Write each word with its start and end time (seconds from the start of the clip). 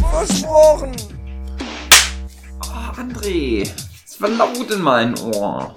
Versprochen. 0.00 0.92
Oh, 2.62 3.00
André, 3.00 3.68
es 4.04 4.20
war 4.20 4.28
laut 4.28 4.70
in 4.70 4.80
meinem 4.80 5.14
Ohr. 5.34 5.74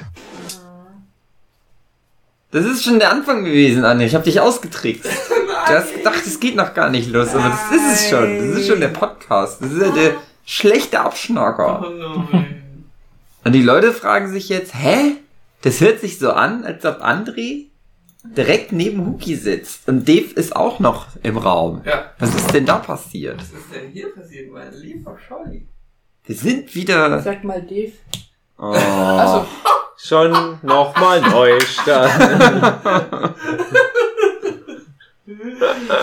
Das 2.51 2.65
ist 2.65 2.83
schon 2.83 2.99
der 2.99 3.11
Anfang 3.11 3.43
gewesen, 3.43 3.85
André. 3.85 4.05
Ich 4.05 4.15
hab 4.15 4.23
dich 4.23 4.39
ausgetrickst. 4.39 5.09
Du 5.67 5.75
hast 5.75 5.93
gedacht, 5.93 6.25
es 6.25 6.39
geht 6.39 6.55
noch 6.55 6.73
gar 6.73 6.89
nicht 6.89 7.11
los, 7.11 7.35
aber 7.35 7.49
das 7.49 7.71
ist 7.71 7.91
es 7.93 8.09
schon. 8.09 8.37
Das 8.39 8.59
ist 8.59 8.67
schon 8.67 8.79
der 8.79 8.87
Podcast. 8.87 9.61
Das 9.61 9.71
ist 9.71 9.81
ja 9.81 9.91
der 9.91 10.13
schlechte 10.43 10.99
Abschnacker. 10.99 11.85
Und 13.43 13.51
die 13.51 13.61
Leute 13.61 13.93
fragen 13.93 14.31
sich 14.31 14.49
jetzt, 14.49 14.73
hä? 14.73 15.17
Das 15.61 15.79
hört 15.81 15.99
sich 15.99 16.17
so 16.17 16.31
an, 16.31 16.63
als 16.63 16.83
ob 16.85 17.03
André 17.03 17.68
direkt 18.23 18.71
neben 18.71 19.05
Huki 19.05 19.35
sitzt. 19.35 19.87
Und 19.87 20.07
Dave 20.07 20.33
ist 20.35 20.55
auch 20.55 20.79
noch 20.79 21.07
im 21.23 21.37
Raum. 21.37 21.81
Ja. 21.85 22.11
Was 22.19 22.35
ist 22.35 22.53
denn 22.53 22.65
da 22.65 22.77
passiert? 22.77 23.39
Was 23.39 23.51
ist 23.51 23.73
denn 23.73 23.89
hier 23.91 24.13
passiert, 24.13 24.51
mein 24.51 24.73
lieber 24.73 25.17
Scholli? 25.17 25.67
Wir 26.25 26.35
sind 26.35 26.73
wieder... 26.75 27.21
Sag 27.21 27.43
mal 27.43 27.61
Dave. 27.61 27.93
Oh. 28.57 28.73
Achso, 28.73 29.45
Schon 30.01 30.59
nochmal 30.61 31.21
Neustart. 31.21 32.11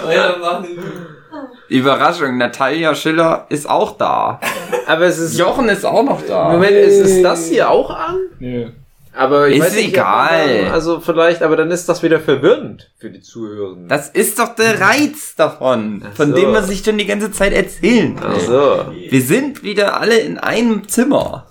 Weitermachen. 0.03 0.69
Überraschung, 1.69 2.37
Natalia 2.39 2.95
Schiller 2.95 3.47
ist 3.49 3.69
auch 3.69 3.97
da. 3.97 4.41
Aber 4.87 5.07
es 5.07 5.19
ist. 5.19 5.39
Jochen 5.39 5.69
ist 5.69 5.85
auch 5.85 6.03
noch 6.03 6.23
da. 6.27 6.51
Moment, 6.51 6.73
ist 6.73 7.01
es 7.01 7.23
das 7.23 7.47
hier 7.47 7.71
auch 7.71 7.91
an? 7.91 8.19
Nö. 8.39 8.71
Aber 9.17 9.49
ich 9.49 9.57
Ist 9.59 9.65
weiß 9.67 9.75
nicht, 9.77 9.89
egal. 9.89 10.65
ob 10.67 10.73
Also 10.73 11.01
vielleicht, 11.01 11.43
aber 11.43 11.57
dann 11.57 11.71
ist 11.71 11.89
das 11.89 12.03
wieder 12.03 12.21
verwirrend 12.21 12.91
für 12.99 13.11
die 13.11 13.23
Zuhörenden. 13.23 13.89
Das 13.89 14.11
ist 14.11 14.39
doch 14.39 14.55
der 14.55 14.81
Reiz 14.81 15.35
davon, 15.37 16.05
Ach 16.07 16.15
von 16.17 16.31
so. 16.31 16.37
dem 16.37 16.53
man 16.53 16.65
sich 16.65 16.85
schon 16.85 16.99
die 16.99 17.07
ganze 17.07 17.31
Zeit 17.33 17.53
erzählen 17.55 18.19
will. 18.21 18.27
Ach 18.29 18.41
so. 18.41 18.93
Wir 19.09 19.23
sind 19.23 19.63
wieder 19.63 19.99
alle 20.01 20.19
in 20.19 20.37
einem 20.39 20.87
Zimmer. 20.89 21.47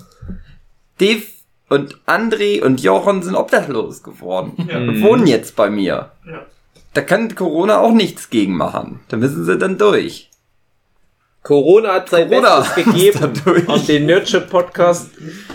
Dave 0.99 1.23
und 1.69 1.97
André 2.05 2.61
und 2.63 2.81
Jochen 2.81 3.23
sind 3.23 3.35
obdachlos 3.35 4.03
geworden. 4.03 4.53
Und 4.57 5.01
wohnen 5.01 5.25
jetzt 5.27 5.55
bei 5.55 5.69
mir. 5.69 6.11
Ja. 6.25 6.45
Da 6.93 7.01
kann 7.01 7.33
Corona 7.35 7.79
auch 7.79 7.91
nichts 7.93 8.29
gegen 8.29 8.55
machen. 8.55 8.99
Da 9.09 9.17
müssen 9.17 9.43
sie 9.43 9.57
dann 9.57 9.77
durch. 9.77 10.29
Corona 11.45 11.93
hat 11.93 12.09
sein 12.09 12.27
Corona 12.27 12.61
Bestes 12.61 12.85
gegeben, 12.85 13.65
um 13.67 13.85
den 13.85 14.07
Nurture 14.07 14.47
Podcast 14.47 15.11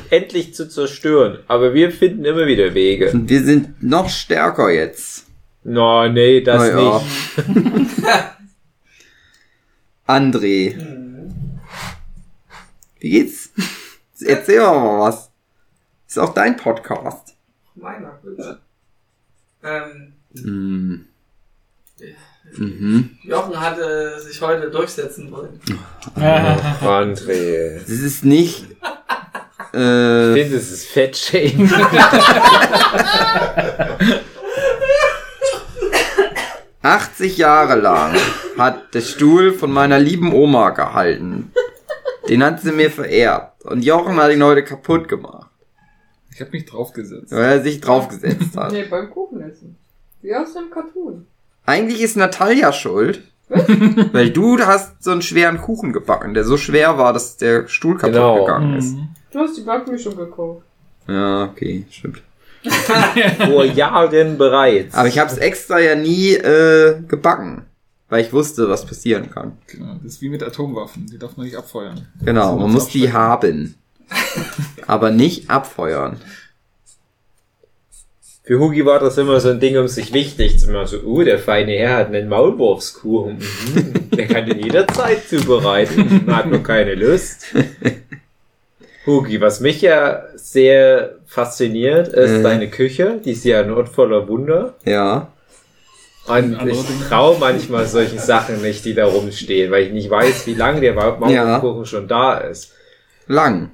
endlich 0.09 0.55
zu 0.55 0.69
zerstören. 0.69 1.41
Aber 1.49 1.75
wir 1.75 1.91
finden 1.91 2.25
immer 2.25 2.47
wieder 2.47 2.75
Wege. 2.75 3.11
Wir 3.13 3.43
sind 3.43 3.83
noch 3.83 4.09
stärker 4.09 4.71
jetzt. 4.71 5.27
No, 5.65 6.09
nee, 6.09 6.43
das 6.43 6.63
Na 6.63 6.81
ja. 6.81 7.03
nicht. 7.75 7.91
André. 10.07 10.77
Wie 13.01 13.11
geht's? 13.11 13.51
Erzähl 14.25 14.59
doch 14.61 14.75
mal 14.75 15.01
was. 15.01 15.31
Ist 16.07 16.19
auch 16.21 16.35
dein 16.35 16.57
Podcast. 16.57 17.35
Meiner, 17.75 18.19
bitte. 18.23 18.61
Ähm, 19.65 20.13
Hm. 20.35 21.07
Mhm. 22.59 23.11
Jochen 23.23 23.61
hatte 23.61 24.21
sich 24.21 24.41
heute 24.43 24.71
durchsetzen 24.71 25.31
wollen. 25.31 25.61
André. 26.17 27.79
Das 27.81 27.89
ist 27.91 28.25
nicht. 28.25 28.65
Ich 29.73 29.79
Äh, 29.79 30.35
finde, 30.35 30.57
es 30.57 30.73
ist 30.73 30.87
Fettshaming. 30.89 31.71
80 36.83 37.37
Jahre 37.37 37.77
lang 37.79 38.17
hat 38.57 38.95
der 38.95 39.03
Stuhl 39.03 39.53
von 39.53 39.71
meiner 39.71 39.99
lieben 39.99 40.33
Oma 40.33 40.71
gehalten. 40.71 41.53
Den 42.29 42.43
hat 42.43 42.61
sie 42.61 42.73
mir 42.73 42.91
vererbt. 42.91 43.65
Und 43.65 43.85
Jochen 43.85 44.17
hat 44.17 44.33
ihn 44.33 44.43
heute 44.43 44.65
kaputt 44.65 45.09
gemacht, 45.09 45.51
Ich 46.33 46.41
habe 46.41 46.51
mich 46.53 46.65
draufgesetzt. 46.65 47.31
weil 47.33 47.45
er 47.59 47.63
sich 47.63 47.81
draufgesetzt 47.81 48.57
hat. 48.57 48.73
nee, 48.73 48.85
beim 48.85 49.11
Kuchenessen. 49.11 49.77
Wie 50.23 50.35
aus 50.35 50.55
dem 50.55 50.71
Cartoon. 50.71 51.27
Eigentlich 51.71 52.01
ist 52.03 52.17
Natalia 52.17 52.73
schuld. 52.73 53.23
Weil 54.13 54.31
du 54.31 54.59
hast 54.59 55.03
so 55.03 55.11
einen 55.11 55.23
schweren 55.23 55.59
Kuchen 55.61 55.93
gebacken, 55.93 56.35
der 56.35 56.45
so 56.45 56.57
schwer 56.57 56.99
war, 56.99 57.13
dass 57.13 57.37
der 57.37 57.67
Stuhl 57.69 57.97
kaputt 57.97 58.15
Genau. 58.15 58.45
gegangen 58.45 58.77
ist. 58.79 58.97
Du 59.33 59.39
hast 59.41 59.57
die 59.57 59.63
Backmischung 59.63 60.17
gekauft. 60.17 60.63
Ja, 61.09 61.45
okay, 61.45 61.85
stimmt. 61.91 62.23
Vor 63.47 63.65
Jahren 63.65 64.37
bereits. 64.39 64.95
Aber 64.95 65.09
ich 65.09 65.19
habe 65.19 65.31
es 65.31 65.39
extra 65.39 65.81
ja 65.81 65.95
nie 65.97 66.35
äh, 66.35 67.01
gebacken, 67.09 67.63
weil 68.09 68.25
ich 68.25 68.33
wusste, 68.33 68.69
was 68.69 68.85
passieren 68.87 69.31
kann. 69.31 69.53
Genau. 69.67 69.95
Das 70.03 70.15
ist 70.15 70.23
wie 70.23 70.29
mit 70.29 70.43
Atomwaffen. 70.43 71.07
Die 71.07 71.19
darf 71.19 71.37
man 71.37 71.47
nicht 71.47 71.57
abfeuern. 71.57 72.07
Genau, 72.25 72.57
man 72.57 72.71
muss 72.73 72.89
die 72.89 73.13
haben, 73.13 73.75
aber 74.87 75.11
nicht 75.11 75.51
abfeuern. 75.51 76.21
Für 78.43 78.59
Hugi 78.59 78.85
war 78.87 78.99
das 78.99 79.19
immer 79.19 79.39
so 79.39 79.51
ein 79.51 79.61
Ding, 79.61 79.77
um 79.79 79.87
sich 79.87 80.13
wichtig 80.13 80.59
zu 80.59 80.71
machen. 80.71 80.87
So, 80.87 80.99
uh, 81.01 81.23
der 81.23 81.39
feine 81.39 81.73
Herr 81.73 81.99
hat 81.99 82.09
einen 82.09 82.29
Maulwurfskuchen. 82.29 83.37
Mhm, 83.39 84.11
der 84.17 84.27
kann 84.27 84.47
den 84.47 84.59
jederzeit 84.61 85.29
zubereiten. 85.29 86.25
Hat 86.35 86.47
nur 86.47 86.63
keine 86.63 86.95
Lust. 86.95 87.45
Hugi, 89.07 89.41
was 89.41 89.61
mich 89.61 89.81
ja 89.83 90.25
sehr 90.35 91.17
fasziniert, 91.27 92.09
ist 92.09 92.39
Mhm. 92.39 92.43
deine 92.43 92.69
Küche. 92.69 93.21
Die 93.25 93.33
ist 93.33 93.45
ja 93.45 93.61
ein 93.61 93.71
Ort 93.73 93.89
voller 93.89 94.27
Wunder. 94.29 94.75
Ja. 94.85 95.29
Und 96.27 96.59
ich 96.69 96.79
traue 97.09 97.39
manchmal 97.39 97.87
solchen 97.87 98.19
Sachen 98.19 98.63
nicht, 98.63 98.85
die 98.85 98.95
da 98.95 99.07
rumstehen, 99.07 99.71
weil 99.71 99.85
ich 99.87 99.93
nicht 99.93 100.11
weiß, 100.11 100.47
wie 100.47 100.55
lange 100.55 100.81
der 100.81 100.95
Maulwurfskuchen 100.95 101.87
schon 101.87 102.09
da 102.09 102.39
ist. 102.39 102.73
Lang. 103.27 103.71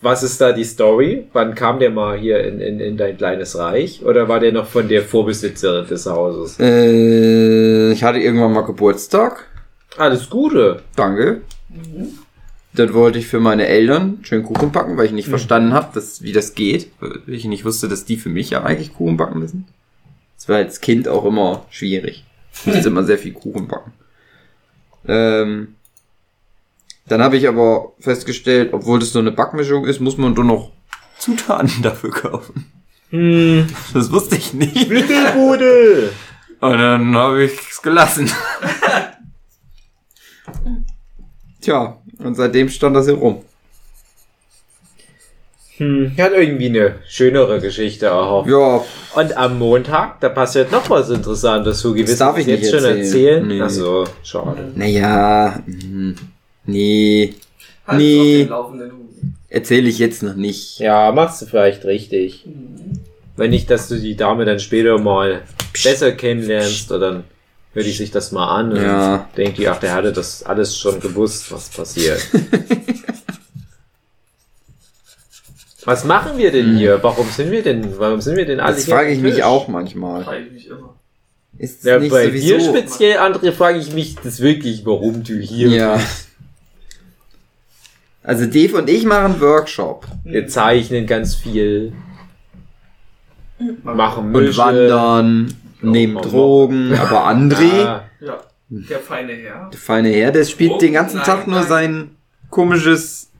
Was 0.00 0.22
ist 0.22 0.40
da 0.40 0.52
die 0.52 0.64
Story? 0.64 1.26
Wann 1.32 1.56
kam 1.56 1.80
der 1.80 1.90
mal 1.90 2.16
hier 2.16 2.44
in, 2.44 2.60
in, 2.60 2.78
in 2.78 2.96
dein 2.96 3.16
kleines 3.16 3.58
Reich? 3.58 4.04
Oder 4.04 4.28
war 4.28 4.38
der 4.38 4.52
noch 4.52 4.66
von 4.66 4.88
der 4.88 5.02
Vorbesitzerin 5.02 5.88
des 5.88 6.06
Hauses? 6.06 6.58
Äh, 6.60 7.90
ich 7.90 8.04
hatte 8.04 8.20
irgendwann 8.20 8.52
mal 8.52 8.62
Geburtstag. 8.62 9.46
Alles 9.96 10.30
Gute. 10.30 10.82
Danke. 10.94 11.40
Dann 12.74 12.94
wollte 12.94 13.18
ich 13.18 13.26
für 13.26 13.40
meine 13.40 13.66
Eltern 13.66 14.20
schön 14.22 14.44
Kuchen 14.44 14.70
backen, 14.70 14.96
weil 14.96 15.06
ich 15.06 15.12
nicht 15.12 15.28
verstanden 15.28 15.72
habe, 15.72 15.88
dass, 15.94 16.22
wie 16.22 16.32
das 16.32 16.54
geht. 16.54 16.92
Weil 17.00 17.18
ich 17.26 17.44
nicht 17.46 17.64
wusste, 17.64 17.88
dass 17.88 18.04
die 18.04 18.16
für 18.16 18.28
mich 18.28 18.50
ja 18.50 18.62
eigentlich 18.62 18.94
Kuchen 18.94 19.16
backen 19.16 19.40
müssen. 19.40 19.66
Das 20.36 20.48
war 20.48 20.56
als 20.56 20.80
Kind 20.80 21.08
auch 21.08 21.24
immer 21.24 21.66
schwierig. 21.70 22.24
Ich 22.54 22.66
musste 22.66 22.88
immer 22.88 23.02
sehr 23.02 23.18
viel 23.18 23.32
Kuchen 23.32 23.66
backen. 23.66 23.92
Ähm, 25.08 25.74
dann 27.08 27.22
habe 27.22 27.36
ich 27.36 27.48
aber 27.48 27.92
festgestellt, 28.00 28.72
obwohl 28.72 28.98
das 28.98 29.12
so 29.12 29.18
eine 29.18 29.32
Backmischung 29.32 29.86
ist, 29.86 30.00
muss 30.00 30.16
man 30.18 30.34
doch 30.34 30.44
noch 30.44 30.70
Zutaten 31.18 31.70
dafür 31.82 32.10
kaufen. 32.10 32.66
Hm, 33.10 33.66
Das 33.94 34.10
wusste 34.12 34.36
ich 34.36 34.52
nicht. 34.54 34.88
Mittelbude. 34.90 36.10
Und 36.60 36.78
dann 36.78 37.14
habe 37.16 37.44
ich 37.44 37.52
es 37.70 37.80
gelassen. 37.82 38.30
Tja, 41.60 41.98
und 42.18 42.34
seitdem 42.34 42.68
stand 42.68 42.96
das 42.96 43.06
hier 43.06 43.14
rum. 43.14 43.42
Hm, 45.76 46.12
hatte 46.18 46.34
irgendwie 46.36 46.66
eine 46.66 46.96
schönere 47.06 47.60
Geschichte 47.60 48.06
erhofft. 48.06 48.48
Ja, 48.50 48.82
Und 49.14 49.36
am 49.36 49.58
Montag, 49.58 50.20
da 50.20 50.28
passiert 50.28 50.72
noch 50.72 50.88
was 50.90 51.10
Interessantes. 51.10 51.84
Hugi, 51.84 52.04
Das 52.04 52.18
darf 52.18 52.36
ich 52.38 52.46
jetzt 52.46 52.62
nicht 52.62 52.70
schon 52.74 52.84
erzählen. 52.84 53.04
erzählen? 53.04 53.46
Nee. 53.46 53.60
Ach 53.62 53.70
so, 53.70 54.04
schade. 54.24 54.72
naja. 54.74 55.60
Nee, 56.68 57.34
Halt 57.86 57.98
Nee. 57.98 58.48
erzähle 59.48 59.88
ich 59.88 59.98
jetzt 59.98 60.22
noch 60.22 60.34
nicht. 60.36 60.78
Ja, 60.78 61.10
machst 61.12 61.40
du 61.42 61.46
vielleicht 61.46 61.84
richtig. 61.86 62.44
Wenn 63.36 63.50
nicht, 63.50 63.70
dass 63.70 63.88
du 63.88 63.98
die 63.98 64.14
Dame 64.16 64.44
dann 64.44 64.60
später 64.60 64.98
mal 64.98 65.42
besser 65.82 66.12
kennenlernst, 66.12 66.90
oder 66.92 67.12
dann 67.12 67.24
hört 67.72 67.86
die 67.86 67.92
sich 67.92 68.10
das 68.10 68.32
mal 68.32 68.48
an 68.54 68.72
und 68.72 68.82
Ja. 68.82 69.28
denkt 69.36 69.56
die, 69.58 69.68
ach, 69.68 69.80
der 69.80 69.94
hatte 69.94 70.12
das 70.12 70.42
alles 70.42 70.76
schon 70.76 71.00
gewusst, 71.00 71.50
was 71.50 71.70
passiert. 71.70 72.20
was 75.84 76.04
machen 76.04 76.36
wir 76.36 76.50
denn 76.50 76.76
hier? 76.76 77.02
Warum 77.02 77.28
sind 77.30 77.50
wir 77.50 77.62
denn, 77.62 77.98
warum 77.98 78.20
sind 78.20 78.36
wir 78.36 78.44
denn 78.44 78.60
alle 78.60 78.76
Das 78.76 78.84
hier 78.84 78.94
frage 78.94 79.10
am 79.10 79.16
ich 79.16 79.22
mich 79.22 79.42
auch 79.42 79.68
manchmal. 79.68 80.24
Frage 80.24 80.44
ich 80.44 80.52
mich 80.52 80.66
immer. 80.66 80.94
ist 81.58 81.84
Ja, 81.84 81.98
nicht 81.98 82.10
bei 82.10 82.26
sowieso. 82.26 82.58
dir 82.58 82.60
speziell, 82.60 83.18
André, 83.18 83.52
frage 83.52 83.78
ich 83.78 83.92
mich 83.92 84.16
das 84.16 84.40
wirklich, 84.40 84.84
warum 84.84 85.24
du 85.24 85.38
hier 85.38 85.70
Ja. 85.70 85.96
bist. 85.96 86.27
Also 88.22 88.46
Dave 88.46 88.76
und 88.76 88.90
ich 88.90 89.04
machen 89.04 89.40
Workshop 89.40 90.06
Wir 90.24 90.46
zeichnen 90.48 91.06
ganz 91.06 91.34
viel, 91.34 91.92
machen 93.82 94.26
und 94.34 94.44
Mische. 94.44 94.58
wandern, 94.58 95.54
nehmen 95.80 96.16
oh, 96.16 96.20
oh. 96.20 96.28
Drogen, 96.28 96.94
aber 96.94 97.26
André, 97.28 97.84
Ah, 97.84 98.04
Ja, 98.20 98.40
der 98.68 98.98
feine 98.98 99.32
Herr. 99.32 99.70
der 99.72 99.78
feine 99.80 100.08
Herr, 100.10 100.32
der 100.32 100.44
spielt 100.44 100.72
Oh, 100.72 100.78
den 100.78 100.92
ganzen 100.92 101.16
nein, 101.18 101.26
Tag 101.26 101.46
nur 101.46 101.60
nein. 101.60 101.68
sein 101.68 102.10
komisches 102.50 103.30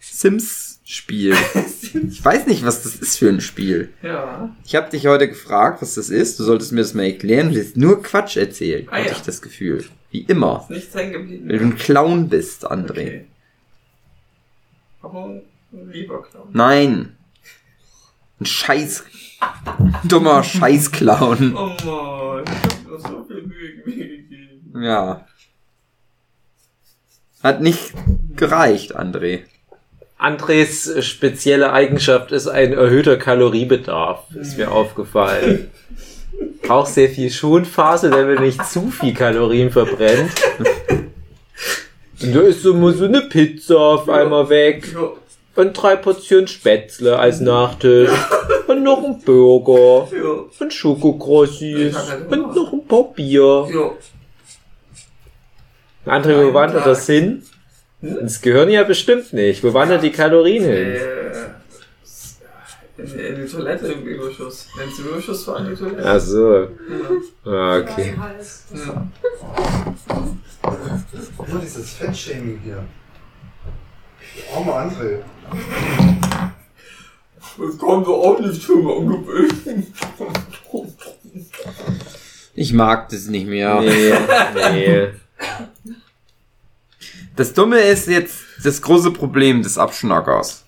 Sims-Spiel. 0.00 1.34
ich 2.10 2.24
weiß 2.24 2.46
nicht, 2.46 2.64
was 2.64 2.82
das 2.82 2.96
ist 2.96 3.18
für 3.18 3.28
ein 3.28 3.40
Spiel. 3.40 3.90
Ja. 4.02 4.50
Ich 4.64 4.74
habe 4.74 4.90
dich 4.90 5.06
heute 5.06 5.28
gefragt, 5.28 5.82
was 5.82 5.94
das 5.94 6.10
ist. 6.10 6.38
Du 6.38 6.44
solltest 6.44 6.72
mir 6.72 6.80
das 6.80 6.94
mal 6.94 7.04
erklären. 7.04 7.52
Du 7.52 7.60
hast 7.60 7.76
nur 7.76 8.02
Quatsch 8.02 8.36
erzählt, 8.36 8.88
Ah, 8.90 8.96
hatte 8.98 9.06
ja. 9.08 9.12
ich 9.12 9.22
das 9.22 9.42
Gefühl. 9.42 9.84
Wie 10.10 10.20
immer. 10.22 10.60
Ist 10.62 10.70
nichts 10.70 10.94
hängen 10.94 11.12
geblieben. 11.12 11.48
Weil 11.48 11.58
du 11.58 11.64
ein 11.64 11.76
Clown 11.76 12.28
bist, 12.28 12.70
André. 12.70 12.90
Okay. 12.90 13.24
Aber 15.06 15.24
ein 15.24 15.90
lieber 15.90 16.22
Clown. 16.22 16.48
Nein. 16.52 17.16
Ein 18.40 18.46
scheiß... 18.46 19.04
dummer 20.04 20.42
Scheißclown. 20.42 21.54
Oh 21.54 21.66
Mann, 21.84 22.44
ich 22.44 22.62
hab 22.64 22.86
mir 22.86 22.98
so 22.98 23.24
viel 23.24 23.42
Mühe 23.42 23.76
gegeben. 23.76 24.82
Ja. 24.82 25.26
Hat 27.42 27.60
nicht 27.60 27.92
gereicht, 28.34 28.98
André. 28.98 29.42
Andres 30.18 31.04
spezielle 31.04 31.72
Eigenschaft 31.72 32.32
ist 32.32 32.48
ein 32.48 32.72
erhöhter 32.72 33.18
Kaloriebedarf, 33.18 34.24
ist 34.34 34.56
mir 34.56 34.72
aufgefallen. 34.72 35.70
Auch 36.68 36.86
sehr 36.86 37.10
viel 37.10 37.30
Schonphase, 37.30 38.10
damit 38.10 38.38
er 38.38 38.42
nicht 38.42 38.64
zu 38.64 38.90
viel 38.90 39.12
Kalorien 39.12 39.70
verbrennt. 39.70 40.32
Und 42.22 42.34
da 42.34 42.40
ist 42.42 42.62
so 42.62 42.90
so 42.92 43.04
eine 43.04 43.22
Pizza 43.22 43.76
auf 43.78 44.08
einmal 44.08 44.48
weg. 44.48 44.88
Ja, 44.94 45.10
Und 45.62 45.72
drei 45.74 45.96
Portionen 45.96 46.48
Spätzle 46.48 47.18
als 47.18 47.40
Nachtisch. 47.40 48.10
Und 48.66 48.82
noch 48.82 49.02
ein 49.04 49.20
Burger. 49.20 50.08
ja, 50.16 50.44
Und 50.58 50.72
Schokokrossis. 50.72 51.96
Und 52.30 52.54
noch 52.56 52.72
ein 52.72 52.86
paar 52.86 53.12
Bier. 53.12 53.66
ja. 53.72 53.90
André, 56.06 56.36
wo 56.46 56.54
wandert 56.54 56.86
das 56.86 57.04
hin? 57.06 57.42
Ins 58.00 58.40
Gehirn 58.40 58.70
ja 58.70 58.84
bestimmt 58.84 59.32
nicht. 59.32 59.64
Wo 59.64 59.74
wandert 59.74 60.04
die 60.04 60.12
Kalorien 60.12 60.62
hin? 60.64 60.96
In, 62.98 63.18
in 63.18 63.42
die 63.44 63.50
Toilette 63.52 63.88
im 63.88 64.02
Überschuss. 64.06 64.68
Wenn 64.78 64.88
es 64.88 64.98
im 65.00 65.06
Überschuss 65.06 65.46
war, 65.48 65.58
in 65.60 65.70
die 65.70 65.74
Toilette. 65.74 66.02
Ach 66.04 66.20
so. 66.20 66.54
Ja. 66.54 66.68
Ah, 67.44 67.78
okay. 67.78 68.14
Ja. 68.16 69.06
Immer 71.48 71.60
dieses 71.60 71.92
Fettshaming 71.94 72.60
hier. 72.64 72.84
Arme 74.54 74.72
André. 74.72 75.18
Das 77.58 77.78
kommt 77.78 78.06
doch 78.06 78.22
auch 78.22 78.40
nicht 78.40 78.68
mal 78.68 78.92
umgebüßt. 78.92 79.54
Ich 82.54 82.72
mag 82.72 83.08
das 83.10 83.26
nicht 83.28 83.46
mehr. 83.46 83.80
Nee, 83.80 84.12
nee. 84.72 85.08
Das 87.36 87.52
Dumme 87.52 87.78
ist 87.80 88.08
jetzt 88.08 88.34
das 88.64 88.80
große 88.80 89.10
Problem 89.10 89.62
des 89.62 89.76
Abschnackers. 89.78 90.64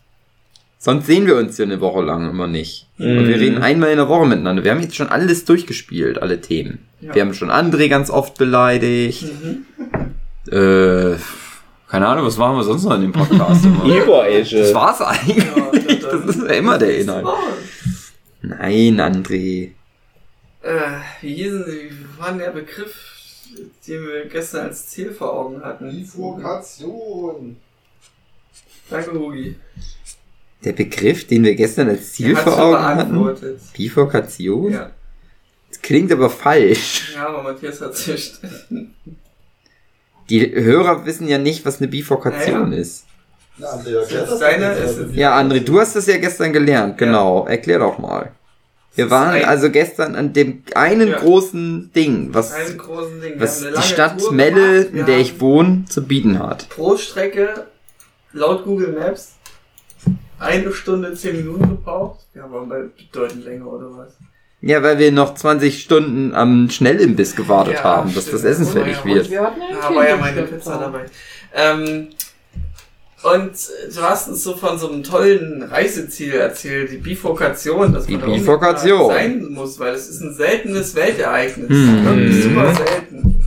Sonst 0.78 1.06
sehen 1.06 1.26
wir 1.26 1.36
uns 1.36 1.58
ja 1.58 1.64
eine 1.64 1.80
Woche 1.80 2.02
lang 2.02 2.30
immer 2.30 2.46
nicht. 2.46 2.86
Und 2.98 3.06
wir 3.26 3.36
Mhm. 3.36 3.42
reden 3.42 3.58
einmal 3.62 3.90
in 3.90 3.96
der 3.96 4.08
Woche 4.08 4.26
miteinander. 4.26 4.62
Wir 4.64 4.70
haben 4.70 4.80
jetzt 4.80 4.94
schon 4.94 5.08
alles 5.08 5.44
durchgespielt, 5.44 6.20
alle 6.22 6.40
Themen. 6.40 6.86
Ja. 7.00 7.14
Wir 7.14 7.22
haben 7.22 7.34
schon 7.34 7.50
André 7.50 7.88
ganz 7.88 8.10
oft 8.10 8.36
beleidigt. 8.38 9.22
Mhm. 9.22 9.64
Äh, 10.52 11.16
keine 11.88 12.06
Ahnung, 12.06 12.26
was 12.26 12.36
machen 12.36 12.56
wir 12.56 12.64
sonst 12.64 12.84
noch 12.84 12.94
in 12.94 13.02
dem 13.02 13.12
Podcast 13.12 13.64
immer? 13.64 13.86
Das 13.88 14.74
war's 14.74 15.00
eigentlich. 15.00 15.44
Ja, 15.44 15.70
Das 16.10 16.24
ist 16.36 16.42
ja 16.42 16.54
immer 16.54 16.78
der 16.78 16.98
Inhalt. 16.98 17.26
Nein, 18.42 19.00
André. 19.00 19.70
Äh, 20.62 20.70
wie 21.20 21.34
hieß 21.34 21.52
denn, 21.52 21.66
wie 21.66 22.18
war 22.20 22.30
denn 22.30 22.38
der 22.38 22.50
Begriff, 22.50 22.94
den 23.86 24.06
wir 24.06 24.26
gestern 24.26 24.66
als 24.66 24.88
Ziel 24.88 25.12
vor 25.12 25.32
Augen 25.32 25.62
hatten? 25.62 25.90
Bifurkation. 25.90 27.56
Danke, 28.90 29.12
Hugi. 29.12 29.56
Der 30.64 30.72
Begriff, 30.72 31.26
den 31.26 31.44
wir 31.44 31.54
gestern 31.54 31.88
als 31.88 32.12
Ziel 32.12 32.34
vor 32.36 32.58
Augen 32.58 32.78
hatten? 32.82 32.96
beantwortet. 33.12 33.60
Bifurkation? 33.76 34.72
Ja. 34.72 34.90
Das 35.68 35.80
klingt 35.82 36.10
aber 36.12 36.30
falsch. 36.30 37.12
ja, 37.14 37.28
aber 37.28 37.42
Matthias 37.42 37.80
hat 37.80 37.94
sich 37.96 38.32
Die 40.30 40.52
Hörer 40.54 41.06
wissen 41.06 41.26
ja 41.28 41.38
nicht, 41.38 41.64
was 41.64 41.78
eine 41.78 41.88
Bifurkation 41.88 42.72
ist. 42.72 43.04
Na, 43.58 43.68
André, 43.68 43.96
erklär 43.98 44.22
Ist 44.24 44.30
das 44.32 44.38
deine- 44.38 45.10
Ja, 45.14 45.36
André, 45.38 45.60
du 45.60 45.80
hast 45.80 45.96
das 45.96 46.06
ja 46.06 46.18
gestern 46.18 46.52
gelernt, 46.52 46.96
genau. 46.98 47.46
Erklär 47.46 47.78
doch 47.80 47.98
mal. 47.98 48.32
Wir 48.94 49.10
waren 49.10 49.30
ein- 49.30 49.44
also 49.44 49.70
gestern 49.70 50.14
an 50.16 50.32
dem 50.32 50.62
einen 50.74 51.08
Ja. 51.08 51.18
großen 51.18 51.90
Ding, 51.94 52.28
was, 52.32 52.52
einen 52.52 52.78
großen 52.78 53.20
Ding. 53.20 53.34
Was 53.38 53.60
die 53.60 53.82
Stadt 53.82 54.18
Tour 54.20 54.32
Melle, 54.32 54.84
gemacht. 54.84 54.94
in 54.94 55.06
der 55.06 55.18
ich 55.18 55.40
wohne, 55.40 55.84
zu 55.88 56.02
bieten 56.04 56.38
hat. 56.38 56.68
Pro 56.68 56.96
Strecke, 56.96 57.66
laut 58.32 58.64
Google 58.64 58.92
Maps, 58.92 59.34
eine 60.38 60.72
Stunde, 60.72 61.14
zehn 61.14 61.36
Minuten 61.36 61.68
gebraucht. 61.68 62.26
Wir 62.32 62.42
haben 62.42 62.54
aber 62.54 62.84
bedeutend 62.96 63.44
länger, 63.44 63.66
oder 63.66 63.86
was? 63.96 64.12
Ja, 64.60 64.82
weil 64.82 64.98
wir 64.98 65.12
noch 65.12 65.34
20 65.34 65.80
Stunden 65.82 66.34
am 66.34 66.68
Schnellimbiss 66.68 67.36
gewartet 67.36 67.74
Ja, 67.74 67.84
haben, 67.84 68.12
dass 68.14 68.28
das 68.30 68.42
Essen 68.42 68.66
Oh, 68.66 68.70
fertig 68.72 68.96
ja, 68.98 69.04
wird. 69.04 69.30
Wir 69.30 69.40
hatten 69.42 69.60
ja 69.60 69.76
Da 69.88 69.94
war 69.94 70.08
ja 70.08 70.16
meine 70.16 70.42
Pizza 70.42 70.78
dabei. 70.78 71.04
Ähm, 71.54 72.08
und 73.22 73.52
du 73.94 74.02
hast 74.02 74.28
uns 74.28 74.42
so 74.44 74.56
von 74.56 74.78
so 74.78 74.90
einem 74.90 75.02
tollen 75.04 75.62
Reiseziel 75.62 76.34
erzählt, 76.34 76.90
die 76.92 76.96
Bifurkation, 76.98 77.92
dass 77.92 78.06
Die 78.06 78.12
man 78.16 78.20
da 78.22 78.26
Bifurkation. 78.34 79.06
mal 79.08 79.14
sein 79.14 79.46
muss, 79.50 79.78
weil 79.78 79.94
es 79.94 80.08
ist 80.08 80.20
ein 80.22 80.34
seltenes 80.34 80.94
Weltereignis. 80.94 81.68
Mhm. 81.68 82.04
Wirklich 82.04 82.42
super 82.44 82.74
selten. 82.74 83.44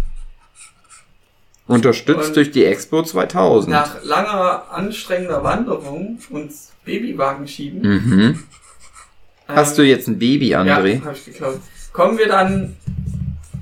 Unterstützt 1.67 2.29
Und- 2.29 2.35
durch 2.35 2.51
die 2.51 2.65
Expo 2.65 3.01
2000. 3.03 3.71
Nach 3.71 4.03
langer, 4.03 4.63
anstrengender 4.71 5.43
Wanderung 5.43 6.19
und 6.29 6.51
Babywagen 6.83 7.47
schieben. 7.47 7.81
Mhm. 7.81 8.43
Hast 9.55 9.77
du 9.77 9.81
ähm, 9.81 9.87
jetzt 9.89 10.07
ein 10.07 10.19
Baby, 10.19 10.55
André? 10.55 10.99
Ja, 10.99 11.05
hab 11.05 11.15
ich 11.15 11.25
geklaut. 11.25 11.59
Kommen 11.93 12.17
wir 12.17 12.27
dann 12.27 12.75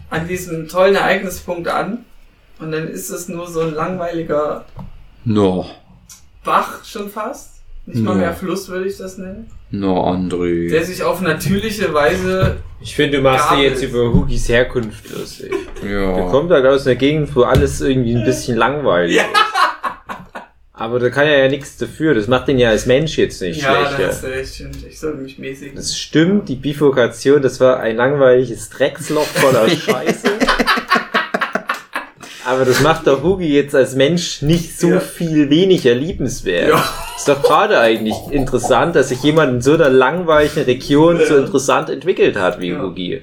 an 0.10 0.28
diesem 0.28 0.68
tollen 0.68 0.96
Ereignispunkt 0.96 1.68
an 1.68 2.06
und 2.60 2.72
dann 2.72 2.88
ist 2.88 3.10
es 3.10 3.28
nur 3.30 3.48
so 3.48 3.62
ein 3.62 3.74
langweiliger 3.74 4.66
No, 5.26 5.70
Bach 6.44 6.84
schon 6.86 7.10
fast. 7.10 7.56
Nicht 7.86 8.02
mal 8.04 8.12
Ja. 8.14 8.18
mehr 8.18 8.34
Fluss 8.34 8.68
würde 8.70 8.88
ich 8.88 8.98
das 8.98 9.18
nennen. 9.18 9.50
no, 9.72 10.04
André. 10.08 10.70
Der 10.70 10.84
sich 10.84 11.02
auf 11.04 11.22
natürliche 11.22 11.94
Weise. 11.94 12.58
Ich 12.82 12.96
finde, 12.96 13.18
du 13.18 13.24
machst 13.24 13.52
dir 13.52 13.64
jetzt 13.64 13.84
über 13.84 14.14
Hugis 14.14 14.48
Herkunft 14.48 15.10
lustig. 15.10 15.52
Der 15.84 16.02
ja. 16.18 16.30
kommt 16.30 16.52
halt 16.52 16.66
aus 16.66 16.86
einer 16.86 16.96
Gegend, 16.96 17.36
wo 17.36 17.44
alles 17.44 17.82
irgendwie 17.82 18.16
ein 18.16 18.24
bisschen 18.26 18.58
langweilig 18.58 19.16
Ja. 19.18 19.24
ist. 19.24 19.30
Aber 20.80 20.98
da 21.00 21.10
kann 21.10 21.28
er 21.28 21.38
ja 21.44 21.50
nichts 21.50 21.76
dafür. 21.78 22.14
Das 22.14 22.28
macht 22.28 22.48
ihn 22.48 22.58
ja 22.58 22.70
als 22.70 22.86
Mensch 22.86 23.18
jetzt 23.18 23.42
nicht 23.42 23.62
ja, 23.62 23.86
schlechter. 23.86 24.08
hast 24.08 24.24
du 24.24 24.28
recht. 24.28 24.56
stimmt. 24.56 24.78
Ich 24.90 24.98
sollte 25.00 25.18
mich 25.18 25.38
mäßigen. 25.38 25.76
Das 25.76 25.98
stimmt, 25.98 26.48
die 26.48 26.56
Bifurkation, 26.56 27.42
das 27.42 27.60
war 27.60 27.82
ein 27.82 27.98
langweiliges 27.98 28.70
Drecksloch 28.70 29.26
voller 29.26 29.70
Scheiße. 29.70 30.28
Aber 32.46 32.66
das 32.66 32.80
macht 32.82 33.06
der 33.06 33.22
Hugi 33.22 33.54
jetzt 33.54 33.76
als 33.76 33.94
Mensch 33.96 34.42
nicht 34.42 34.80
so 34.80 34.88
Ja. 34.92 35.00
viel 35.00 35.50
weniger 35.50 35.94
liebenswert. 35.94 36.70
Ja. 36.70 36.84
Ist 37.16 37.28
doch 37.28 37.44
gerade 37.44 37.78
eigentlich 37.80 38.16
interessant, 38.32 38.96
dass 38.96 39.10
sich 39.10 39.22
jemand 39.22 39.52
in 39.56 39.62
so 39.62 39.74
einer 39.74 39.90
langweiligen 39.90 40.64
Region 40.64 41.18
so 41.28 41.36
Ja. 41.36 41.42
interessant 41.42 41.90
entwickelt 41.90 42.38
hat 42.38 42.60
wie 42.60 42.70
Ja. 42.70 42.82
Hugi. 42.82 43.22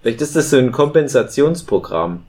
Vielleicht 0.00 0.22
ist 0.22 0.36
das 0.36 0.50
so 0.50 0.56
ein 0.58 0.72
Kompensationsprogramm. 0.72 2.22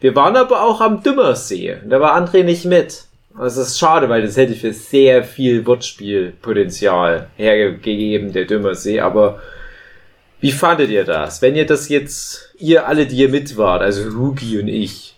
Wir 0.00 0.14
waren 0.14 0.36
aber 0.36 0.62
auch 0.62 0.80
am 0.80 1.02
Dümmersee. 1.02 1.76
Da 1.88 2.00
war 2.00 2.16
André 2.20 2.42
nicht 2.42 2.64
mit. 2.64 3.04
Das 3.38 3.56
ist 3.56 3.78
schade, 3.78 4.08
weil 4.08 4.22
das 4.22 4.36
hätte 4.36 4.54
für 4.54 4.72
sehr 4.72 5.22
viel 5.22 5.64
Wortspielpotenzial 5.64 7.28
hergegeben, 7.36 8.32
der 8.32 8.46
Dümmersee. 8.46 9.00
Aber 9.00 9.40
wie 10.40 10.52
fandet 10.52 10.90
ihr 10.90 11.04
das? 11.04 11.40
Wenn 11.40 11.54
ihr 11.54 11.66
das 11.66 11.88
jetzt, 11.88 12.52
ihr 12.58 12.86
alle, 12.88 13.06
die 13.06 13.16
ihr 13.16 13.28
mit 13.28 13.56
wart, 13.56 13.82
also 13.82 14.04
Hugi 14.12 14.58
und 14.58 14.68
ich, 14.68 15.16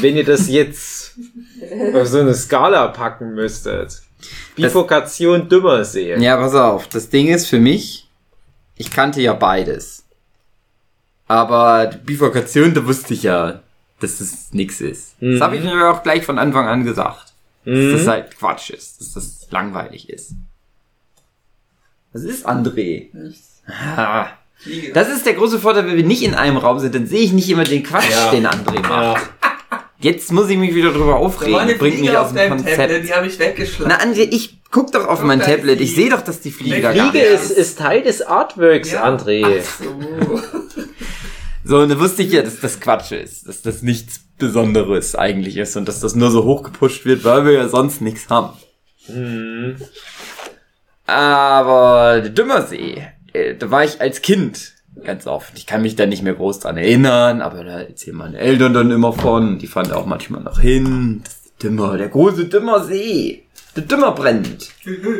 wenn 0.00 0.16
ihr 0.16 0.24
das 0.24 0.48
jetzt 0.48 1.18
auf 1.94 2.06
so 2.06 2.20
eine 2.20 2.34
Skala 2.34 2.88
packen 2.88 3.34
müsstet. 3.34 4.02
Bifurkation 4.54 5.48
Dümmersee. 5.48 6.16
Ja, 6.18 6.36
pass 6.36 6.54
auf. 6.54 6.88
Das 6.88 7.08
Ding 7.08 7.28
ist 7.28 7.46
für 7.46 7.58
mich, 7.58 8.08
ich 8.76 8.90
kannte 8.90 9.20
ja 9.20 9.32
beides. 9.32 10.04
Aber 11.26 11.86
die 11.86 11.98
Bifurkation, 11.98 12.74
da 12.74 12.86
wusste 12.86 13.14
ich 13.14 13.22
ja, 13.22 13.62
dass 14.00 14.18
das 14.18 14.48
nix 14.52 14.80
ist. 14.80 15.20
Mhm. 15.22 15.32
Das 15.32 15.40
habe 15.42 15.56
ich 15.56 15.62
mir 15.64 15.90
auch 15.90 16.02
gleich 16.02 16.24
von 16.24 16.38
Anfang 16.38 16.66
an 16.66 16.84
gesagt. 16.84 17.32
Mhm. 17.64 17.92
Dass 17.92 18.00
das 18.00 18.08
halt 18.08 18.36
Quatsch 18.38 18.70
ist, 18.70 19.00
dass 19.00 19.12
das 19.12 19.46
langweilig 19.50 20.08
ist. 20.10 20.32
Was 22.12 22.22
ist 22.22 22.48
André? 22.48 23.08
Nichts. 23.12 23.62
Ah. 23.96 24.26
Das 24.94 25.08
ist 25.08 25.24
der 25.24 25.34
große 25.34 25.58
Vorteil, 25.58 25.86
wenn 25.86 25.96
wir 25.96 26.04
nicht 26.04 26.22
in 26.22 26.34
einem 26.34 26.56
Raum 26.56 26.78
sind, 26.80 26.94
dann 26.94 27.06
sehe 27.06 27.20
ich 27.20 27.32
nicht 27.32 27.48
immer 27.48 27.64
den 27.64 27.82
Quatsch, 27.82 28.10
Ja. 28.10 28.30
den 28.30 28.46
André 28.46 28.80
macht. 28.80 28.90
Ja. 28.92 29.16
Jetzt 30.02 30.32
muss 30.32 30.48
ich 30.48 30.56
mich 30.56 30.74
wieder 30.74 30.92
drüber 30.92 31.16
aufregen. 31.16 31.78
Bringt 31.78 32.00
mich 32.00 32.10
aus 32.10 32.28
auf 32.28 32.34
dem 32.34 32.48
Konzept. 32.48 32.76
Tablet, 32.76 33.04
die 33.06 33.12
habe 33.12 33.26
ich 33.26 33.38
weggeschlagen. 33.38 33.94
Na, 33.96 34.02
André, 34.04 34.26
ich 34.30 34.58
guck 34.70 34.90
doch 34.92 35.06
auf 35.06 35.18
Guck, 35.18 35.28
mein 35.28 35.40
Tablet. 35.40 35.80
Ich 35.80 35.94
sehe 35.94 36.08
doch, 36.10 36.22
dass 36.22 36.40
die 36.40 36.50
Fliege 36.50 36.80
da 36.80 36.92
Fliege 36.92 37.20
ist, 37.20 37.50
ist 37.50 37.78
Teil 37.78 38.02
des 38.02 38.22
Artworks, 38.22 38.92
Ja. 38.92 39.04
André. 39.04 39.60
so. 39.62 40.40
So, 41.64 41.78
und 41.78 41.88
da 41.90 41.98
wusste 41.98 42.22
ich 42.22 42.32
ja, 42.32 42.42
dass 42.42 42.60
das 42.60 42.80
Quatsch 42.80 43.12
ist. 43.12 43.46
Dass 43.48 43.62
das 43.62 43.82
nichts 43.82 44.20
Besonderes 44.38 45.14
eigentlich 45.14 45.56
ist 45.56 45.76
und 45.76 45.86
dass 45.86 46.00
das 46.00 46.14
nur 46.14 46.30
so 46.30 46.44
hochgepusht 46.44 47.04
wird, 47.04 47.24
weil 47.24 47.44
wir 47.44 47.52
ja 47.52 47.68
sonst 47.68 48.00
nichts 48.00 48.28
haben. 48.30 48.56
Hm. 49.06 49.76
Aber 51.06 52.20
der 52.20 52.30
Dümmersee, 52.30 53.02
äh, 53.32 53.54
da 53.56 53.70
war 53.70 53.84
ich 53.84 54.00
als 54.00 54.22
Kind 54.22 54.74
ganz 55.04 55.26
oft. 55.26 55.56
Ich 55.56 55.66
kann 55.66 55.82
mich 55.82 55.96
da 55.96 56.06
nicht 56.06 56.22
mehr 56.22 56.34
groß 56.34 56.60
dran 56.60 56.76
erinnern, 56.76 57.40
aber 57.40 57.64
da 57.64 57.80
erzählen 57.80 58.16
meine 58.16 58.38
Eltern 58.38 58.74
dann 58.74 58.90
immer 58.90 59.12
von. 59.12 59.58
Die 59.58 59.66
fahren 59.66 59.88
da 59.88 59.96
auch 59.96 60.06
manchmal 60.06 60.42
noch 60.42 60.60
hin. 60.60 61.22
Dümmer, 61.62 61.98
der 61.98 62.08
große 62.08 62.46
Dümmersee. 62.46 63.44
Der 63.76 63.82
Dümmer 63.82 64.12
brennt. 64.12 64.70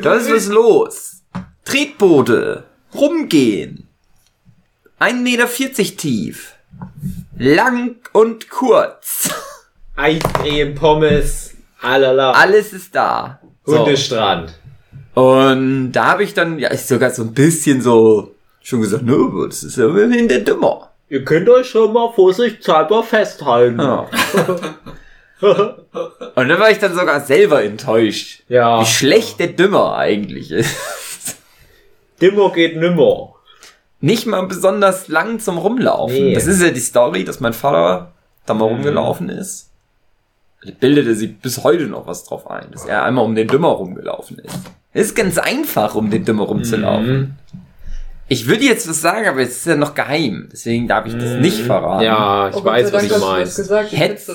Da 0.03 0.15
ist 0.15 0.33
was 0.33 0.49
los. 0.49 1.23
Tretboote. 1.65 2.65
Rumgehen. 2.95 3.90
1,40 5.01 5.15
Meter 5.23 5.47
tief. 5.97 6.55
Lang 7.39 7.97
und 8.13 8.51
kurz. 8.51 9.31
Eiscreme, 9.97 10.75
Pommes, 10.75 11.55
alala. 11.81 12.33
Alles 12.33 12.73
ist 12.75 12.95
da. 12.95 13.41
So. 13.65 13.79
Hundestrand. 13.79 14.53
Und 15.15 15.93
da 15.93 16.07
habe 16.07 16.23
ich 16.25 16.35
dann, 16.35 16.59
ja, 16.59 16.71
ich 16.73 16.83
sogar 16.83 17.11
so 17.11 17.23
ein 17.23 17.33
bisschen 17.33 17.81
so 17.81 18.35
schon 18.63 18.83
gesagt, 18.83 19.03
ne, 19.05 19.17
das 19.49 19.63
ist 19.65 19.79
ja 19.79 19.87
immerhin 19.87 20.29
der 20.29 20.41
Dümmer. 20.41 20.91
Ihr 21.09 21.25
könnt 21.25 21.49
euch 21.49 21.69
schon 21.69 21.93
mal 21.93 22.13
vorsichtshalber 22.13 23.03
festhalten. 23.03 23.81
Ja. 23.81 24.07
Und 25.41 26.49
dann 26.49 26.61
war 26.61 26.71
ich 26.71 26.79
dann 26.79 26.95
sogar 26.95 27.21
selber 27.23 27.65
enttäuscht, 27.65 28.43
Ja. 28.49 28.83
wie 28.83 28.87
schlecht 28.87 29.41
der 29.41 29.49
Dümmer 29.49 29.97
eigentlich 29.97 30.51
ist. 30.51 30.77
Dimmer 32.21 32.53
geht 32.53 32.77
nimmer. 32.77 33.35
Nicht 34.01 34.27
mal 34.27 34.47
besonders 34.47 35.09
lang 35.09 35.41
zum 35.41 35.59
Rumlaufen. 35.59 36.15
Nee. 36.17 36.35
Das 36.35 36.47
ist 36.47 36.63
ja 36.63 36.71
die 36.71 36.81
Story, 36.81 37.25
dass 37.25 37.41
mein 37.41 37.53
Vater 37.53 38.13
da 38.47 38.55
mal 38.55 38.67
Mhm. 38.69 38.77
rumgelaufen 38.77 39.29
ist. 39.29 39.71
Da 40.65 40.71
bildete 40.79 41.15
sie 41.15 41.27
bis 41.29 41.63
heute 41.65 41.85
noch 41.87 42.07
was 42.07 42.25
drauf 42.25 42.51
ein, 42.51 42.71
dass 42.71 42.85
er 42.87 43.05
einmal 43.05 43.25
um 43.25 43.35
den 43.35 43.49
Dümmer 43.49 43.69
rumgelaufen 43.69 44.39
ist. 44.39 44.59
Es 44.93 45.07
ist 45.09 45.15
ganz 45.17 45.39
einfach, 45.39 45.95
um 45.95 46.11
den 46.11 46.25
Dümmer 46.25 46.45
rumzulaufen. 46.45 47.19
Mhm. 47.19 47.35
Ich 48.33 48.47
würde 48.47 48.63
jetzt 48.65 48.89
was 48.89 49.01
sagen, 49.01 49.27
aber 49.27 49.41
es 49.41 49.57
ist 49.57 49.67
ja 49.67 49.75
noch 49.75 49.93
geheim. 49.95 50.49
Deswegen 50.53 50.87
darf 50.87 51.05
ich 51.05 51.15
das 51.15 51.41
nicht 51.41 51.63
verraten. 51.63 52.05
Ja, 52.05 52.49
ich 52.49 52.55
Oh 52.55 52.59
Gott 52.63 52.67
weiß, 52.73 52.93
was 52.93 53.09
Dank 53.09 53.21
du 53.21 53.27
meinst. 53.27 53.57
gesagt. 53.57 53.91
Hetz. 53.93 54.29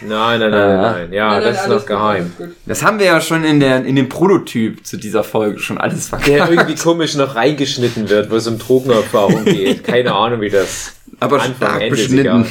Nein, 0.00 0.40
nein, 0.40 0.50
nein, 0.50 0.50
Ja. 0.50 0.50
nein, 0.50 0.80
nein. 0.80 1.12
Ja, 1.12 1.28
Nein, 1.28 1.42
nein, 1.42 1.52
das 1.52 1.62
ist 1.62 1.68
noch 1.68 1.78
gut, 1.80 1.86
geheim. 1.86 2.32
Das 2.64 2.82
haben 2.82 2.98
wir 2.98 3.04
ja 3.06 3.20
schon 3.20 3.44
in, 3.44 3.60
der, 3.60 3.84
in 3.84 3.96
dem 3.96 4.08
Prototyp 4.08 4.86
zu 4.86 4.96
dieser 4.96 5.22
Folge 5.24 5.58
schon 5.58 5.76
alles 5.76 6.08
Der 6.08 6.18
verkehrt. 6.20 6.50
irgendwie 6.50 6.74
komisch 6.74 7.14
noch 7.16 7.36
reingeschnitten 7.36 8.08
wird, 8.08 8.30
wo 8.30 8.36
es 8.36 8.46
um 8.46 8.58
Drogenerfahrung 8.58 9.44
geht. 9.44 9.84
Keine 9.84 10.14
Ahnung, 10.14 10.40
wie 10.40 10.48
das 10.48 10.94
Aber 11.20 11.36
Anfang, 11.36 11.54
stark 11.56 11.82
Ende 11.82 11.96
ist 12.00 12.08
beschnitten. 12.10 12.46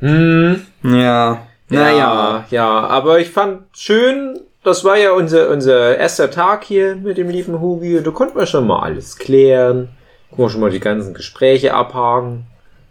Hm, 0.00 0.60
Ja. 0.84 1.42
Naja. 1.68 1.96
Ja, 1.96 2.44
ja, 2.50 2.68
aber 2.86 3.18
ich 3.18 3.30
fand 3.30 3.62
schön, 3.76 4.38
das 4.62 4.84
war 4.84 4.96
ja 4.98 5.10
unser, 5.12 5.50
unser 5.50 5.96
erster 5.96 6.30
Tag 6.30 6.62
hier 6.62 6.94
mit 6.94 7.18
dem 7.18 7.28
lieben 7.28 7.60
Hugi. 7.60 8.00
Da 8.04 8.10
konnten 8.12 8.38
wir 8.38 8.46
schon 8.46 8.68
mal 8.68 8.80
alles 8.82 9.16
klären. 9.16 9.88
Gucken 10.36 10.44
wir 10.44 10.50
schon 10.50 10.60
mal 10.60 10.70
die 10.70 10.80
ganzen 10.80 11.14
Gespräche 11.14 11.72
abhaken. 11.72 12.46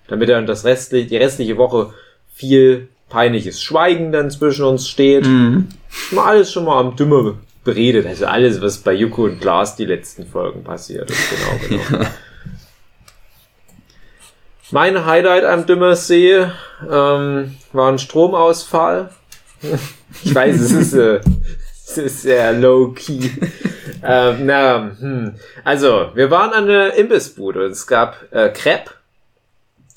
Damit 0.08 0.30
dann 0.30 0.48
das 0.48 0.66
restliche, 0.66 1.08
die 1.08 1.18
restliche 1.18 1.58
Woche 1.58 1.94
viel 2.34 2.90
peinliches 3.08 3.62
Schweigen 3.62 4.12
dann 4.12 4.32
zwischen 4.32 4.66
uns 4.66 4.90
steht. 4.90 5.28
Mhm. 5.28 5.70
Mal 6.10 6.26
alles 6.26 6.52
schon 6.52 6.66
mal 6.66 6.80
am 6.80 6.96
Dümmer 6.96 7.36
beredet. 7.64 8.08
Also 8.08 8.26
alles, 8.26 8.62
was 8.62 8.80
bei 8.80 8.94
Yuko 8.94 9.26
und 9.26 9.42
Glas 9.42 9.76
die 9.76 9.86
letzten 9.86 10.26
Folgen 10.26 10.64
passiert 10.64 11.12
ist. 11.12 11.30
Genau, 11.70 11.84
genau. 11.90 12.06
Mein 14.72 15.06
Highlight 15.06 15.46
am 15.46 15.68
Dümmersee 15.68 16.48
ähm, 16.90 17.56
war 17.74 17.92
ein 17.92 18.00
Stromausfall. 18.00 19.12
ich 20.24 20.34
weiß, 20.34 20.60
es 20.60 20.72
ist, 20.72 20.94
äh, 20.94 21.22
es 21.98 22.14
ist 22.14 22.22
sehr 22.24 22.54
low-key. 22.54 23.30
ähm, 24.04 24.46
na, 24.46 24.92
hm. 25.00 25.36
Also, 25.64 26.12
wir 26.14 26.30
waren 26.32 26.54
an 26.54 26.68
der 26.68 26.96
Imbissbude 26.96 27.66
und 27.66 27.72
es 27.72 27.88
gab 27.88 28.18
äh, 28.32 28.50
Crepe. 28.50 28.92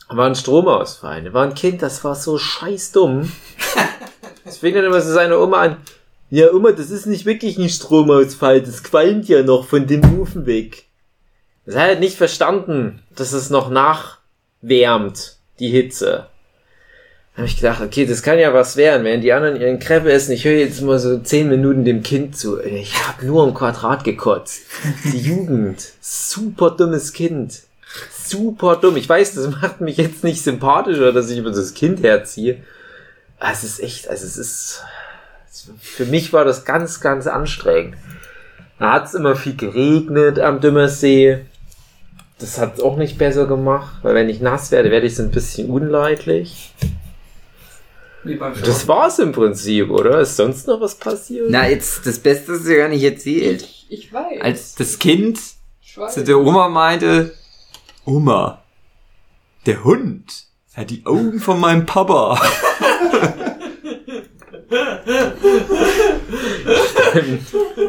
War 0.08 0.26
ein 0.26 0.34
Stromausfall. 0.34 1.22
Da 1.22 1.32
war 1.32 1.44
ein 1.44 1.54
Kind, 1.54 1.82
das 1.82 2.02
war 2.02 2.14
so 2.14 2.38
scheiß 2.38 2.92
dumm. 2.92 3.30
Es 4.44 4.58
fing 4.58 4.74
dann 4.74 4.84
immer 4.84 5.02
so 5.02 5.12
seine 5.12 5.38
Oma 5.38 5.60
an. 5.60 5.76
Ja, 6.30 6.52
Oma, 6.52 6.72
das 6.72 6.90
ist 6.90 7.06
nicht 7.06 7.26
wirklich 7.26 7.58
ein 7.58 7.68
Stromausfall. 7.68 8.62
Das 8.62 8.82
qualmt 8.82 9.28
ja 9.28 9.42
noch 9.42 9.66
von 9.66 9.86
dem 9.86 10.18
Ofen 10.18 10.46
weg. 10.46 10.86
Das 11.66 11.74
hat 11.74 11.82
halt 11.82 12.00
nicht 12.00 12.16
verstanden, 12.16 13.02
dass 13.14 13.32
es 13.32 13.50
noch 13.50 13.68
nachwärmt, 13.68 15.36
die 15.58 15.68
Hitze. 15.68 16.28
Da 17.38 17.42
habe 17.42 17.50
ich 17.52 17.56
gedacht, 17.56 17.80
okay, 17.80 18.04
das 18.04 18.24
kann 18.24 18.40
ja 18.40 18.52
was 18.52 18.76
werden, 18.76 19.04
wenn 19.04 19.20
die 19.20 19.32
anderen 19.32 19.60
ihren 19.60 19.78
Crepe 19.78 20.10
essen. 20.10 20.32
Ich 20.32 20.44
höre 20.44 20.58
jetzt 20.58 20.82
mal 20.82 20.98
so 20.98 21.20
zehn 21.20 21.48
Minuten 21.48 21.84
dem 21.84 22.02
Kind 22.02 22.36
zu. 22.36 22.60
Ich 22.60 22.92
habe 23.06 23.24
nur 23.24 23.46
im 23.46 23.54
Quadrat 23.54 24.02
gekotzt. 24.02 24.62
Die 25.04 25.20
Jugend. 25.22 25.86
Super 26.00 26.72
dummes 26.72 27.12
Kind. 27.12 27.60
Super 28.10 28.74
dumm. 28.74 28.96
Ich 28.96 29.08
weiß, 29.08 29.34
das 29.34 29.50
macht 29.50 29.80
mich 29.80 29.98
jetzt 29.98 30.24
nicht 30.24 30.42
sympathischer, 30.42 31.12
dass 31.12 31.30
ich 31.30 31.38
über 31.38 31.52
das 31.52 31.74
Kind 31.74 32.02
herziehe. 32.02 32.56
Aber 33.38 33.52
Es 33.52 33.62
ist 33.62 33.78
echt, 33.84 34.08
also 34.08 34.26
es 34.26 34.36
ist, 34.36 34.82
für 35.80 36.06
mich 36.06 36.32
war 36.32 36.44
das 36.44 36.64
ganz, 36.64 37.00
ganz 37.00 37.28
anstrengend. 37.28 37.94
Da 38.80 38.94
hat 38.94 39.06
es 39.06 39.14
immer 39.14 39.36
viel 39.36 39.54
geregnet 39.54 40.40
am 40.40 40.60
Dümmersee. 40.60 41.38
Das 42.40 42.58
hat 42.58 42.80
auch 42.82 42.96
nicht 42.96 43.16
besser 43.16 43.46
gemacht, 43.46 43.98
weil 44.02 44.16
wenn 44.16 44.28
ich 44.28 44.40
nass 44.40 44.72
werde, 44.72 44.90
werde 44.90 45.06
ich 45.06 45.14
so 45.14 45.22
ein 45.22 45.30
bisschen 45.30 45.70
unleidlich. 45.70 46.74
Das 48.64 48.86
war's 48.88 49.18
im 49.18 49.32
Prinzip, 49.32 49.90
oder? 49.90 50.20
Ist 50.20 50.36
sonst 50.36 50.66
noch 50.66 50.80
was 50.80 50.96
passiert? 50.96 51.46
Na, 51.50 51.68
jetzt, 51.68 52.06
das 52.06 52.18
Beste 52.18 52.52
ist 52.52 52.66
ja 52.66 52.76
gar 52.76 52.88
nicht 52.88 53.02
erzählt. 53.02 53.62
Ich, 53.62 53.86
ich 53.88 54.12
weiß. 54.12 54.40
Als 54.40 54.74
das 54.74 54.98
Kind 54.98 55.38
zu 56.10 56.24
der 56.24 56.38
Oma 56.38 56.68
meinte, 56.68 57.34
Oma, 58.04 58.62
der 59.66 59.84
Hund 59.84 60.44
hat 60.74 60.90
die 60.90 61.04
Augen 61.06 61.40
von 61.40 61.58
meinem 61.58 61.86
Papa. 61.86 62.40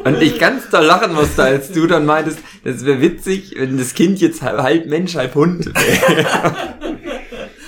Und 0.05 0.21
ich 0.21 0.39
ganz 0.39 0.69
doll 0.69 0.85
lachen 0.85 1.13
musste, 1.13 1.43
als 1.43 1.71
du 1.71 1.87
dann 1.87 2.05
meintest, 2.05 2.39
das 2.63 2.85
wäre 2.85 3.01
witzig, 3.01 3.53
wenn 3.57 3.77
das 3.77 3.93
Kind 3.93 4.19
jetzt 4.21 4.41
halb, 4.41 4.59
halb 4.59 4.85
Mensch, 4.87 5.15
halb 5.15 5.35
Hund 5.35 5.65
wäre. 5.75 6.55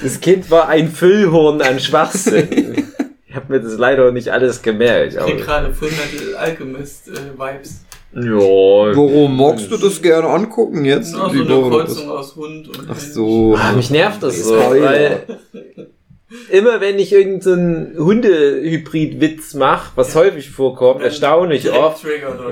Das 0.02 0.20
Kind 0.20 0.50
war 0.50 0.68
ein 0.68 0.90
Füllhorn 0.90 1.62
an 1.62 1.80
Schwachsinn. 1.80 2.88
ich 3.28 3.36
habe 3.36 3.54
mir 3.54 3.60
das 3.62 3.78
leider 3.78 4.12
nicht 4.12 4.30
alles 4.30 4.62
gemerkt. 4.62 5.14
Ich 5.14 5.20
krieg 5.20 5.38
gerade 5.44 5.74
Fullmetal 5.74 6.36
Alchemist 6.38 7.08
äh, 7.10 7.38
Vibes. 7.38 7.86
ja, 8.14 8.22
Warum 8.32 9.38
magst 9.38 9.72
du 9.72 9.78
das 9.78 10.02
gerne 10.02 10.28
angucken 10.28 10.86
jetzt? 10.86 11.14
Noch 11.14 11.34
so 11.34 11.42
eine 11.42 11.70
Kreuzung 11.70 12.10
aus 12.10 12.36
Hund 12.36 12.68
und 12.68 12.88
Ach 12.90 13.00
so. 13.00 13.56
Ah, 13.58 13.74
mich 13.74 13.90
nervt 13.90 14.24
das 14.24 14.44
so, 14.44 14.56
weil 14.56 15.24
immer 16.50 16.80
wenn 16.82 16.98
ich 17.00 17.12
irgendeinen 17.12 17.96
so 17.96 18.06
Hunde-Hybrid-Witz 18.06 19.54
mache, 19.56 19.92
was 19.96 20.16
häufig 20.16 20.50
vorkommt, 20.50 21.02
erstaunlich 21.02 21.70
oft, 21.72 22.06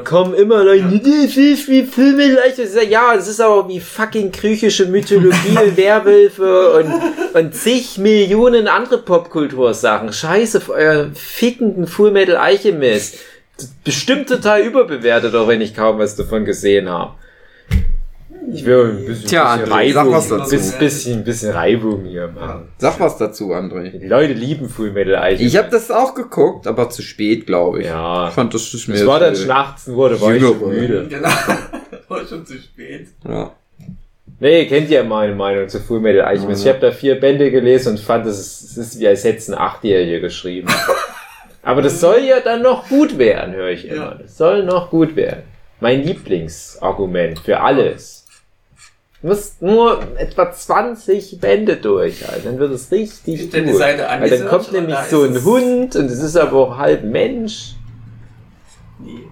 kommen 0.04 0.34
immer 0.34 0.64
Leute, 0.64 1.00
das 1.04 1.38
ist 1.38 1.68
wie 1.70 1.84
Filme 1.84 2.34
leicht. 2.34 2.60
Ja, 2.90 3.14
es 3.16 3.28
ist 3.28 3.40
aber 3.40 3.68
wie 3.70 3.80
fucking 3.80 4.32
griechische 4.32 4.86
Mythologie, 4.86 5.56
Werwölfe 5.76 6.74
und, 6.74 6.94
und 7.34 7.56
zig 7.56 7.98
Millionen 7.98 8.68
andere 8.68 8.98
Popkultursachen. 9.00 10.12
Scheiße, 10.12 10.58
auf 10.58 10.70
euer 10.70 11.12
fickenden 11.14 11.88
Full 11.88 12.12
Metal 12.12 12.36
Alchemist. 12.38 13.18
Bestimmt 13.84 14.30
total 14.30 14.62
überbewertet, 14.62 15.36
auch 15.36 15.48
wenn 15.48 15.62
ich 15.62 15.76
kaum 15.76 16.00
was 16.00 16.16
davon 16.16 16.46
gesehen 16.46 16.90
habe. 16.90 17.14
Ich 18.52 18.66
will 18.66 18.98
ein 19.00 19.06
bisschen, 19.06 19.30
Tja, 19.30 19.56
bisschen 19.58 19.72
André, 19.72 19.94
sag 19.94 20.02
Reibung, 20.02 20.14
was 20.14 20.28
dazu. 20.30 20.50
bisschen, 20.52 20.80
bisschen, 20.80 21.24
bisschen 21.24 21.52
Reibung 21.52 22.06
hier 22.06 22.28
machen. 22.28 22.70
Sag 22.78 23.00
was 23.00 23.18
dazu, 23.18 23.54
André. 23.54 23.98
Die 23.98 24.08
Leute 24.08 24.34
lieben 24.34 24.70
Full 24.70 24.92
Metal 24.92 25.16
Alchemist. 25.16 25.54
Ich 25.54 25.58
habe 25.58 25.70
das 25.70 25.92
auch 25.92 26.14
geguckt, 26.16 26.68
aber 26.68 26.90
zu 26.90 27.02
spät, 27.02 27.46
glaube 27.46 27.82
ich. 27.82 27.88
Ja. 27.88 28.30
Ich 28.30 28.34
fand 28.34 28.54
das 28.54 28.74
ist 28.74 28.88
mir 28.88 28.96
Es 28.96 29.06
war 29.06 29.20
dann 29.20 29.36
nachts 29.48 29.88
wurde, 29.88 30.20
war 30.22 30.34
ich 30.34 30.42
schon 30.42 30.60
müde. 30.70 31.08
Genau. 31.10 31.30
War 32.08 32.26
schon 32.26 32.44
zu 32.44 32.58
spät. 32.58 33.10
Ja. 33.24 33.52
Nee, 34.40 34.64
ihr 34.64 34.68
kennt 34.68 34.90
ja 34.90 35.04
meine 35.04 35.36
Meinung 35.36 35.70
zu 35.70 35.80
Full 35.80 36.00
Metal 36.00 36.22
Alchemist. 36.22 36.64
Ich 36.64 36.70
habe 36.70 36.80
da 36.80 36.92
vier 36.92 37.20
Bände 37.20 37.52
gelesen 37.52 37.90
und 37.92 38.00
fand, 38.00 38.26
es 38.26 38.40
ist, 38.40 38.64
es 38.72 38.78
ist 38.78 39.00
wie 39.00 39.08
als 39.08 39.24
hätte 39.24 39.38
es 39.38 39.48
ein 39.48 39.54
Achtjähriger 39.54 40.20
geschrieben. 40.20 40.70
Aber 41.62 41.82
das 41.84 42.00
soll 42.00 42.22
ja 42.22 42.40
dann 42.40 42.62
noch 42.64 42.88
gut 42.88 43.18
werden, 43.20 43.54
höre 43.54 43.70
ich 43.70 43.86
immer. 43.88 43.96
Ja. 43.96 44.16
Das 44.16 44.38
soll 44.38 44.64
noch 44.64 44.90
gut 44.90 45.16
werden. 45.16 45.44
Mein 45.82 46.04
Lieblingsargument 46.04 47.40
für 47.40 47.60
alles. 47.60 48.19
Du 49.22 49.28
musst 49.28 49.62
nur 49.62 50.02
etwa 50.18 50.50
20 50.52 51.40
Bände 51.42 51.76
durchhalten, 51.76 52.46
dann 52.46 52.60
wird 52.60 52.72
es 52.72 52.90
richtig 52.90 53.54
Ich 53.54 53.66
gut. 53.66 53.80
Weil 53.80 54.30
dann 54.30 54.48
kommt 54.48 54.72
nämlich 54.72 54.96
da 54.96 55.04
so 55.04 55.24
ein 55.24 55.44
Hund 55.44 55.96
und 55.98 56.06
es 56.06 56.22
ist 56.22 56.38
aber 56.38 56.58
auch 56.58 56.78
halb 56.78 57.04
Mensch. 57.04 57.76
Nee. 59.00 59.24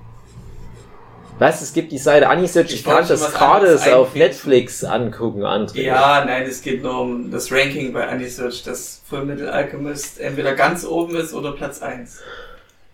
Was? 1.39 1.61
Es 1.61 1.71
gibt 1.71 1.91
die 1.91 1.99
Seite 1.99 2.29
Anisearch, 2.29 2.67
ich 2.67 2.75
Ich 2.75 2.83
kann 2.83 3.07
das 3.07 3.31
gerade 3.31 3.79
auf. 3.95 4.15
Netflix 4.15 4.83
angucken, 4.83 5.43
André. 5.43 5.83
Ja, 5.83 6.25
nein, 6.25 6.43
es 6.43 6.61
geht 6.61 6.81
nur 6.81 6.99
um 6.99 7.31
das 7.31 7.51
Ranking 7.51 7.93
bei 7.93 8.07
Anisearch, 8.07 8.63
das 8.63 9.01
Full 9.07 9.23
Metal 9.25 9.47
Alchemist 9.47 10.19
entweder 10.19 10.53
ganz 10.55 10.83
oben 10.83 11.15
ist 11.15 11.33
oder 11.33 11.51
Platz 11.51 11.81
1. 11.81 12.19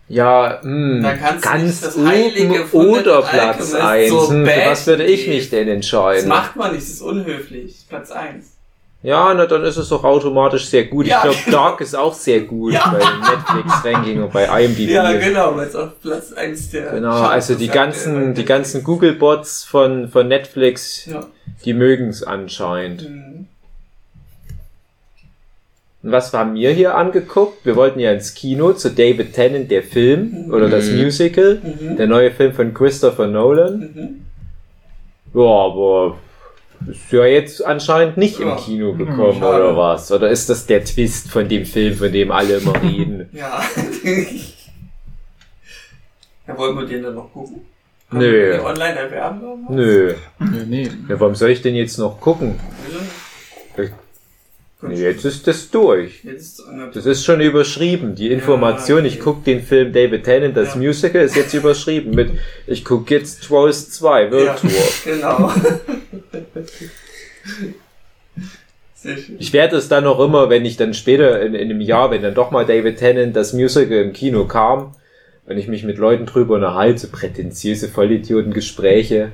Ja, 0.08 0.60
mh, 0.62 1.10
nicht 1.12 1.42
ganz 1.42 1.80
das 1.80 1.96
oben 1.96 2.72
oder 2.72 3.22
Platz 3.22 3.74
Alchemist 3.74 3.74
1. 3.74 4.10
so 4.10 4.30
Hm, 4.30 4.46
für 4.46 4.66
was 4.66 4.86
würde 4.86 5.04
ich 5.04 5.26
mich 5.26 5.48
denn 5.50 5.66
Das 5.66 5.74
entscheiden? 5.76 6.28
macht 6.28 6.56
man 6.56 6.72
nicht, 6.72 6.82
das 6.82 6.90
ist 6.94 7.00
unhöflich. 7.02 7.76
Platz 7.88 8.10
1. 8.10 8.50
Ja, 9.02 9.34
na 9.34 9.44
dann 9.46 9.62
ist 9.64 9.76
es 9.76 9.88
doch 9.90 10.02
automatisch 10.04 10.66
sehr 10.66 10.84
gut. 10.84 11.06
Ja. 11.06 11.22
Ich 11.28 11.44
glaube, 11.44 11.50
Dark 11.50 11.80
ist 11.82 11.94
auch 11.94 12.14
sehr 12.14 12.40
gut 12.40 12.72
Ja. 12.72 12.90
bei 12.98 13.04
Netflix-Ranking 13.30 14.22
und 14.22 14.32
bei 14.32 14.44
IMDb. 14.64 14.90
Ja, 14.90 15.12
genau, 15.12 15.56
weil 15.56 15.68
es 15.68 15.76
auf 15.76 16.00
Platz 16.00 16.32
1 16.32 16.70
der. 16.70 16.90
Genau, 16.92 17.10
Charts 17.10 17.32
also 17.50 17.54
die 17.54 17.68
ganzen, 17.68 18.32
die 18.34 18.44
ganzen 18.46 18.82
Google-Bots 18.82 19.64
von, 19.64 20.08
von 20.08 20.28
Netflix, 20.28 21.04
Ja. 21.06 21.26
die 21.66 21.74
mögen 21.74 22.08
es 22.08 22.22
anscheinend. 22.22 23.08
Mhm. 23.08 23.33
Und 26.04 26.12
was 26.12 26.32
haben 26.34 26.54
wir 26.54 26.70
hier 26.70 26.94
angeguckt? 26.96 27.64
Wir 27.64 27.76
wollten 27.76 27.98
ja 27.98 28.12
ins 28.12 28.34
Kino 28.34 28.74
zu 28.74 28.90
David 28.90 29.32
Tennant, 29.32 29.70
der 29.70 29.82
Film 29.82 30.50
oder 30.52 30.68
das 30.68 30.90
Mhm. 30.90 31.02
Musical, 31.02 31.60
Mhm. 31.62 31.96
der 31.96 32.06
neue 32.06 32.30
Film 32.30 32.52
von 32.52 32.74
Christopher 32.74 33.26
Nolan. 33.26 33.78
Mhm. 33.94 34.20
Ja, 35.40 35.40
aber 35.48 36.18
ist 36.90 37.10
ja 37.10 37.24
jetzt 37.24 37.64
anscheinend 37.64 38.18
nicht 38.18 38.38
im 38.38 38.48
Ja. 38.48 38.56
Kino 38.56 38.92
gekommen 38.92 39.38
schade. 39.40 39.64
oder 39.64 39.76
was? 39.78 40.12
Oder 40.12 40.28
ist 40.28 40.50
das 40.50 40.66
der 40.66 40.84
Twist 40.84 41.30
von 41.30 41.48
dem 41.48 41.64
Film, 41.64 41.94
von 41.96 42.12
dem 42.12 42.30
alle 42.30 42.56
immer 42.58 42.74
reden? 42.82 43.26
Ja. 43.32 43.62
ja, 46.46 46.58
wollen 46.58 46.76
wir 46.76 46.86
den 46.86 47.02
dann 47.02 47.14
noch 47.14 47.32
gucken? 47.32 47.62
Nö. 48.10 48.20
wir 48.20 48.52
den 48.58 48.60
online 48.60 48.94
erwerben? 48.98 49.40
oder 49.42 49.58
was? 49.66 49.74
Nö. 49.74 50.14
Nee, 50.38 50.64
nee. 50.66 50.90
Ja, 51.08 51.18
warum 51.18 51.34
soll 51.34 51.48
ich 51.50 51.62
denn 51.62 51.74
jetzt 51.74 51.96
noch 51.98 52.20
gucken? 52.20 52.60
Bitte? 53.74 53.92
Nee, 54.88 55.00
jetzt 55.02 55.24
ist 55.24 55.46
das 55.46 55.70
durch. 55.70 56.22
Jetzt, 56.24 56.62
Das 56.92 57.06
ist 57.06 57.24
schon 57.24 57.40
überschrieben. 57.40 58.14
Die 58.14 58.30
Information, 58.30 59.04
ich 59.04 59.20
guck 59.20 59.44
den 59.44 59.62
Film 59.62 59.92
David 59.92 60.24
Tennant, 60.24 60.56
das 60.56 60.74
Ja. 60.74 60.80
Musical, 60.80 61.22
ist 61.22 61.36
jetzt 61.36 61.54
überschrieben 61.54 62.14
mit 62.14 62.30
Ich 62.66 62.84
guck 62.84 63.10
jetzt 63.10 63.44
Trolls 63.44 63.90
2, 63.90 64.30
World 64.30 64.46
Ja. 64.46 64.54
Tour. 64.54 64.70
Genau. 65.04 65.52
Ich 69.38 69.52
werde 69.52 69.76
es 69.76 69.88
dann 69.88 70.04
noch 70.04 70.18
immer, 70.18 70.48
wenn 70.48 70.64
ich 70.64 70.76
dann 70.78 70.94
später 70.94 71.40
in, 71.42 71.54
in 71.54 71.70
einem 71.70 71.80
Jahr, 71.82 72.10
wenn 72.10 72.22
dann 72.22 72.34
doch 72.34 72.50
mal 72.50 72.64
David 72.64 72.98
Tennant 72.98 73.36
das 73.36 73.52
Musical 73.52 73.98
im 73.98 74.12
Kino 74.14 74.46
kam 74.46 74.92
und 75.46 75.58
ich 75.58 75.68
mich 75.68 75.84
mit 75.84 75.98
Leuten 75.98 76.24
drüber 76.24 76.54
unterhalte, 76.54 77.08
prätentiöse 77.08 77.88
Vollidiotengespräche, 77.88 79.30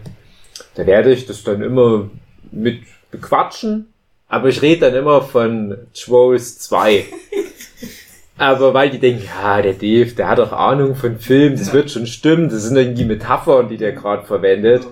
da 0.74 0.86
werde 0.86 1.12
ich 1.12 1.26
das 1.26 1.44
dann 1.44 1.62
immer 1.62 2.10
mit 2.50 2.80
bequatschen, 3.12 3.89
aber 4.30 4.48
ich 4.48 4.62
rede 4.62 4.82
dann 4.82 4.94
immer 4.94 5.20
von 5.22 5.76
Trolls 5.92 6.60
2. 6.60 7.04
Aber 8.38 8.72
weil 8.72 8.88
die 8.88 9.00
denken, 9.00 9.24
ja, 9.24 9.60
der 9.60 9.74
Dave, 9.74 10.12
der 10.12 10.28
hat 10.28 10.38
doch 10.38 10.52
Ahnung 10.52 10.94
von 10.94 11.18
Film, 11.18 11.58
das 11.58 11.74
wird 11.74 11.90
schon 11.90 12.06
stimmen, 12.06 12.48
das 12.48 12.62
sind 12.62 12.76
irgendwie 12.76 13.04
Metaphern, 13.04 13.68
die 13.68 13.76
der 13.76 13.92
gerade 13.92 14.24
verwendet. 14.24 14.86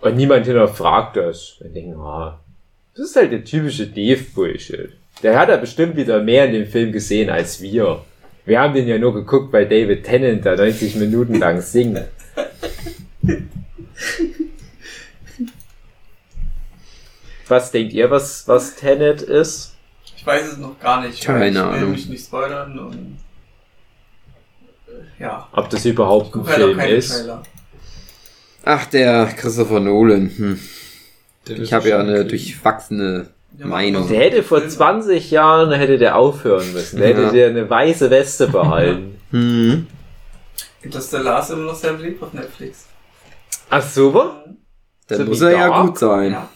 Und 0.00 0.16
niemand 0.16 0.46
hinterfragt 0.46 1.16
das. 1.16 1.56
Wir 1.60 1.68
denken, 1.68 1.96
ah, 1.96 2.40
das 2.94 3.10
ist 3.10 3.16
halt 3.16 3.32
der 3.32 3.44
typische 3.44 3.88
Dave-Bullshit. 3.88 4.92
Der 5.22 5.38
hat 5.38 5.48
ja 5.48 5.56
bestimmt 5.56 5.96
wieder 5.96 6.22
mehr 6.22 6.46
in 6.46 6.52
dem 6.52 6.66
Film 6.66 6.92
gesehen 6.92 7.28
als 7.28 7.60
wir. 7.60 8.02
Wir 8.46 8.60
haben 8.60 8.74
den 8.74 8.86
ja 8.86 8.98
nur 8.98 9.12
geguckt, 9.14 9.52
weil 9.52 9.68
David 9.68 10.04
Tennant 10.04 10.46
da 10.46 10.54
90 10.54 10.94
Minuten 10.94 11.34
lang 11.34 11.60
singt. 11.60 12.02
Was 17.48 17.70
denkt 17.70 17.92
ihr, 17.92 18.10
was, 18.10 18.46
was 18.48 18.74
Tenet 18.76 19.22
ist? 19.22 19.74
Ich 20.16 20.26
weiß 20.26 20.52
es 20.52 20.56
noch 20.58 20.78
gar 20.80 21.02
nicht. 21.02 21.22
Keine 21.24 21.48
ich 21.48 21.54
will 21.54 21.62
Ahnung. 21.62 21.90
mich 21.92 22.08
nicht 22.08 22.24
spoilern 22.26 22.78
und 22.78 23.18
äh, 24.88 25.22
ja. 25.22 25.48
Ob 25.52 25.70
das 25.70 25.84
überhaupt 25.84 26.34
ein 26.34 26.44
halt 26.46 26.56
Film 26.56 26.80
ist? 26.80 27.10
Trailer. 27.12 27.42
Ach, 28.64 28.86
der 28.86 29.26
Christopher 29.26 29.80
Nolan. 29.80 30.30
Hm. 30.36 30.60
Der 31.46 31.58
Ich 31.60 31.72
habe 31.72 31.88
ja 31.88 32.00
eine 32.00 32.14
wird 32.18 32.32
durchwachsene 32.32 33.28
Ja, 33.58 33.66
Meinung. 33.66 34.08
Der 34.08 34.18
hätte 34.20 34.42
vor 34.42 34.66
20 34.66 35.30
Jahren 35.30 35.70
hätte 35.72 35.98
der 35.98 36.16
aufhören 36.16 36.72
müssen. 36.72 36.98
Der 36.98 37.10
Ja. 37.10 37.16
hätte 37.16 37.32
der 37.32 37.48
eine 37.50 37.70
weiße 37.70 38.10
Weste 38.10 38.48
behalten. 38.52 39.20
Hm. 39.30 39.86
Interstellar 40.82 41.40
ist 41.42 41.50
immer 41.50 41.62
noch 41.64 41.74
sehr 41.76 41.92
beliebt 41.92 42.20
auf 42.22 42.32
Netflix. 42.32 42.86
Ach 43.70 43.82
so? 43.82 44.32
Dann 45.08 45.18
So 45.18 45.24
muss 45.24 45.40
er 45.40 45.50
ja 45.52 45.68
Dark? 45.68 45.86
gut 45.86 45.98
sein. 45.98 46.32
Ja. 46.32 46.48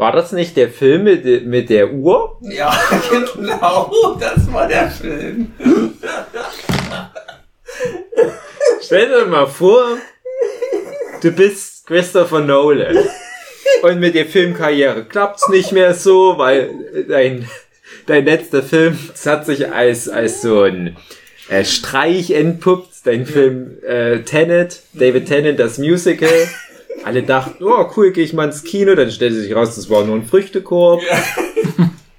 War 0.00 0.12
das 0.12 0.32
nicht 0.32 0.56
der 0.56 0.70
Film 0.70 1.04
mit, 1.04 1.44
mit 1.44 1.68
der 1.68 1.92
Uhr? 1.92 2.38
ja, 2.40 2.74
genau, 3.10 4.16
das 4.18 4.50
war 4.50 4.66
der 4.66 4.90
Film. 4.90 5.52
Stell 8.82 9.08
dir 9.10 9.26
mal 9.26 9.46
vor, 9.46 9.98
du 11.20 11.30
bist 11.32 11.86
Christopher 11.86 12.40
Nolan. 12.40 12.96
Und 13.82 14.00
mit 14.00 14.14
der 14.14 14.24
Filmkarriere 14.24 15.04
klappt's 15.04 15.50
nicht 15.50 15.72
mehr 15.72 15.92
so, 15.92 16.38
weil 16.38 17.04
dein, 17.06 17.46
dein 18.06 18.24
letzter 18.24 18.62
Film, 18.62 18.98
das 19.06 19.26
hat 19.26 19.44
sich 19.44 19.70
als, 19.70 20.08
als 20.08 20.40
so 20.40 20.62
ein 20.62 20.96
äh, 21.50 21.62
Streich 21.62 22.30
entpuppt. 22.30 23.04
Dein 23.04 23.26
Film 23.26 23.76
äh, 23.86 24.20
Tenet, 24.20 24.80
David 24.94 25.26
Tennant, 25.28 25.60
das 25.60 25.76
Musical. 25.76 26.48
Alle 27.04 27.22
dachten, 27.22 27.64
oh 27.64 27.90
cool, 27.96 28.12
gehe 28.12 28.24
ich 28.24 28.32
mal 28.32 28.46
ins 28.46 28.64
Kino. 28.64 28.94
Dann 28.94 29.10
stellte 29.10 29.40
sich 29.40 29.54
raus, 29.54 29.76
das 29.76 29.88
war 29.88 30.04
nur 30.04 30.16
ein 30.16 30.24
Früchtekorb. 30.24 31.00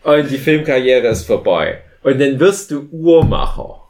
Und 0.03 0.31
die 0.31 0.37
Filmkarriere 0.37 1.07
ist 1.07 1.23
vorbei. 1.23 1.81
Und 2.03 2.19
dann 2.19 2.39
wirst 2.39 2.71
du 2.71 2.87
Uhrmacher. 2.91 3.81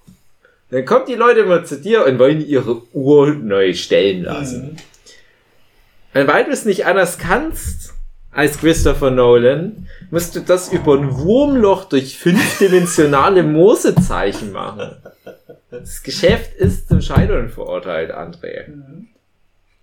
Dann 0.70 0.86
kommen 0.86 1.06
die 1.06 1.16
Leute 1.16 1.42
immer 1.42 1.64
zu 1.64 1.80
dir 1.80 2.06
und 2.06 2.20
wollen 2.20 2.46
ihre 2.46 2.82
Uhr 2.94 3.34
neu 3.34 3.74
stellen 3.74 4.24
lassen. 4.24 4.78
Und 6.14 6.28
weil 6.28 6.46
du 6.46 6.52
es 6.52 6.66
nicht 6.66 6.86
anders 6.86 7.18
kannst 7.18 7.94
als 8.32 8.58
Christopher 8.58 9.12
Nolan, 9.12 9.88
musst 10.10 10.36
du 10.36 10.42
das 10.42 10.72
über 10.72 10.98
ein 10.98 11.18
Wurmloch 11.18 11.86
durch 11.86 12.18
fünfdimensionale 12.18 13.44
Morsezeichen 13.44 14.52
machen. 14.52 14.98
Das 15.70 16.04
Geschäft 16.04 16.54
ist 16.56 16.90
zum 16.90 17.02
Scheitern 17.02 17.50
verurteilt, 17.50 18.12
André. 18.12 18.66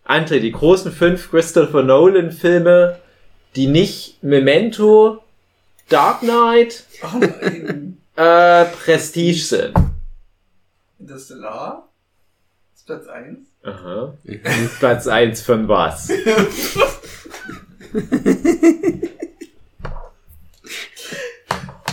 André, 0.08 0.40
die 0.40 0.52
großen 0.52 0.90
fünf 0.90 1.30
Christopher 1.30 1.82
Nolan 1.82 2.32
Filme, 2.32 2.98
die 3.54 3.66
nicht 3.66 4.22
Memento, 4.22 5.22
Dark 5.90 6.20
Knight, 6.20 6.84
Oh 7.02 7.20
äh, 8.20 8.64
Prestige 8.64 9.38
sind. 9.38 9.74
Interstellar 10.98 11.88
ist 12.74 12.86
Platz 12.86 13.06
1. 13.06 13.38
Aha. 13.64 14.14
Platz 14.78 15.06
eins 15.06 15.42
von 15.42 15.68
was? 15.68 16.08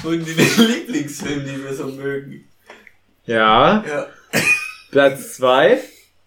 Und 0.03 0.27
den 0.27 0.37
Lieblingsfilm, 0.67 1.43
den 1.45 1.63
wir 1.65 1.73
so 1.73 1.87
mögen. 1.87 2.47
Ja. 3.25 3.83
Ja. 3.85 4.07
Platz 4.91 5.33
zwei. 5.33 5.81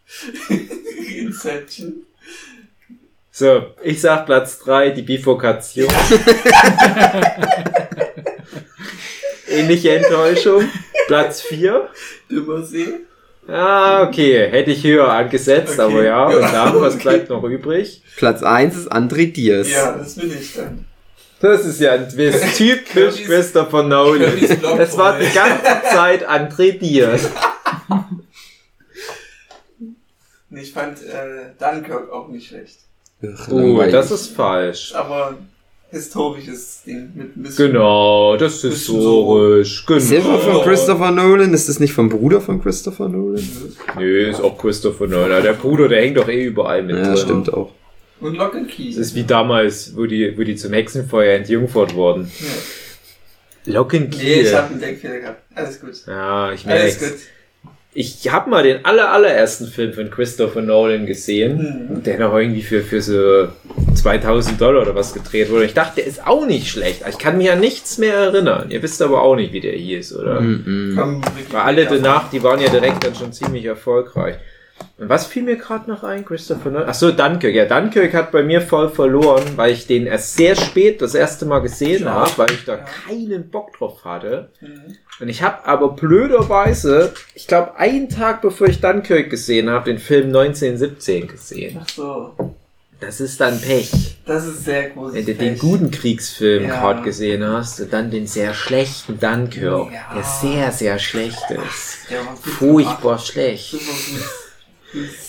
Inception. 1.18 2.04
So, 3.30 3.66
ich 3.84 4.00
sag 4.00 4.26
Platz 4.26 4.58
drei, 4.58 4.90
die 4.90 5.02
Bifurkation. 5.02 5.88
Ähnliche 9.48 9.96
Enttäuschung. 9.96 10.64
Platz 11.06 11.42
vier. 11.42 11.88
Dümmersee. 12.30 13.00
Ah, 13.46 14.02
okay. 14.02 14.48
Hätte 14.50 14.72
ich 14.72 14.84
höher 14.84 15.08
angesetzt, 15.10 15.78
Okay. 15.78 15.82
aber 15.82 16.04
ja. 16.04 16.26
Und 16.26 16.40
Ja, 16.42 16.50
dann, 16.66 16.80
was 16.80 16.94
okay. 16.94 17.02
bleibt 17.02 17.30
noch 17.30 17.42
übrig? 17.44 18.02
Platz 18.16 18.42
1 18.42 18.76
ist 18.76 18.92
André 18.92 19.32
Diaz. 19.32 19.70
Ja, 19.70 19.92
das 19.96 20.16
bin 20.16 20.30
ich 20.38 20.54
dann. 20.54 20.84
Das 21.40 21.64
ist 21.64 21.80
ja 21.80 21.92
ein 21.92 22.08
Twist. 22.08 22.44
Typisch 22.56 23.22
Christopher 23.24 23.84
Nolan. 23.84 24.36
Es 24.78 24.98
war 24.98 25.18
die 25.18 25.30
ganze 25.32 25.62
Zeit 25.90 26.28
André 26.28 26.76
Diaz. 26.78 27.30
Nee, 30.50 30.62
Ich 30.62 30.72
fand 30.72 30.98
äh, 31.02 31.50
Dunkirk 31.58 32.10
auch 32.12 32.28
nicht 32.28 32.48
schlecht. 32.48 32.78
Ach, 33.22 33.48
Oh, 33.50 33.82
das 33.90 34.10
ist 34.10 34.28
falsch. 34.34 34.94
Aber 34.94 35.36
historisches 35.90 36.82
Ding 36.86 37.10
mit 37.14 37.36
ein 37.36 37.42
bisschen. 37.42 37.72
Genau, 37.72 38.36
das 38.36 38.62
ist 38.64 38.72
historisch. 38.86 39.84
Ist 39.88 40.10
der 40.10 40.20
Genau. 40.20 40.38
von 40.38 40.62
Christopher 40.62 41.10
Nolan? 41.10 41.52
Ist 41.54 41.68
das 41.68 41.80
nicht 41.80 41.92
vom 41.92 42.08
Bruder 42.08 42.40
von 42.40 42.62
Christopher 42.62 43.08
Nolan? 43.08 43.46
Nö, 43.98 44.28
ist 44.30 44.40
auch 44.40 44.56
Christopher 44.58 45.06
Nolan. 45.06 45.42
Der 45.42 45.54
Bruder, 45.54 45.88
der 45.88 46.00
hängt 46.02 46.16
doch 46.16 46.28
eh 46.28 46.44
überall 46.44 46.82
mit 46.82 46.96
Ja, 46.96 47.04
drin. 47.04 47.16
stimmt 47.16 47.52
auch. 47.52 47.72
Und 48.20 48.34
Lock 48.36 48.54
and 48.54 48.68
Key. 48.68 48.88
Das 48.88 48.98
ist 48.98 49.14
wie 49.14 49.24
damals, 49.24 49.96
wo 49.96 50.06
die, 50.06 50.36
wo 50.36 50.42
die 50.42 50.56
zum 50.56 50.72
Hexenfeuer 50.72 51.34
entjungfert 51.36 51.94
wurden. 51.94 52.30
ja. 52.40 52.46
Locken 53.74 54.08
Nee, 54.16 54.40
ich 54.40 54.54
hab 54.54 54.70
einen 54.70 54.80
Denkfehler 54.80 55.18
gehabt. 55.20 55.42
Alles 55.54 55.80
gut. 55.80 55.92
Ja, 56.06 56.52
ich 56.52 56.66
Alles 56.66 56.98
merke 57.00 57.14
gut. 57.14 57.22
Ich 57.94 58.30
habe 58.30 58.50
mal 58.50 58.62
den 58.62 58.84
aller, 58.84 59.10
allerersten 59.12 59.66
Film 59.66 59.92
von 59.92 60.10
Christopher 60.10 60.60
Nolan 60.62 61.06
gesehen, 61.06 61.88
Mhm. 61.90 62.02
der 62.02 62.18
noch 62.18 62.36
irgendwie 62.36 62.62
für, 62.62 62.82
für 62.82 63.00
so 63.00 63.48
2000 63.94 64.60
Dollar 64.60 64.82
oder 64.82 64.94
was 64.94 65.14
gedreht 65.14 65.50
wurde. 65.50 65.64
Ich 65.64 65.74
dachte, 65.74 65.96
der 65.96 66.06
ist 66.06 66.24
auch 66.26 66.46
nicht 66.46 66.68
schlecht. 66.68 67.02
Ich 67.08 67.18
kann 67.18 67.38
mich 67.38 67.50
an 67.50 67.60
nichts 67.60 67.98
mehr 67.98 68.14
erinnern. 68.14 68.66
Ihr 68.70 68.82
wisst 68.82 69.00
aber 69.02 69.22
auch 69.22 69.34
nicht, 69.36 69.52
wie 69.52 69.60
der 69.60 69.72
hieß, 69.72 70.14
oder? 70.16 70.40
Mhm. 70.40 71.22
Weil 71.50 71.60
alle 71.60 71.86
danach, 71.86 72.30
die 72.30 72.42
waren 72.42 72.60
ja 72.60 72.68
direkt 72.68 73.04
dann 73.04 73.14
schon 73.14 73.32
ziemlich 73.32 73.64
erfolgreich. 73.64 74.36
Und 74.98 75.08
was 75.08 75.26
fiel 75.26 75.44
mir 75.44 75.56
gerade 75.56 75.88
noch 75.88 76.02
ein? 76.02 76.24
Christopher 76.24 76.70
Nolan? 76.70 76.88
Ach 76.90 76.94
so, 76.94 77.12
Dunkirk. 77.12 77.54
Ja, 77.54 77.66
Dunkirk 77.66 78.12
hat 78.14 78.32
bei 78.32 78.42
mir 78.42 78.60
voll 78.60 78.88
verloren, 78.90 79.44
weil 79.54 79.70
ich 79.72 79.86
den 79.86 80.06
erst 80.06 80.34
sehr 80.34 80.56
spät 80.56 81.00
das 81.00 81.14
erste 81.14 81.46
Mal 81.46 81.60
gesehen 81.60 82.02
Ja. 82.04 82.14
habe, 82.14 82.32
weil 82.36 82.50
ich 82.50 82.64
da 82.64 82.78
Ja. 82.78 82.84
keinen 83.06 83.48
Bock 83.48 83.72
drauf 83.78 84.04
hatte. 84.04 84.50
Mhm. 84.60 84.96
Und 85.20 85.28
ich 85.28 85.42
habe 85.42 85.64
aber 85.66 85.90
blöderweise, 85.92 87.12
ich 87.34 87.46
glaube, 87.46 87.76
einen 87.76 88.08
Tag 88.08 88.42
bevor 88.42 88.66
ich 88.66 88.80
Dunkirk 88.80 89.30
gesehen 89.30 89.70
habe, 89.70 89.84
den 89.84 89.98
Film 90.00 90.32
1917 90.32 91.28
gesehen. 91.28 91.78
Ach 91.80 91.88
so. 91.88 92.34
Das 93.00 93.20
ist 93.20 93.40
dann 93.40 93.60
Pech. 93.60 93.92
Das 94.26 94.44
ist 94.44 94.64
sehr 94.64 94.90
großes 94.90 95.14
Wenn 95.14 95.26
du 95.26 95.34
den 95.36 95.52
Pech. 95.52 95.60
guten 95.60 95.90
Kriegsfilm 95.92 96.64
Ja. 96.66 96.80
gerade 96.80 97.02
gesehen 97.02 97.46
hast 97.46 97.78
und 97.80 97.92
dann 97.92 98.10
den 98.10 98.26
sehr 98.26 98.52
schlechten 98.52 99.20
Dunkirk, 99.20 99.92
Ja. 99.92 100.12
der 100.16 100.24
sehr, 100.24 100.72
sehr 100.72 100.98
schlecht 100.98 101.48
ist. 101.52 102.08
Furchtbar 102.42 103.20
schlecht. 103.20 103.76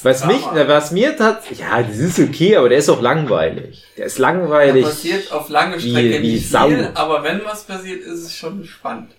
Was 0.03 0.25
mich, 0.25 0.41
was 0.53 0.91
mir 0.91 1.17
tatsächlich, 1.17 1.59
ja, 1.59 1.83
das 1.83 1.97
ist 1.97 2.17
okay, 2.19 2.55
aber 2.55 2.69
der 2.69 2.77
ist 2.77 2.87
auch 2.89 3.01
langweilig. 3.01 3.83
Der 3.97 4.05
ist 4.05 4.17
langweilig. 4.17 4.85
passiert 4.85 5.31
auf 5.33 5.49
lange 5.49 5.75
wie- 5.83 5.89
Strecke 5.89 6.21
wie 6.21 6.31
nicht 6.33 6.49
Sau. 6.49 6.69
viel, 6.69 6.89
aber 6.93 7.23
wenn 7.23 7.43
was 7.43 7.63
passiert, 7.65 8.01
ist 8.03 8.21
es 8.23 8.35
schon 8.35 8.63
spannend. 8.65 9.09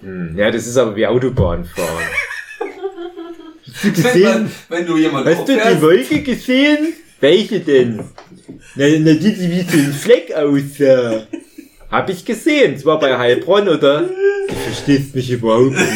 Hm, 0.00 0.36
Ja, 0.36 0.50
das 0.50 0.66
ist 0.66 0.76
aber 0.76 0.96
wie 0.96 1.06
Autobahnfahren. 1.06 2.04
Wenn, 3.82 4.22
man, 4.22 4.52
wenn 4.68 4.86
du 4.86 4.96
jemanden 4.96 5.28
Hast 5.36 5.48
du 5.48 5.52
die 5.54 5.82
Wolke 5.82 6.22
gesehen? 6.22 6.94
Welche 7.20 7.60
denn? 7.60 7.98
Na, 8.74 8.86
na 8.88 9.12
die, 9.12 9.34
die 9.34 9.50
wie 9.50 9.62
so 9.62 9.78
ein 9.78 9.92
Fleck 9.92 10.32
aussah. 10.34 11.26
Hab 11.90 12.08
ich 12.10 12.24
gesehen. 12.24 12.76
Zwar 12.78 12.98
bei 12.98 13.16
Heilbronn, 13.16 13.68
oder? 13.68 14.08
Du 14.48 14.54
verstehst 14.54 15.12
mich 15.16 15.28
überhaupt 15.30 15.72
nicht. 15.72 15.90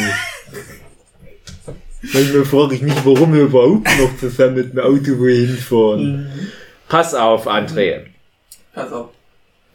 Manchmal 2.01 2.45
frage 2.45 2.75
ich 2.75 2.81
mich, 2.81 2.95
warum 3.05 3.33
wir 3.33 3.43
überhaupt 3.43 3.87
noch 3.99 4.17
zusammen 4.17 4.55
mit 4.55 4.73
dem 4.73 4.79
Auto 4.79 5.19
wohin 5.19 5.55
fahren. 5.57 6.51
Pass 6.87 7.13
auf, 7.13 7.47
André. 7.47 8.01
Pass 8.73 8.91
auf. 8.91 9.09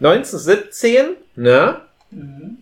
1917, 0.00 1.16
ne? 1.36 1.80
Mhm. 2.10 2.58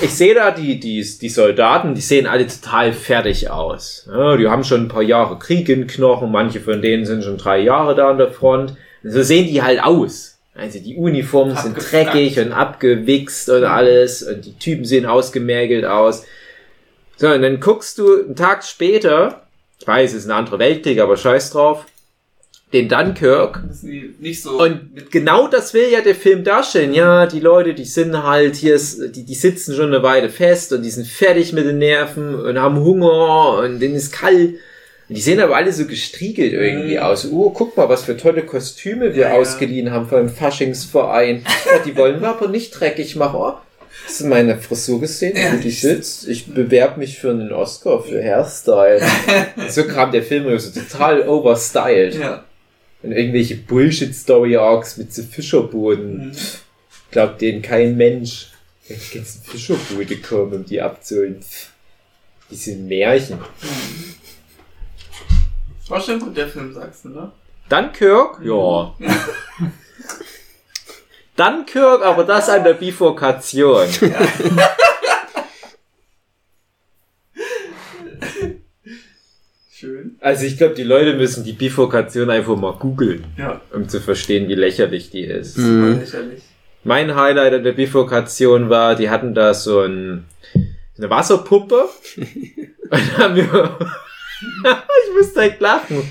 Ich 0.00 0.14
sehe 0.14 0.34
da 0.34 0.50
die, 0.50 0.80
die, 0.80 1.06
die 1.20 1.28
Soldaten, 1.28 1.94
die 1.94 2.00
sehen 2.00 2.26
alle 2.26 2.46
total 2.46 2.92
fertig 2.92 3.50
aus. 3.50 4.08
Ja, 4.10 4.36
die 4.36 4.48
haben 4.48 4.64
schon 4.64 4.82
ein 4.82 4.88
paar 4.88 5.02
Jahre 5.02 5.38
Krieg 5.38 5.68
in 5.68 5.80
den 5.80 5.86
Knochen, 5.86 6.32
manche 6.32 6.60
von 6.60 6.80
denen 6.80 7.04
sind 7.04 7.22
schon 7.22 7.36
drei 7.36 7.58
Jahre 7.60 7.94
da 7.94 8.08
an 8.08 8.18
der 8.18 8.30
Front. 8.30 8.76
Und 9.02 9.10
so 9.10 9.22
sehen 9.22 9.46
die 9.46 9.62
halt 9.62 9.82
aus. 9.82 10.38
Also 10.54 10.78
die 10.78 10.96
Uniformen 10.96 11.56
sind 11.56 11.76
dreckig 11.76 12.38
und 12.38 12.52
abgewichst 12.52 13.50
und 13.50 13.64
alles 13.64 14.22
und 14.22 14.46
die 14.46 14.56
Typen 14.56 14.84
sehen 14.84 15.04
ausgemergelt 15.04 15.84
aus. 15.84 16.24
So, 17.16 17.28
und 17.28 17.42
dann 17.42 17.60
guckst 17.60 17.98
du 17.98 18.24
einen 18.24 18.36
Tag 18.36 18.64
später, 18.64 19.42
ich 19.80 19.86
weiß, 19.86 20.10
es 20.12 20.18
ist 20.20 20.26
ein 20.26 20.32
anderer 20.32 20.58
Weltkrieg, 20.58 20.98
aber 21.00 21.16
scheiß 21.16 21.50
drauf, 21.50 21.84
den 22.72 22.88
Dunkirk 22.88 23.62
so. 24.32 24.60
und 24.60 25.10
genau 25.12 25.46
das 25.46 25.74
will 25.74 25.88
ja 25.92 26.00
der 26.00 26.16
Film 26.16 26.42
darstellen. 26.42 26.92
Ja, 26.92 27.26
die 27.26 27.38
Leute, 27.38 27.72
die 27.72 27.84
sind 27.84 28.20
halt 28.20 28.56
hier, 28.56 28.76
die, 29.10 29.24
die 29.24 29.34
sitzen 29.34 29.76
schon 29.76 29.94
eine 29.94 30.02
Weile 30.02 30.28
fest 30.28 30.72
und 30.72 30.82
die 30.82 30.90
sind 30.90 31.06
fertig 31.06 31.52
mit 31.52 31.66
den 31.66 31.78
Nerven 31.78 32.34
und 32.34 32.58
haben 32.58 32.80
Hunger 32.80 33.58
und 33.58 33.78
denen 33.78 33.94
ist 33.94 34.12
kalt. 34.12 34.54
Und 35.08 35.16
die 35.16 35.20
sehen 35.20 35.38
aber 35.38 35.54
alle 35.54 35.72
so 35.72 35.84
gestriegelt 35.86 36.52
irgendwie 36.54 36.96
Mhm. 36.96 37.02
aus. 37.02 37.28
Oh, 37.30 37.50
guck 37.50 37.76
mal, 37.76 37.88
was 37.88 38.02
für 38.04 38.16
tolle 38.16 38.42
Kostüme 38.42 39.14
wir 39.14 39.22
Ja, 39.24 39.28
ja. 39.28 39.34
ausgeliehen 39.36 39.92
haben 39.92 40.08
von 40.08 40.18
dem 40.26 40.28
Faschingsverein. 40.30 41.44
Oh, 41.46 41.78
die 41.84 41.94
wollen 41.96 42.20
wir 42.22 42.28
aber 42.30 42.48
nicht 42.48 42.70
dreckig 42.80 43.14
machen. 43.14 43.38
Oh, 43.38 43.52
hast 44.06 44.20
du 44.20 44.26
meine 44.26 44.58
Frisur 44.58 45.00
gesehen, 45.00 45.36
Ja. 45.36 45.52
wie 45.54 45.60
die 45.62 45.70
sitzt? 45.70 46.28
Ich 46.28 46.46
bewerbe 46.52 47.00
mich 47.00 47.18
für 47.18 47.30
einen 47.30 47.52
Oscar 47.52 48.02
für 48.02 48.22
Hairstyle. 48.22 49.00
so 49.68 49.84
kam 49.84 50.12
der 50.12 50.22
Film 50.22 50.58
so 50.58 50.70
total 50.80 51.28
overstyled. 51.28 52.14
ja. 52.16 52.44
Und 53.02 53.12
irgendwelche 53.12 53.56
Bullshit-Story-Arcs 53.56 54.96
mit 54.96 55.12
so 55.12 55.22
Fischerbooten. 55.22 56.28
Mhm. 56.28 56.32
Glaubt 57.10 57.40
denen 57.42 57.60
kein 57.60 57.96
Mensch. 57.98 58.50
Wenn 58.88 58.98
die 58.98 59.18
ganzen 59.18 59.42
Fischerboote 59.42 60.16
kommen, 60.18 60.52
um 60.54 60.64
die 60.64 60.80
abzuholen. 60.80 61.40
Die 62.50 62.56
sind 62.56 62.86
Märchen. 62.86 63.38
War 65.88 66.00
schon 66.00 66.18
gut, 66.18 66.34
der 66.36 66.48
Film, 66.48 66.72
sagst 66.72 67.04
du, 67.04 67.10
ne? 67.10 67.30
Dunkirk? 67.68 68.40
Ja. 68.42 68.94
Dunkirk, 71.36 72.02
aber 72.02 72.24
das 72.24 72.48
an 72.48 72.64
der 72.64 72.74
Bifurkation. 72.74 73.86
Schön. 79.72 80.16
Also 80.20 80.44
ich 80.44 80.56
glaube, 80.56 80.74
die 80.74 80.82
Leute 80.84 81.14
müssen 81.14 81.44
die 81.44 81.52
Bifurkation 81.52 82.30
einfach 82.30 82.56
mal 82.56 82.72
googeln, 82.74 83.24
Ja, 83.36 83.60
um 83.72 83.88
zu 83.88 84.00
verstehen, 84.00 84.48
wie 84.48 84.54
lächerlich 84.54 85.10
die 85.10 85.24
ist. 85.24 85.58
Mhm. 85.58 85.98
lächerlich. 86.00 86.42
Mein 86.84 87.16
Highlight 87.16 87.54
an 87.54 87.64
der 87.64 87.72
Bifurkation 87.72 88.70
war, 88.70 88.94
die 88.94 89.10
hatten 89.10 89.34
da 89.34 89.52
so 89.54 89.80
ein, 89.80 90.26
eine 90.96 91.10
Wasserpumpe. 91.10 91.88
Und 92.90 93.18
haben 93.18 93.34
wir, 93.36 93.44
ich 94.40 95.14
muss 95.16 95.32
direkt 95.32 95.60
lachen, 95.60 96.10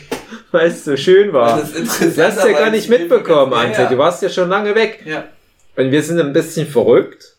weil 0.54 0.68
es 0.70 0.86
so 0.86 0.96
schön 0.96 1.34
war. 1.34 1.60
Das 1.60 1.72
ist 1.72 2.02
interessant. 2.02 2.18
Du 2.18 2.24
hast 2.42 2.48
ja 2.48 2.60
gar 2.60 2.70
nicht 2.70 2.90
mitbekommen, 2.90 3.52
Ja, 3.52 3.58
Ante. 3.60 3.82
ja. 3.84 3.90
Du 3.90 3.98
warst 3.98 4.22
ja 4.22 4.30
schon 4.30 4.48
lange 4.50 4.74
weg. 4.76 5.02
Ja. 5.06 5.26
Und 5.76 5.92
wir 5.92 6.02
sind 6.04 6.20
ein 6.20 6.32
bisschen 6.34 6.68
verrückt. 6.68 7.32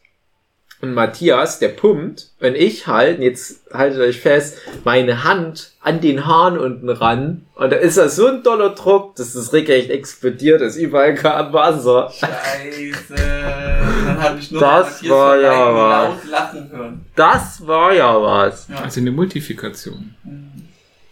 Und 0.81 0.93
Matthias, 0.93 1.61
der 1.61 1.69
pumpt, 1.69 2.29
und 2.41 2.55
ich 2.57 2.87
halt, 2.87 3.19
jetzt 3.21 3.61
haltet 3.73 4.01
euch 4.01 4.21
fest, 4.21 4.59
meine 4.85 5.25
Hand 5.25 5.71
an 5.81 6.03
den 6.03 6.27
Hahn 6.27 6.59
unten 6.59 6.91
ran. 6.91 7.47
Und 7.55 7.71
da 7.73 7.77
ist 7.77 7.97
da 7.97 8.11
so 8.11 8.27
ein 8.27 8.43
doller 8.43 8.71
Druck, 8.71 9.17
dass 9.17 9.33
das 9.33 9.55
regelrecht 9.55 9.89
explodiert 9.89 10.61
ist. 10.61 10.77
Überall 10.77 11.15
kam 11.15 11.55
Wasser. 11.55 12.11
Scheiße. 12.13 13.15
Dann 13.17 14.21
habe 14.23 14.39
ich 14.39 14.51
nur 14.51 14.61
Das 14.61 15.01
Matthias 15.03 15.11
war 15.11 15.33
von 15.35 15.43
ja 15.43 15.75
was. 15.75 16.09
laut 16.09 16.25
lachen 16.31 16.71
hören. 16.71 17.07
Das 17.17 17.67
war 17.67 17.93
ja 17.95 18.21
was. 18.21 18.69
Ja. 18.69 18.83
Also 18.83 19.01
eine 19.01 19.11
Multifikation. 19.13 20.15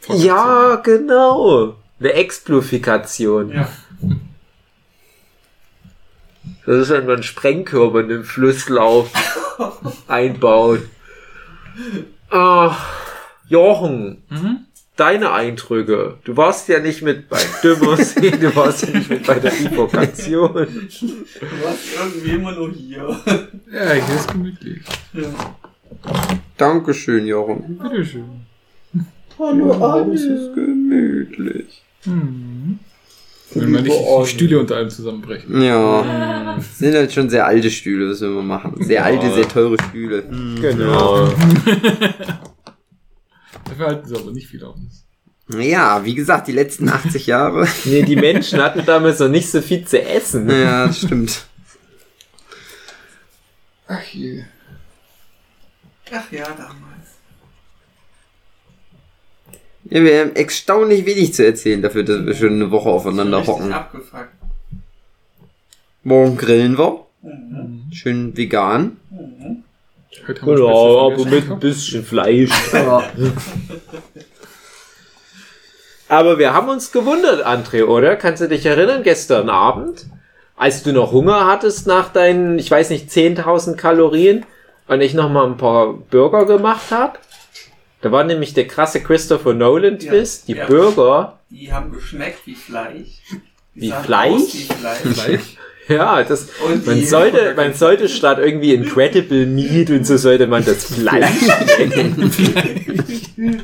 Ja, 0.08 0.74
genau. 0.82 1.76
Eine 2.02 2.14
Explofikation. 2.14 3.52
Ja. 3.52 3.68
Das 6.66 6.76
ist, 6.76 6.90
wenn 6.90 7.06
man 7.06 7.14
einen 7.14 7.22
Sprengkörper 7.22 8.00
in 8.00 8.08
den 8.08 8.24
Flusslauf 8.24 9.10
einbaut. 10.08 10.80
Ach, 12.30 12.88
Jochen, 13.46 14.22
Mhm. 14.28 14.58
deine 14.96 15.32
Eindrücke. 15.32 16.18
Du 16.24 16.36
warst 16.36 16.66
ja 16.68 16.80
nicht 16.80 17.02
mit 17.02 17.28
beim 17.28 17.46
Dümmersee, 17.62 18.30
du 18.32 18.54
warst 18.56 18.82
ja 18.86 18.96
nicht 18.98 19.08
mit 19.08 19.24
bei 19.26 19.38
der 19.38 19.50
Bifurkation. 19.50 20.52
Du 20.52 21.64
warst 21.64 21.84
irgendwie 21.96 22.30
immer 22.30 22.52
nur 22.52 22.72
hier. 22.72 23.16
Ja, 23.72 23.92
hier 23.92 24.14
ist 24.16 24.28
gemütlich. 24.32 24.82
Ja. 25.12 25.22
Dankeschön, 26.56 27.26
Jochen. 27.26 27.78
Bitteschön. 27.78 28.24
Hallo, 29.38 30.12
Es 30.12 30.22
ist 30.22 30.54
gemütlich. 30.54 31.82
Mhm. 32.04 32.78
Wenn 33.54 33.70
man 33.70 33.82
nicht 33.84 33.94
die 33.94 34.26
Stühle 34.26 34.58
unter 34.60 34.76
einem 34.76 34.90
zusammenbrechen. 34.90 35.62
Ja. 35.62 36.32
Das 36.56 36.78
sind 36.78 36.94
halt 36.94 37.10
schon 37.12 37.30
sehr 37.30 37.46
alte 37.46 37.70
Stühle, 37.70 38.10
was 38.10 38.20
wir 38.20 38.28
immer 38.28 38.42
machen. 38.42 38.76
Sehr 38.84 39.04
alte, 39.04 39.32
sehr 39.32 39.48
teure 39.48 39.76
Stühle. 39.88 40.22
Hm. 40.28 40.60
Genau. 40.60 41.26
Dafür 43.64 43.86
halten 43.86 44.06
sie 44.06 44.14
aber 44.14 44.32
nicht 44.32 44.48
viel 44.48 44.62
aus. 44.62 44.76
Ja, 45.48 46.04
wie 46.04 46.14
gesagt, 46.14 46.48
die 46.48 46.52
letzten 46.52 46.90
80 46.90 47.26
Jahre. 47.26 47.66
Nee, 47.84 48.02
die 48.02 48.16
Menschen 48.16 48.60
hatten 48.60 48.84
damals 48.84 49.18
noch 49.18 49.28
nicht 49.28 49.50
so 49.50 49.62
viel 49.62 49.86
zu 49.86 50.02
essen. 50.02 50.48
Ja, 50.50 50.86
das 50.86 50.98
stimmt. 50.98 51.46
Ach 53.88 54.04
je. 54.12 54.44
Ach 56.12 56.30
ja, 56.30 56.44
damals. 56.44 57.16
Ja, 59.92 60.02
wir 60.02 60.20
haben 60.20 60.34
erstaunlich 60.34 61.04
wenig 61.04 61.34
zu 61.34 61.44
erzählen 61.44 61.82
dafür, 61.82 62.02
dass 62.02 62.24
wir 62.24 62.34
schon 62.34 62.54
eine 62.54 62.70
Woche 62.70 62.88
aufeinander 62.88 63.46
hocken. 63.46 63.74
abgefuckt. 63.74 64.30
Morgen 66.02 66.38
grillen 66.38 66.78
wir. 66.78 67.04
Mhm. 67.20 67.82
Schön 67.92 68.34
vegan. 68.34 68.96
Heute 70.26 70.40
haben 70.40 70.48
wir 70.48 70.56
Genau, 70.56 71.12
aber 71.12 71.26
mit 71.26 71.50
ein 71.50 71.60
bisschen 71.60 72.04
Fleisch. 72.06 72.50
Aber 76.08 76.38
wir 76.38 76.52
haben 76.54 76.68
uns 76.68 76.92
gewundert, 76.92 77.46
André, 77.46 77.84
oder? 77.84 78.16
Kannst 78.16 78.42
du 78.42 78.48
dich 78.48 78.66
erinnern, 78.66 79.02
gestern 79.02 79.48
Abend, 79.48 80.06
als 80.56 80.82
du 80.82 80.92
noch 80.92 81.12
Hunger 81.12 81.46
hattest 81.46 81.86
nach 81.86 82.10
deinen, 82.12 82.58
ich 82.58 82.70
weiß 82.70 82.90
nicht, 82.90 83.08
10.000 83.08 83.76
Kalorien 83.76 84.44
und 84.88 85.00
ich 85.00 85.14
noch 85.14 85.30
mal 85.30 85.46
ein 85.46 85.56
paar 85.56 85.94
Burger 85.94 86.44
gemacht 86.44 86.90
habe? 86.90 87.18
Da 88.02 88.10
war 88.10 88.24
nämlich 88.24 88.52
der 88.52 88.66
krasse 88.66 89.00
Christopher 89.00 89.54
Nolan 89.54 89.98
Twist. 89.98 90.48
Die 90.48 90.54
ja. 90.54 90.66
Burger, 90.66 91.38
Die 91.50 91.72
haben 91.72 91.92
geschmeckt 91.92 92.40
wie 92.46 92.56
Fleisch. 92.56 93.22
Die 93.74 93.80
Wie 93.82 93.92
Fleisch? 93.92 94.32
aus 94.32 94.54
Wie 94.54 94.64
Fleisch. 94.64 95.00
Fleisch. 95.14 95.56
ja, 95.88 96.22
das, 96.24 96.48
Und 96.66 96.84
man 96.84 97.04
sollte, 97.06 97.54
man 97.56 97.74
sollte 97.74 98.08
statt 98.08 98.38
irgendwie 98.38 98.74
Incredible 98.74 99.46
Meat 99.46 99.90
und 99.90 100.04
so 100.04 100.16
sollte 100.16 100.48
man 100.48 100.64
das 100.64 100.84
Fleisch 100.84 101.46
nennen. 101.78 102.32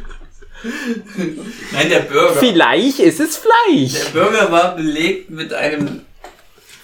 Nein, 1.72 1.88
der 1.88 2.00
Burger. 2.00 2.34
Vielleicht 2.34 3.00
ist 3.00 3.20
es 3.20 3.36
Fleisch. 3.36 4.12
Der 4.14 4.20
Burger 4.20 4.52
war 4.52 4.76
belegt 4.76 5.30
mit 5.30 5.52
einem 5.52 6.02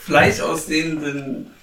Fleisch 0.01 0.41
aussehenden 0.41 1.54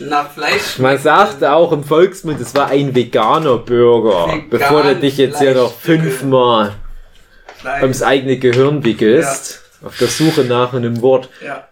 nach 0.00 0.30
Fleisch. 0.30 0.78
Man 0.78 0.98
sagt 0.98 1.44
auch 1.44 1.72
im 1.72 1.84
Volksmund, 1.84 2.40
es 2.40 2.54
war 2.54 2.68
ein 2.68 2.94
veganer 2.94 3.58
Burger. 3.58 4.26
Vegan 4.28 4.50
bevor 4.50 4.82
du 4.82 4.96
dich 4.96 5.16
jetzt 5.18 5.38
hier 5.38 5.54
noch 5.54 5.72
fünfmal 5.72 6.74
Fleisch. 7.56 7.82
ums 7.82 8.02
eigene 8.02 8.38
Gehirn 8.38 8.84
wickelst. 8.84 9.62
Auf 9.84 9.98
der 9.98 10.08
Suche 10.08 10.44
nach 10.44 10.72
einem 10.72 11.02
Wort. 11.02 11.28
Ja. 11.44 11.68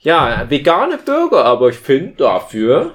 Ja, 0.00 0.44
vegane 0.50 0.98
Burger, 0.98 1.44
aber 1.44 1.68
ich 1.70 1.78
finde 1.78 2.14
dafür. 2.18 2.92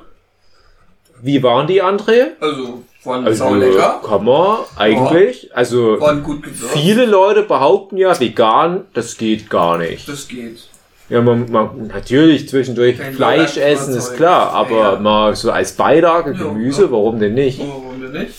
Wie 1.22 1.42
waren 1.42 1.66
die, 1.68 1.82
André? 1.82 2.28
Also, 2.40 2.84
waren 3.04 3.26
Also, 3.26 3.46
sau 3.46 3.56
lecker. 3.56 4.02
kann 4.06 4.24
man 4.24 4.60
eigentlich. 4.78 5.50
Also, 5.56 5.98
gut 6.24 6.44
gewürzt. 6.44 6.72
viele 6.74 7.06
Leute 7.06 7.44
behaupten 7.44 7.98
ja, 7.98 8.18
vegan, 8.20 8.86
das 8.94 9.18
geht 9.18 9.50
gar 9.50 9.78
nicht. 9.80 10.08
Das 10.08 10.28
geht. 10.28 10.69
Ja, 11.10 11.22
man, 11.22 11.52
man 11.52 11.88
natürlich 11.88 12.48
zwischendurch 12.48 13.00
Kein 13.00 13.14
Fleisch 13.14 13.58
essen, 13.58 13.96
ist 13.96 14.16
klar, 14.16 14.52
aber 14.52 14.94
Ja. 14.94 15.00
mal 15.00 15.36
so 15.36 15.52
als 15.52 15.72
Beilage, 15.72 16.34
Gemüse, 16.34 16.84
ja. 16.84 16.92
warum 16.92 17.20
denn 17.20 17.34
nicht? 17.34 17.60
Warum 17.60 18.00
denn 18.02 18.12
nicht? 18.24 18.34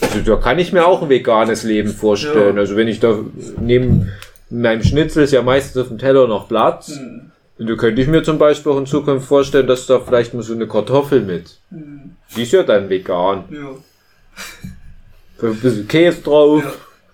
Also 0.00 0.18
da 0.24 0.36
kann 0.36 0.58
ich 0.58 0.72
mir 0.72 0.86
auch 0.86 1.02
ein 1.02 1.08
veganes 1.08 1.62
Leben 1.62 1.90
vorstellen. 1.90 2.58
Also 2.58 2.74
wenn 2.76 2.88
ich 2.88 2.98
da 2.98 3.16
neben 3.60 4.10
meinem 4.50 4.82
Schnitzel 4.82 5.22
ist 5.22 5.32
ja 5.32 5.42
meistens 5.42 5.80
auf 5.82 5.88
dem 5.88 5.98
Teller 5.98 6.26
noch 6.26 6.48
Platz. 6.48 6.88
Hm. 6.96 7.30
Und 7.58 7.68
da 7.68 7.74
könnte 7.74 8.02
ich 8.02 8.08
mir 8.08 8.22
zum 8.22 8.38
Beispiel 8.38 8.72
auch 8.72 8.78
in 8.78 8.86
Zukunft 8.86 9.28
vorstellen, 9.28 9.66
dass 9.66 9.86
da 9.86 10.00
vielleicht 10.00 10.34
mal 10.34 10.42
so 10.42 10.54
eine 10.54 10.66
Kartoffel 10.66 11.20
mit. 11.20 11.58
Hm. 11.70 12.16
Die 12.34 12.42
ist 12.42 12.52
ja 12.52 12.62
dann 12.64 12.88
vegan. 12.88 13.44
Ja. 13.50 15.46
Ein 15.46 15.56
bisschen 15.56 15.86
Käse 15.86 16.22
drauf. 16.22 16.64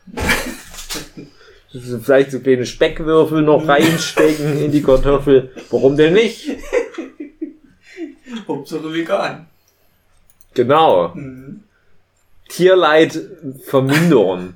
Vielleicht 1.70 2.30
so 2.30 2.40
kleine 2.40 2.64
Speckwürfel 2.64 3.42
noch 3.42 3.66
reinstecken 3.66 4.62
in 4.62 4.72
die 4.72 4.82
Kartoffel. 4.82 5.50
Warum 5.70 5.96
denn 5.96 6.14
nicht? 6.14 6.48
Hauptsache 8.48 8.92
vegan. 8.92 9.46
Genau. 10.54 11.14
Hm. 11.14 11.62
Tierleid 12.48 13.18
vermindern. 13.64 14.54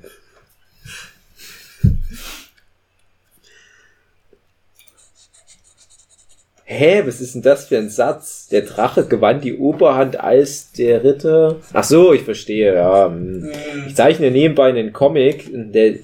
Hä, 6.63 7.03
was 7.05 7.19
ist 7.19 7.35
denn 7.35 7.41
das 7.41 7.67
für 7.67 7.77
ein 7.77 7.89
Satz? 7.89 8.47
Der 8.47 8.61
Drache 8.61 9.05
gewann 9.05 9.41
die 9.41 9.57
Oberhand 9.57 10.17
als 10.17 10.71
der 10.71 11.03
Ritter. 11.03 11.57
Ach 11.73 11.83
so, 11.83 12.13
ich 12.13 12.21
verstehe, 12.21 12.75
ja. 12.75 13.07
hm. 13.07 13.43
Hm. 13.43 13.51
Ich 13.87 13.95
zeichne 13.95 14.31
nebenbei 14.31 14.69
einen 14.69 14.93
Comic. 14.93 15.49
Der, 15.51 15.95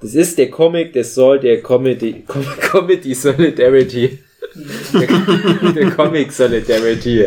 das 0.00 0.14
ist 0.14 0.38
der 0.38 0.50
Comic, 0.50 0.92
der 0.92 1.04
soll 1.04 1.40
der 1.40 1.62
Comedy, 1.62 2.24
Com 2.26 2.44
Comedy 2.60 3.14
Solidarity, 3.14 4.18
der, 4.92 5.72
der 5.72 5.90
Comic 5.92 6.32
Solidarity 6.32 7.26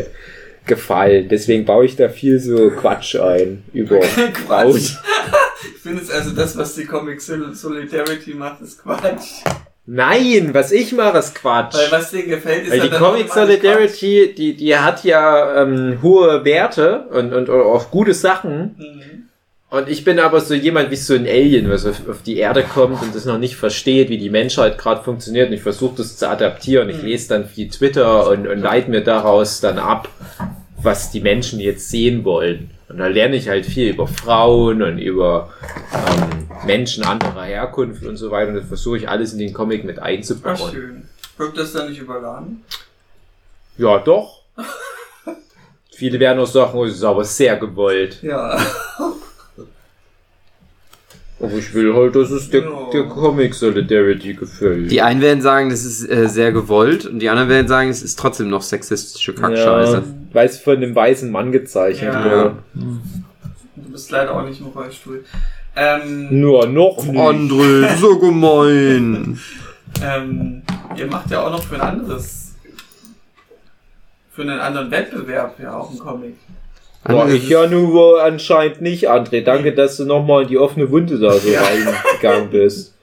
gefallen. 0.65 1.27
Deswegen 1.29 1.65
baue 1.65 1.85
ich 1.85 1.95
da 1.95 2.09
viel 2.09 2.39
so 2.39 2.69
Quatsch 2.69 3.15
ein 3.15 3.63
über 3.73 4.01
Frauen. 4.47 4.75
Ich 4.77 4.97
finde 5.81 6.01
es 6.03 6.11
also 6.11 6.31
das, 6.31 6.55
was 6.57 6.75
die 6.75 6.85
Comic 6.85 7.21
Sol- 7.21 7.53
Solidarity 7.53 8.33
macht, 8.33 8.61
ist 8.61 8.81
Quatsch. 8.83 9.43
Nein, 9.91 10.49
was 10.53 10.71
ich 10.71 10.91
mache, 10.91 11.17
ist 11.17 11.33
Quatsch. 11.33 11.73
Weil 11.73 11.91
was 11.91 12.11
denen 12.11 12.29
gefällt, 12.29 12.65
ist 12.67 12.71
Weil 12.71 12.81
die 12.81 12.89
Comic 12.95 13.29
Solidarity, 13.33 14.35
die, 14.37 14.55
die 14.55 14.75
hat 14.77 15.03
ja 15.03 15.63
ähm, 15.63 15.97
hohe 16.03 16.45
Werte 16.45 17.07
und, 17.09 17.33
und 17.33 17.49
auch 17.49 17.89
gute 17.89 18.13
Sachen. 18.13 18.75
Quatsch. 18.77 18.87
Mhm. 18.87 19.28
Und 19.71 19.87
ich 19.87 20.03
bin 20.03 20.19
aber 20.19 20.41
so 20.41 20.55
jemand 20.55 20.89
wie 20.89 20.95
so 20.95 21.13
ein 21.13 21.27
Alien, 21.27 21.69
was 21.69 21.85
auf, 21.85 22.07
auf 22.09 22.23
die 22.23 22.37
Erde 22.37 22.63
kommt 22.63 23.03
und 23.03 23.13
das 23.13 23.25
noch 23.25 23.37
nicht 23.37 23.55
versteht, 23.55 24.09
wie 24.09 24.17
die 24.17 24.31
Menschheit 24.31 24.79
gerade 24.79 25.03
funktioniert. 25.03 25.49
Und 25.49 25.53
ich 25.53 25.61
versuche 25.61 25.97
das 25.97 26.17
zu 26.17 26.27
adaptieren. 26.27 26.89
Ich 26.89 26.97
Mhm. 26.97 27.05
lese 27.05 27.29
dann 27.29 27.45
viel 27.47 27.69
Twitter 27.69 28.27
und, 28.29 28.47
und 28.47 28.59
leite 28.61 28.89
mir 28.89 29.01
daraus 29.03 29.59
dann 29.61 29.77
ab, 29.77 30.09
was 30.81 31.11
die 31.11 31.19
Menschen 31.21 31.59
jetzt 31.59 31.89
sehen 31.89 32.23
wollen. 32.25 32.71
Und 32.87 32.97
da 32.97 33.05
lerne 33.05 33.35
ich 33.35 33.47
halt 33.47 33.67
viel 33.67 33.89
über 33.89 34.07
Frauen 34.07 34.81
und 34.81 34.97
über 34.97 35.53
ähm, 35.93 36.47
Menschen 36.65 37.03
anderer 37.05 37.43
Herkunft 37.43 38.03
und 38.03 38.17
so 38.17 38.31
weiter. 38.31 38.49
Und 38.49 38.55
das 38.55 38.65
versuche 38.67 38.97
ich 38.97 39.07
alles 39.07 39.33
in 39.33 39.39
den 39.39 39.53
Comic 39.53 39.83
mit 39.83 39.99
Ach, 39.99 40.05
einzubauen. 40.05 40.71
schön. 40.71 41.03
Wirkt 41.37 41.59
das 41.59 41.73
dann 41.73 41.89
nicht 41.89 42.01
überladen? 42.01 42.63
Ja, 43.77 43.99
doch. 43.99 44.41
Viele 45.91 46.19
werden 46.19 46.39
auch 46.39 46.47
sagen, 46.47 46.71
oh, 46.75 46.85
es 46.85 46.95
ist 46.95 47.03
aber 47.03 47.23
sehr 47.23 47.55
gewollt. 47.57 48.17
Ja. 48.23 48.57
Aber 51.41 51.53
ich 51.53 51.73
will 51.73 51.93
halt, 51.95 52.15
dass 52.15 52.31
es 52.31 52.49
der, 52.49 52.63
Ja. 52.63 52.89
der 52.91 53.03
Comic 53.05 53.53
Solidarity 53.53 54.33
gefällt. 54.33 54.91
Die 54.91 55.01
einen 55.01 55.21
werden 55.21 55.41
sagen, 55.41 55.69
das 55.69 55.85
ist 55.85 56.05
äh, 56.09 56.27
sehr 56.27 56.51
gewollt 56.51 57.05
und 57.05 57.19
die 57.19 57.29
anderen 57.29 57.47
werden 57.49 57.67
sagen, 57.69 57.89
es 57.89 58.01
ist 58.03 58.19
trotzdem 58.19 58.49
noch 58.49 58.61
sexistische 58.61 59.33
Kackscheiße. 59.33 59.93
Ja, 59.97 60.03
weil 60.33 60.47
es 60.47 60.57
von 60.59 60.75
einem 60.77 60.93
weißen 60.93 61.31
Mann 61.31 61.51
gezeichnet 61.53 62.13
Ja. 62.13 62.25
wurde. 62.25 62.53
Du 62.73 63.91
bist 63.91 64.11
leider 64.11 64.35
auch 64.35 64.45
nicht 64.45 64.59
im 64.59 64.67
Rollstuhl. 64.67 65.23
Ähm, 65.75 66.27
Nur 66.41 66.67
noch 66.67 67.03
nicht. 67.05 67.17
André, 67.17 67.95
so 67.95 68.19
gemein. 68.19 69.39
ähm, 70.03 70.61
ihr 70.97 71.07
macht 71.07 71.31
ja 71.31 71.45
auch 71.45 71.51
noch 71.51 71.63
für 71.63 71.75
ein 71.75 71.81
anderes, 71.81 72.53
für 74.31 74.41
einen 74.41 74.59
anderen 74.59 74.91
Wettbewerb 74.91 75.57
ja 75.59 75.73
auch 75.77 75.89
einen 75.89 75.99
Comic. 75.99 76.35
Ja, 77.07 77.15
André, 77.23 77.33
ich 77.33 77.47
ja 77.49 77.65
nur 77.67 77.93
wohl 77.93 78.19
anscheinend 78.19 78.81
nicht, 78.81 79.09
André. 79.09 79.41
Danke, 79.43 79.73
dass 79.73 79.97
du 79.97 80.05
nochmal 80.05 80.43
in 80.43 80.47
die 80.49 80.57
offene 80.57 80.89
Wunde 80.91 81.17
da 81.19 81.31
so 81.33 81.47
Ja. 81.49 81.61
reingegangen 81.63 82.49
bist. 82.49 82.93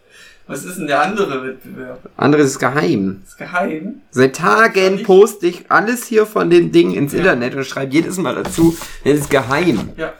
Was 0.48 0.64
ist 0.64 0.78
denn 0.78 0.86
der 0.86 1.02
andere 1.02 1.42
Wettbewerb? 1.44 1.98
André 2.16 2.38
ist 2.38 2.58
geheim. 2.60 3.22
Ist 3.26 3.36
geheim? 3.38 4.02
Seit 4.10 4.36
Tagen 4.36 5.02
poste 5.02 5.46
ich 5.48 5.64
alles 5.70 6.06
hier 6.06 6.24
von 6.24 6.50
den 6.50 6.70
Dingen 6.70 6.94
ins 6.94 7.12
Ja. 7.14 7.18
Internet 7.20 7.54
und 7.56 7.64
schreibe 7.64 7.92
jedes 7.92 8.16
Mal 8.18 8.34
dazu, 8.36 8.76
es 9.02 9.20
ist 9.20 9.30
geheim. 9.30 9.90
Ja. 9.96 10.12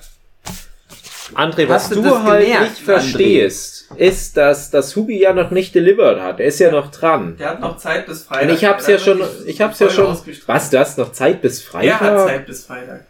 André, 1.35 1.69
was 1.69 1.83
Hast 1.85 1.91
du 1.93 2.03
du, 2.03 2.03
das 2.11 2.23
halt 2.23 2.45
gemerkt, 2.45 2.71
nicht 2.71 2.83
verstehst, 2.83 3.89
ist, 3.97 4.37
dass 4.37 4.71
das 4.71 4.95
Hubi 4.97 5.21
ja 5.21 5.33
noch 5.33 5.51
nicht 5.51 5.75
delivered 5.75 6.21
hat. 6.21 6.39
Er 6.41 6.47
ist 6.47 6.61
ja 6.61 6.71
noch 6.71 6.91
dran. 6.91 7.37
Der 7.39 7.51
hat 7.51 7.61
noch 7.61 7.77
Zeit 7.79 8.07
bis 8.07 8.23
Freitag. 8.23 8.49
Und 8.49 8.55
ich 8.55 8.65
hab's 8.65 8.87
ja 8.87 8.99
schon, 8.99 9.21
ich 9.47 9.61
hab's 9.61 9.79
ja 9.81 9.91
schon. 9.91 10.17
Was, 10.47 10.71
du 10.71 10.79
hast 10.79 10.99
noch 10.99 11.13
Zeit 11.13 11.43
bis 11.43 11.61
Er 11.63 11.71
Freitag? 11.71 12.01
hat 12.01 12.27
Zeit 12.29 12.47
bis 12.47 12.65
Freitag. 12.65 13.05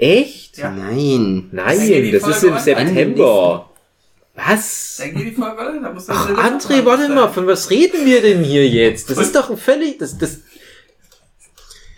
Echt? 0.00 0.56
Ja. 0.56 0.70
Nein. 0.70 1.50
Nein, 1.52 2.10
das 2.12 2.26
ist 2.26 2.44
im. 2.44 2.58
September. 2.58 3.70
Was? 4.34 4.96
Dann 4.98 5.14
geht 5.14 5.26
die 5.26 5.32
Folge 5.32 5.60
online, 5.60 5.82
da 5.82 5.92
muss 5.92 6.08
Ach, 6.08 6.30
André, 6.30 6.84
warte 6.86 7.08
mal, 7.10 7.28
von 7.28 7.46
was 7.46 7.68
reden 7.68 8.06
wir 8.06 8.22
denn 8.22 8.42
hier 8.42 8.66
jetzt? 8.66 9.10
Das 9.10 9.18
ist 9.18 9.34
doch 9.34 9.50
ein 9.50 9.58
völlig, 9.58 9.98
das, 9.98 10.16
das, 10.16 10.38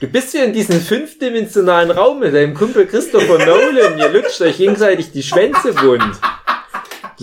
du 0.00 0.08
bist 0.08 0.34
ja 0.34 0.42
in 0.42 0.52
diesem 0.52 0.80
fünfdimensionalen 0.80 1.92
Raum 1.92 2.18
mit 2.20 2.34
deinem 2.34 2.54
Kumpel 2.54 2.86
Christopher 2.86 3.38
Nolan, 3.38 3.98
ihr 3.98 4.08
lutscht 4.08 4.40
euch 4.40 4.56
gegenseitig 4.56 5.12
die 5.12 5.22
Schwänze 5.22 5.80
wund. 5.82 6.18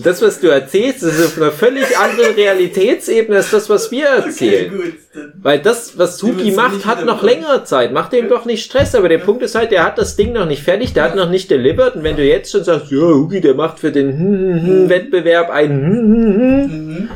Das, 0.02 0.22
was 0.22 0.40
du 0.40 0.48
erzählst, 0.48 1.04
ist 1.04 1.24
auf 1.26 1.38
einer 1.38 1.52
völlig 1.52 1.98
anderen 1.98 2.36
Realitätsebene 2.36 3.38
als 3.38 3.52
das, 3.52 3.70
was 3.70 3.92
wir 3.92 4.08
Okay, 4.18 4.28
erzählen. 4.28 4.72
gut. 4.72 4.94
Dann 5.14 5.34
Weil 5.42 5.60
das, 5.60 5.98
was 5.98 6.18
du 6.18 6.28
macht, 6.56 6.86
hat 6.86 7.06
noch 7.06 7.24
längere 7.24 7.64
Zeit. 7.64 7.92
Macht 7.92 8.14
dem 8.14 8.30
doch 8.30 8.46
nicht 8.46 8.64
Stress. 8.64 8.96
Aber 8.96 9.10
der 9.10 9.18
Punkt 9.20 9.42
ist 9.44 9.56
halt, 9.56 9.72
der 9.72 9.84
hat 9.84 9.98
das 9.98 10.16
Ding 10.16 10.34
noch 10.34 10.46
nicht 10.46 10.64
fertig, 10.64 10.94
der 10.94 11.04
hat 11.04 11.16
noch 11.16 11.30
nicht 11.30 11.50
delivered. 11.50 11.96
Und 11.96 12.04
wenn 12.04 12.16
du 12.16 12.24
jetzt 12.24 12.52
schon 12.52 12.64
sagst, 12.64 12.92
ja, 12.92 13.00
Huki, 13.00 13.42
der 13.42 13.56
macht 13.56 13.80
für 13.80 13.92
den 13.92 14.12
hm, 14.12 14.40
hm, 14.40 14.66
hm, 14.68 14.90
Wettbewerb 14.90 15.50
einen 15.50 15.86
hm, 15.86 15.96
hm, 15.96 16.40
hm, 16.40 16.88
Mhm. 16.90 17.10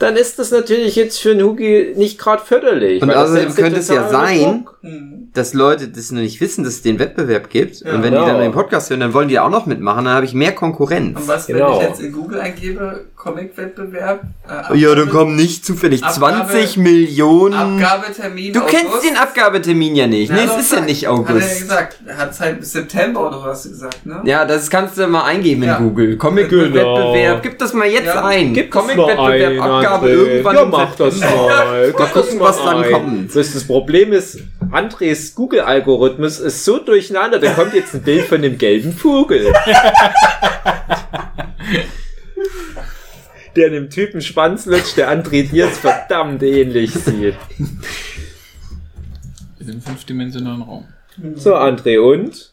Dann 0.00 0.16
ist 0.16 0.38
das 0.38 0.50
natürlich 0.50 0.96
jetzt 0.96 1.18
für 1.20 1.30
einen 1.30 1.42
Hugi 1.42 1.92
nicht 1.96 2.18
gerade 2.18 2.42
förderlich. 2.42 3.02
Und 3.02 3.10
außerdem 3.10 3.54
könnte 3.54 3.78
es 3.80 3.88
ja 3.88 4.08
sein, 4.08 4.64
Druck. 4.64 4.78
Hm. 4.80 5.28
dass 5.34 5.54
Leute 5.54 5.88
das 5.88 6.10
noch 6.10 6.20
nicht 6.22 6.40
wissen, 6.40 6.64
dass 6.64 6.72
es 6.74 6.82
den 6.82 6.98
Wettbewerb 6.98 7.50
gibt. 7.50 7.80
Ja. 7.82 7.94
und 7.94 8.02
wenn 8.02 8.12
Genau. 8.14 8.24
die 8.24 8.30
dann 8.32 8.40
den 8.40 8.52
Podcast 8.52 8.90
hören, 8.90 9.00
dann 9.00 9.12
wollen 9.14 9.28
die 9.28 9.38
auch 9.38 9.50
noch 9.50 9.66
mitmachen, 9.66 10.06
dann 10.06 10.14
habe 10.14 10.24
ich 10.26 10.34
mehr 10.34 10.52
Konkurrenz. 10.52 11.20
Und 11.20 11.28
was, 11.28 11.48
wenn 11.48 11.56
Genau. 11.56 11.80
ich 11.80 11.86
jetzt 11.88 12.00
in 12.00 12.12
Google 12.12 12.40
eingebe, 12.40 13.04
Comic-Wettbewerb, 13.22 14.22
äh, 14.72 14.76
Ja, 14.78 14.94
dann 14.94 15.10
kommen 15.10 15.36
nicht 15.36 15.62
zufällig 15.64 16.02
Abgabe- 16.02 16.48
20 16.48 16.78
Millionen. 16.78 17.52
Abgabetermin 17.54 18.52
du 18.54 18.60
kennst 18.62 18.86
August. 18.86 19.04
den 19.04 19.16
Abgabetermin 19.16 19.94
ja 19.94 20.06
nicht. 20.06 20.30
Ja, 20.30 20.36
nee, 20.36 20.46
doch, 20.46 20.56
es 20.58 20.62
ist 20.64 20.72
ja 20.72 20.80
nicht 20.80 21.06
Hat 21.06 21.12
er 21.12 21.16
ja 21.16 21.30
August. 21.34 21.60
gesagt. 21.60 21.98
Er 22.06 22.16
hat 22.16 22.34
Zeit 22.34 22.60
bis 22.60 22.72
September 22.72 23.28
oder 23.28 23.42
was 23.44 23.64
gesagt, 23.64 24.06
ne? 24.06 24.22
Ja, 24.24 24.46
das 24.46 24.70
kannst 24.70 24.96
du 24.96 25.06
mal 25.06 25.24
eingeben 25.24 25.62
Ja. 25.64 25.76
in 25.76 25.84
Google. 25.84 26.16
Comic-Wettbewerb. 26.16 27.42
Gib 27.42 27.58
das 27.58 27.74
mal 27.74 27.86
jetzt 27.88 28.06
Ja, 28.06 28.24
ein. 28.24 28.54
Gib 28.54 28.70
Comic-Wettbewerb, 28.70 29.52
ein, 29.52 29.60
Abgabe 29.60 30.06
André. 30.06 30.10
irgendwann 30.10 30.54
Ja, 30.56 30.64
mach 30.64 30.94
das 30.94 31.20
mal. 31.20 31.28
Mal 31.28 31.92
gucken, 31.92 32.40
was 32.40 32.56
dann 32.64 32.90
kommt. 32.90 33.36
Das, 33.36 33.52
das 33.52 33.64
Problem 33.64 34.14
ist, 34.14 34.38
Andres 34.72 35.34
Google-Algorithmus 35.34 36.38
ist 36.40 36.64
so 36.64 36.78
durcheinander, 36.78 37.38
da 37.38 37.52
kommt 37.52 37.74
jetzt 37.74 37.92
ein 37.94 38.02
Bild 38.02 38.24
von 38.24 38.40
dem 38.40 38.56
gelben 38.56 38.92
Vogel. 38.94 39.52
der 43.56 43.70
dem 43.70 43.90
Typen 43.90 44.20
Schwanz 44.20 44.66
lutscht, 44.66 44.96
der 44.96 45.10
André 45.10 45.48
Diaz 45.48 45.78
verdammt 45.78 46.42
ähnlich 46.42 46.92
sieht. 46.92 47.34
Wir 49.58 49.66
sind 49.66 49.74
im 49.76 49.82
fünfdimensionalen 49.82 50.62
Raum. 50.62 50.88
So, 51.34 51.54
André, 51.54 51.98
und? 52.00 52.52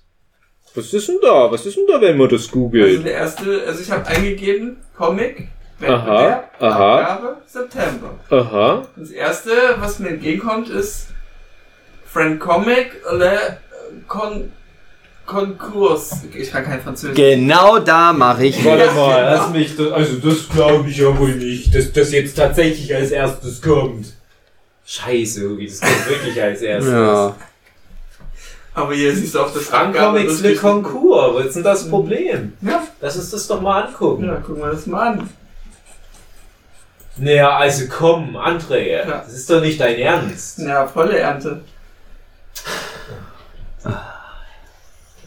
Was 0.75 0.93
ist 0.93 1.07
denn 1.07 1.17
da? 1.21 1.49
Was 1.51 1.65
ist 1.65 1.77
denn 1.77 1.85
da, 1.87 1.99
wenn 2.01 2.17
man 2.17 2.29
das 2.29 2.41
Also 2.43 2.51
googelt? 2.51 3.05
der 3.05 3.13
erste, 3.13 3.63
also 3.65 3.81
ich 3.81 3.89
habe 3.89 4.05
eingegeben, 4.07 4.77
Comic, 4.95 5.47
Aha, 5.81 5.87
Wettbewerb, 5.87 6.51
aha. 6.59 6.99
Abgabe, 7.01 7.37
September. 7.45 8.09
Aha. 8.29 8.87
Das 8.95 9.11
erste, 9.11 9.51
was 9.79 9.99
mir 9.99 10.09
entgegenkommt, 10.09 10.69
ist 10.69 11.07
Friend 12.05 12.39
Comic 12.39 13.01
Le 13.11 13.57
Con 14.07 14.51
Konkurs. 15.27 16.21
Ich 16.33 16.49
kann 16.49 16.63
kein 16.63 16.81
Französisch. 16.81 17.15
Genau 17.15 17.77
da 17.79 18.11
mache 18.13 18.45
ich. 18.47 18.65
Warte 18.65 18.91
mal, 18.93 19.21
lass 19.21 19.49
mich, 19.51 19.75
das, 19.77 19.91
also 19.91 20.15
das 20.15 20.49
glaube 20.49 20.89
ich 20.89 20.97
ja 20.97 21.15
wohl 21.19 21.35
nicht, 21.35 21.75
dass 21.75 21.91
das 21.93 22.11
jetzt 22.11 22.35
tatsächlich 22.35 22.95
als 22.95 23.11
erstes 23.11 23.61
kommt. 23.61 24.13
Scheiße, 24.85 25.57
wie 25.57 25.67
das 25.67 25.81
kommt 25.81 26.09
wirklich 26.09 26.41
als 26.41 26.61
erstes. 26.61 26.91
Ja. 26.93 27.35
Aber 28.73 28.93
hier 28.93 29.13
siehst 29.15 29.35
du 29.35 29.39
auch 29.41 29.53
das 29.53 29.65
Frank 29.65 29.95
Abgabe- 29.95 30.19
Comics 30.19 30.39
Le 30.41 30.55
Concours, 30.55 31.35
was 31.35 31.45
ist 31.47 31.55
denn 31.57 31.63
das 31.63 31.89
Problem? 31.89 32.53
Ja, 32.61 32.83
Lass 33.01 33.17
uns 33.17 33.29
das 33.31 33.47
doch 33.47 33.59
mal 33.61 33.83
angucken. 33.83 34.25
ja, 34.25 34.35
gucken 34.35 34.61
wir 34.63 34.71
das 34.71 34.85
mal 34.87 35.07
an. 35.13 35.29
Naja, 37.17 37.57
also 37.57 37.85
komm, 37.89 38.37
André, 38.37 38.91
Ja. 38.99 39.05
das 39.23 39.33
ist 39.33 39.49
doch 39.49 39.59
nicht 39.61 39.79
dein 39.81 39.97
Ernst. 39.97 40.59
Ja, 40.59 40.85
volle 40.87 41.17
Ernte. 41.17 41.61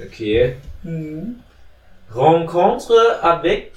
Okay. 0.06 0.56
Mhm. 0.82 1.36
Rencontre 2.14 3.18
avec 3.22 3.72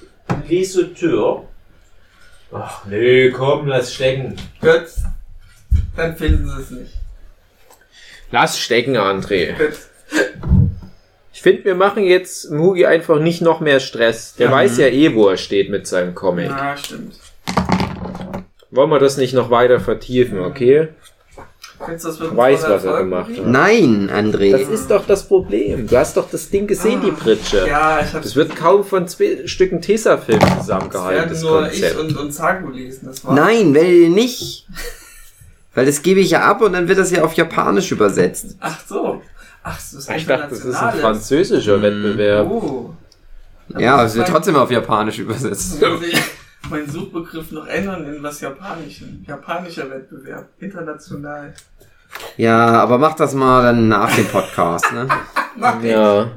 les 0.48 0.78
auteurs. 0.78 1.44
Ach 2.52 2.84
nee, 2.86 3.30
komm, 3.30 3.66
lass 3.66 3.92
stecken. 3.92 4.36
Gut. 4.60 4.88
Dann 5.96 6.16
finden 6.16 6.48
sie 6.48 6.62
es 6.62 6.70
nicht. 6.70 6.94
Lass 8.30 8.58
stecken, 8.58 8.96
André. 8.96 9.54
Gut. 9.56 9.78
Ich 11.32 11.42
finde, 11.42 11.64
wir 11.64 11.74
machen 11.74 12.04
jetzt 12.04 12.50
Mugi 12.50 12.86
einfach 12.86 13.18
nicht 13.18 13.42
noch 13.42 13.60
mehr 13.60 13.80
Stress. 13.80 14.34
Der 14.36 14.50
weiß 14.50 14.78
ja 14.78 14.86
eh, 14.86 15.14
wo 15.14 15.28
er 15.28 15.36
steht 15.36 15.68
mit 15.68 15.86
seinem 15.86 16.14
Comic. 16.14 16.48
Ja, 16.48 16.76
stimmt. 16.76 17.16
Wollen 18.70 18.90
wir 18.90 18.98
das 18.98 19.16
nicht 19.16 19.34
noch 19.34 19.50
weiter 19.50 19.78
vertiefen, 19.78 20.40
okay? 20.40 20.88
Findest 21.78 22.04
du, 22.04 22.08
das 22.08 22.20
wird 22.20 22.30
ein 22.30 22.36
Weiß, 22.36 22.62
was 22.68 22.84
er 22.84 22.98
gemacht 22.98 23.30
hat. 23.36 23.46
Nein, 23.46 24.10
André. 24.10 24.52
Das 24.52 24.68
ist 24.68 24.90
doch 24.90 25.06
das 25.06 25.24
Problem. 25.26 25.86
Du 25.86 25.96
hast 25.96 26.16
doch 26.16 26.28
das 26.30 26.48
Ding 26.50 26.66
gesehen, 26.66 27.00
die 27.04 27.10
Pritsche. 27.10 27.66
Ja, 27.68 28.00
ich 28.00 28.12
hab's 28.14 28.26
Das 28.26 28.36
wird 28.36 28.54
kaum 28.54 28.84
von 28.84 29.08
zwei 29.08 29.46
Stücken 29.46 29.80
Tesafilm 29.80 30.38
Das 30.40 30.60
zusammengehalten, 30.60 31.16
werden 31.16 31.30
das 31.30 31.42
nur 31.42 31.66
ich 31.66 31.80
Konzept. 31.82 31.98
und, 32.00 32.16
und 32.16 32.32
Sagu 32.32 32.70
lesen. 32.70 33.06
Das 33.06 33.24
war 33.24 33.34
Nein, 33.34 33.74
weil 33.74 34.08
nicht. 34.10 34.66
Weil 35.74 35.86
das 35.86 36.02
gebe 36.02 36.20
ich 36.20 36.30
ja 36.30 36.42
ab 36.42 36.62
und 36.62 36.72
dann 36.74 36.86
wird 36.86 36.98
das 36.98 37.10
ja 37.10 37.24
auf 37.24 37.32
Japanisch 37.34 37.90
übersetzt. 37.90 38.56
Ach 38.60 38.78
so. 38.88 39.20
Ach, 39.64 39.76
das 39.76 39.92
ist 39.94 40.10
Ich 40.10 40.26
dachte, 40.26 40.50
das 40.50 40.64
ist 40.64 40.76
ein 40.76 40.98
französischer 41.00 41.82
Wettbewerb. 41.82 42.48
Oh. 42.48 42.94
Ja, 43.78 44.04
es 44.04 44.14
wird 44.14 44.28
trotzdem 44.28 44.56
auf 44.56 44.70
Japanisch 44.70 45.18
übersetzt. 45.18 45.82
Meinen 46.70 46.90
Suchbegriff 46.90 47.52
noch 47.52 47.66
ändern 47.66 48.06
in 48.06 48.22
was 48.22 48.40
Japanischen. 48.40 49.24
Japanischer 49.26 49.90
Wettbewerb. 49.90 50.48
International. 50.58 51.52
Ja, 52.36 52.80
aber 52.82 52.98
mach 52.98 53.14
das 53.16 53.34
mal 53.34 53.62
dann 53.62 53.88
nach 53.88 54.14
dem 54.14 54.26
Podcast, 54.26 54.92
ne? 54.92 55.08
Mach 55.56 55.82
ich. 55.82 55.90
Ja. 55.90 56.30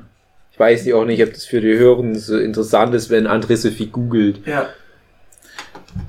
Ich 0.52 0.60
weiß 0.60 0.86
ja 0.86 0.96
auch 0.96 1.06
nicht, 1.06 1.22
ob 1.24 1.34
das 1.34 1.46
für 1.46 1.62
die 1.62 1.78
Hörenden 1.78 2.16
so 2.20 2.38
interessant 2.38 2.94
ist, 2.96 3.10
wenn 3.10 3.28
André 3.28 3.56
so 3.58 3.70
viel 3.70 3.88
googelt. 3.88 4.46
Ja. 4.46 4.68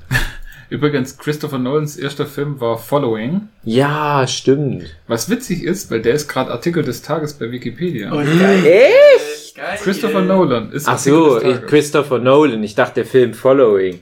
Übrigens, 0.69 1.17
Christopher 1.17 1.59
Nolans 1.59 1.97
erster 1.97 2.25
Film 2.25 2.59
war 2.59 2.77
Following. 2.77 3.47
Ja, 3.63 4.25
stimmt. 4.27 4.95
Was 5.07 5.29
witzig 5.29 5.63
ist, 5.63 5.89
weil 5.91 6.01
der 6.01 6.13
ist 6.13 6.27
gerade 6.27 6.51
Artikel 6.51 6.83
des 6.83 7.01
Tages 7.01 7.33
bei 7.33 7.51
Wikipedia. 7.51 8.11
Und 8.11 8.25
geil. 8.39 8.65
Echt? 8.65 9.55
Geil. 9.55 9.77
Christopher 9.81 10.21
Nolan 10.21 10.71
ist 10.71 10.87
Ach 10.87 10.93
Artikel 10.93 11.17
so, 11.17 11.33
des 11.35 11.43
ich, 11.43 11.53
Tages. 11.55 11.69
Christopher 11.69 12.19
Nolan. 12.19 12.63
Ich 12.63 12.75
dachte, 12.75 12.95
der 12.95 13.05
Film 13.05 13.33
Following. 13.33 13.99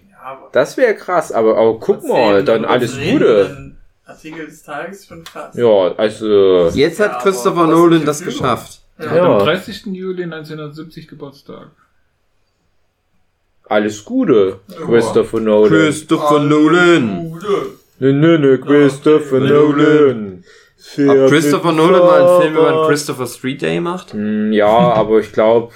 Ja, 0.48 0.52
Das 0.54 0.78
wäre 0.78 0.96
krass, 0.96 1.32
aber, 1.32 1.58
aber 1.58 1.74
guck 1.80 1.98
trotzdem, 1.98 2.12
mal, 2.12 2.44
dann 2.44 2.66
alles 2.66 2.98
Gute. 3.00 3.74
Artikel 4.06 4.46
des 4.46 4.64
Tages 4.64 5.06
schon 5.06 5.24
krass. 5.24 5.54
Ja, 5.56 5.94
also. 5.98 6.70
Jetzt 6.74 7.00
Ja, 7.00 7.10
hat 7.10 7.24
Christopher 7.24 7.62
aber 7.64 7.72
Nolan 7.74 8.06
das 8.06 8.20
Führung. 8.22 8.34
geschafft. 8.34 8.82
Er 8.98 9.10
hat 9.10 9.18
Ja. 9.18 9.38
am 9.38 9.40
30. 9.40 9.94
Juli 9.94 10.26
1970 10.26 11.08
Geburtstag. 11.08 11.68
Alles 13.70 14.04
Gute, 14.06 14.60
Ja. 14.70 14.86
Christopher 14.86 15.40
Nolan. 15.42 15.70
Christopher 15.70 16.40
Nolan. 16.40 17.30
Gute. 17.32 17.48
Nö, 18.00 18.14
nö, 18.14 18.38
nö, 18.38 18.58
Christopher 18.60 19.40
Ja. 19.40 19.50
Nolan. 19.50 20.44
Ob 21.00 21.30
Christopher 21.30 21.74
Nolan 21.74 22.00
mal 22.02 22.22
einen 22.22 22.42
Film 22.42 22.54
über 22.56 22.68
einen 22.80 22.88
Christopher 22.88 23.28
Street 23.28 23.62
Day 23.62 23.82
macht? 23.82 24.14
Hm, 24.14 24.54
Ja, 24.54 24.68
aber 24.70 25.20
ich 25.20 25.34
glaube, 25.34 25.74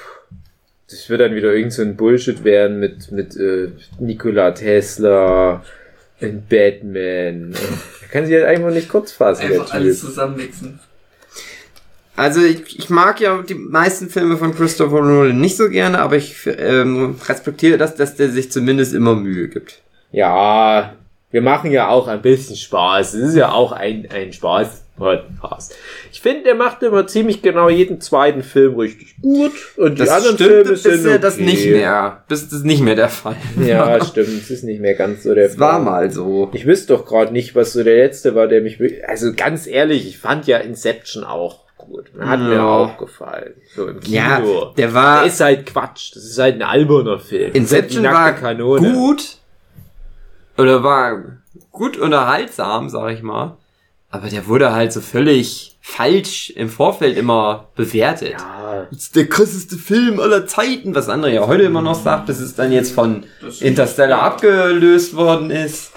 das 0.91 1.09
wird 1.09 1.21
dann 1.21 1.35
wieder 1.35 1.53
irgend 1.53 1.73
so 1.73 1.81
ein 1.81 1.95
Bullshit 1.95 2.43
werden 2.43 2.79
mit, 2.79 3.11
mit 3.11 3.35
äh, 3.37 3.69
Nikola 3.99 4.51
Tesla 4.51 5.63
und 6.19 6.49
Batman. 6.49 7.53
Er 8.01 8.07
kann 8.09 8.25
sich 8.25 8.35
halt 8.35 8.45
einfach 8.45 8.71
nicht 8.71 8.89
kurz 8.89 9.11
fassen, 9.11 9.47
der 9.47 9.61
Einfach 9.61 9.73
alles 9.73 10.01
Typ. 10.01 10.09
zusammenmixen. 10.09 10.79
Also 12.15 12.41
ich, 12.41 12.77
ich 12.77 12.89
mag 12.89 13.19
ja 13.21 13.41
die 13.41 13.55
meisten 13.55 14.09
Filme 14.09 14.37
von 14.37 14.53
Christopher 14.53 15.01
Nolan 15.01 15.39
nicht 15.39 15.57
so 15.57 15.69
gerne, 15.69 15.99
aber 15.99 16.17
ich 16.17 16.45
ähm, 16.45 17.15
respektiere 17.27 17.77
das, 17.77 17.95
dass 17.95 18.15
der 18.15 18.29
sich 18.29 18.51
zumindest 18.51 18.93
immer 18.93 19.15
Mühe 19.15 19.47
gibt. 19.47 19.81
Ja, 20.11 20.93
wir 21.31 21.41
machen 21.41 21.71
ja 21.71 21.87
auch 21.87 22.07
ein 22.07 22.21
bisschen 22.21 22.57
Spaß. 22.57 23.13
Es 23.13 23.29
ist 23.29 23.35
ja 23.35 23.51
auch 23.51 23.71
ein, 23.71 24.07
ein 24.11 24.33
Spaß-Podcast. 25.01 25.75
Ich 26.11 26.21
finde, 26.21 26.43
der 26.43 26.55
macht 26.55 26.83
immer 26.83 27.07
ziemlich 27.07 27.41
genau 27.41 27.69
jeden 27.69 27.99
zweiten 28.01 28.43
Film 28.43 28.75
richtig 28.75 29.15
gut 29.21 29.51
und 29.77 29.95
die 29.95 29.99
Das 30.03 30.09
anderen 30.09 30.35
stimmt, 30.35 30.49
Filme 30.51 30.75
sind 30.75 31.05
er 31.05 31.19
das 31.19 31.35
okay. 31.35 31.43
nicht 31.45 31.65
mehr, 31.67 32.23
das 32.29 32.51
nicht 32.63 32.81
mehr 32.81 32.95
der 32.95 33.09
Fall. 33.09 33.35
Ja, 33.65 34.03
stimmt. 34.05 34.29
Es 34.29 34.49
ist 34.51 34.63
nicht 34.63 34.81
mehr 34.81 34.93
ganz 34.95 35.23
so 35.23 35.33
der 35.33 35.45
Es 35.47 35.59
war 35.59 35.73
Fall. 35.73 35.81
mal 35.83 36.11
so. 36.11 36.49
Ich 36.53 36.65
wüsste 36.65 36.93
doch 36.93 37.05
gerade 37.05 37.33
nicht, 37.33 37.55
was 37.55 37.73
so 37.73 37.83
der 37.83 37.97
letzte 37.97 38.35
war, 38.35 38.47
der 38.47 38.61
mich 38.61 38.79
wirklich, 38.79 39.07
also 39.07 39.33
ganz 39.33 39.67
ehrlich, 39.67 40.07
ich 40.07 40.17
fand 40.17 40.47
ja 40.47 40.57
Inception 40.57 41.23
auch 41.23 41.59
gut. 41.77 42.11
Hat 42.19 42.39
mir 42.39 42.55
Ja. 42.55 42.67
auch 42.67 42.97
gefallen. 42.97 43.53
So 43.75 43.87
im 43.87 43.99
Kino. 43.99 44.15
Ja, 44.15 44.39
der 44.39 44.71
Der 44.77 44.93
war 44.93 45.25
ist 45.25 45.39
halt 45.41 45.65
Quatsch. 45.65 46.15
Das 46.15 46.23
ist 46.23 46.37
halt 46.37 46.55
ein 46.55 46.61
alberner 46.61 47.17
Film. 47.19 47.51
Inception 47.53 48.05
ist 48.05 48.11
war 48.11 48.33
Kanone. 48.33 48.93
gut 48.93 49.37
oder 50.57 50.83
war 50.83 51.23
gut 51.71 51.97
unterhaltsam, 51.97 52.89
sag 52.89 53.13
ich 53.13 53.23
mal. 53.23 53.57
Aber 54.11 54.27
der 54.27 54.47
wurde 54.47 54.73
halt 54.73 54.91
so 54.91 54.99
völlig 55.01 55.77
falsch 55.81 56.51
im 56.55 56.69
Vorfeld 56.69 57.17
immer 57.17 57.69
bewertet. 57.75 58.33
Ja, 58.37 58.85
Das 58.91 59.03
ist 59.03 59.15
der 59.15 59.27
krasseste 59.27 59.77
Film 59.77 60.19
aller 60.19 60.45
Zeiten, 60.45 60.93
was 60.93 61.07
andere 61.09 61.33
ja 61.33 61.47
heute 61.47 61.63
immer 61.63 61.81
noch 61.81 61.95
sagt, 61.95 62.25
bis 62.27 62.39
es 62.39 62.53
dann 62.55 62.71
jetzt 62.71 62.91
von 62.93 63.23
Interstellar 63.61 64.21
abgelöst 64.21 65.15
worden 65.15 65.49
ist. 65.49 65.91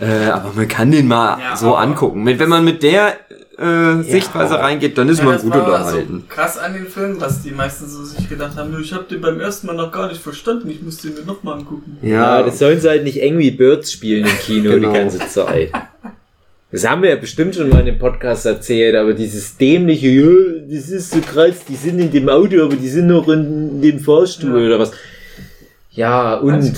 Äh, 0.00 0.26
aber 0.30 0.52
man 0.54 0.66
kann 0.68 0.90
den 0.90 1.08
mal 1.08 1.38
Ja, 1.40 1.56
so 1.56 1.74
angucken. 1.74 2.24
Wenn 2.26 2.48
man 2.48 2.64
mit 2.64 2.82
der 2.82 3.18
äh, 3.58 4.02
Sichtweise 4.02 4.58
reingeht, 4.58 4.96
dann 4.96 5.08
ist 5.08 5.18
Ja, 5.18 5.24
man 5.26 5.38
gut 5.40 5.54
unterhalten. 5.54 6.24
So 6.28 6.34
krass 6.34 6.56
an 6.58 6.72
den 6.72 6.86
Film, 6.86 7.20
was 7.20 7.42
die 7.42 7.50
meisten 7.50 7.88
so 7.88 8.02
sich 8.04 8.28
gedacht 8.28 8.56
haben, 8.56 8.70
"Nö, 8.70 8.80
ich 8.80 8.92
habe 8.94 9.04
den 9.04 9.20
beim 9.20 9.38
ersten 9.40 9.66
Mal 9.66 9.76
noch 9.76 9.92
gar 9.92 10.08
nicht 10.08 10.22
verstanden, 10.22 10.70
ich 10.70 10.80
muss 10.82 10.96
den 10.98 11.14
mir 11.14 11.20
nochmal 11.24 11.58
angucken. 11.58 11.98
ja, 12.02 12.38
Ja, 12.38 12.42
das 12.42 12.58
sollen 12.58 12.80
sie 12.80 12.88
halt 12.88 13.04
nicht 13.04 13.22
Angry 13.22 13.50
Birds 13.50 13.92
spielen 13.92 14.24
im 14.26 14.38
Kino 14.38 14.70
Genau. 14.74 14.90
die 14.92 14.98
ganze 14.98 15.18
Zeit. 15.28 15.70
Das 16.72 16.88
haben 16.88 17.02
wir 17.02 17.10
ja 17.10 17.16
bestimmt 17.16 17.54
schon 17.54 17.68
mal 17.68 17.80
in 17.80 17.86
dem 17.86 17.98
Podcast 17.98 18.46
erzählt, 18.46 18.96
aber 18.96 19.12
dieses 19.12 19.56
dämliche, 19.58 20.08
ja, 20.08 20.60
das 20.70 20.88
ist 20.88 21.10
so 21.10 21.20
krass, 21.20 21.64
die 21.68 21.76
sind 21.76 21.98
in 21.98 22.10
dem 22.10 22.28
Auto, 22.30 22.62
aber 22.64 22.76
die 22.76 22.88
sind 22.88 23.08
noch 23.08 23.28
in 23.28 23.82
dem 23.82 24.00
Fahrstuhl 24.00 24.58
Ja. 24.58 24.66
oder 24.66 24.78
was. 24.78 24.92
Ja, 25.90 26.34
und 26.36 26.72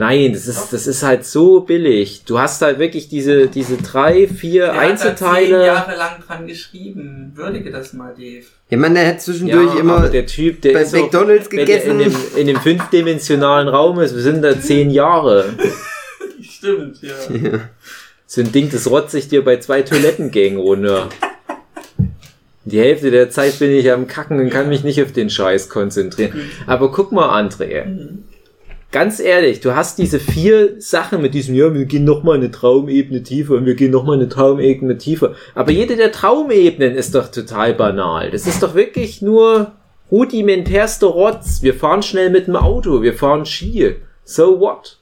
Nein, 0.00 0.32
das 0.32 0.46
ist, 0.46 0.72
das 0.72 0.86
ist 0.86 1.02
halt 1.02 1.24
so 1.24 1.58
billig. 1.62 2.22
Du 2.24 2.38
hast 2.38 2.62
halt 2.62 2.78
wirklich 2.78 3.08
diese, 3.08 3.48
diese 3.48 3.78
drei, 3.78 4.28
vier 4.28 4.66
Der 4.66 4.74
hat 4.74 4.80
da 4.80 4.86
zehn 4.86 4.90
Einzelteile. 4.92 5.66
Jahre 5.66 5.96
lang 5.96 6.12
dran 6.24 6.46
geschrieben. 6.46 7.32
Würdige 7.34 7.72
das 7.72 7.94
mal, 7.94 8.14
Dave. 8.16 8.44
Ja, 8.70 8.78
man, 8.78 8.94
der 8.94 9.08
hat 9.08 9.20
zwischendurch 9.22 9.74
Ja, 9.74 9.80
immer 9.80 10.08
der 10.08 10.24
Typ, 10.26 10.60
der 10.62 10.74
bei 10.74 10.82
ist 10.82 10.94
auch, 10.94 11.00
McDonalds 11.02 11.48
der 11.48 11.58
gegessen. 11.64 11.90
in 11.92 11.98
dem, 11.98 12.14
in 12.36 12.46
dem 12.46 12.60
fünfdimensionalen 12.60 13.66
Raum 13.66 13.98
ist. 13.98 14.14
Wir 14.14 14.22
sind 14.22 14.40
da 14.42 14.60
zehn 14.60 14.90
Jahre. 14.90 15.46
Stimmt, 16.48 16.98
ja. 17.02 17.14
So 18.30 18.42
ein 18.42 18.52
Ding, 18.52 18.68
das 18.70 18.90
rotzt 18.90 19.12
sich 19.12 19.28
dir 19.28 19.42
bei 19.42 19.56
zwei 19.56 19.80
Toilettengängen 19.80 20.60
runter. 20.60 21.08
Die 22.66 22.78
Hälfte 22.78 23.10
der 23.10 23.30
Zeit 23.30 23.58
bin 23.58 23.70
ich 23.70 23.90
am 23.90 24.06
Kacken 24.06 24.38
und 24.38 24.50
kann 24.50 24.68
mich 24.68 24.84
nicht 24.84 25.02
auf 25.02 25.12
den 25.12 25.30
Scheiß 25.30 25.70
konzentrieren. 25.70 26.34
Aber 26.66 26.92
guck 26.92 27.10
mal, 27.10 27.30
André. 27.42 27.86
Ganz 28.92 29.18
ehrlich, 29.18 29.60
du 29.60 29.74
hast 29.74 29.96
diese 29.96 30.20
vier 30.20 30.78
Sachen 30.78 31.22
mit 31.22 31.32
diesem, 31.32 31.54
ja, 31.54 31.72
wir 31.72 31.86
gehen 31.86 32.04
noch 32.04 32.22
mal 32.22 32.36
eine 32.36 32.50
Traumebene 32.50 33.22
tiefer 33.22 33.54
und 33.54 33.64
wir 33.64 33.76
gehen 33.76 33.92
noch 33.92 34.04
mal 34.04 34.18
eine 34.18 34.28
Traumebene 34.28 34.98
tiefer. 34.98 35.34
Aber 35.54 35.72
jede 35.72 35.96
der 35.96 36.12
Traumebenen 36.12 36.96
ist 36.96 37.14
doch 37.14 37.28
total 37.28 37.72
banal. 37.72 38.30
Das 38.30 38.46
ist 38.46 38.62
doch 38.62 38.74
wirklich 38.74 39.22
nur 39.22 39.72
rudimentärster 40.10 41.06
Rotz. 41.06 41.62
Wir 41.62 41.72
fahren 41.72 42.02
schnell 42.02 42.28
mit 42.28 42.46
dem 42.46 42.56
Auto, 42.56 43.00
wir 43.00 43.14
fahren 43.14 43.46
Ski. 43.46 43.96
So 44.22 44.60
what? 44.60 44.98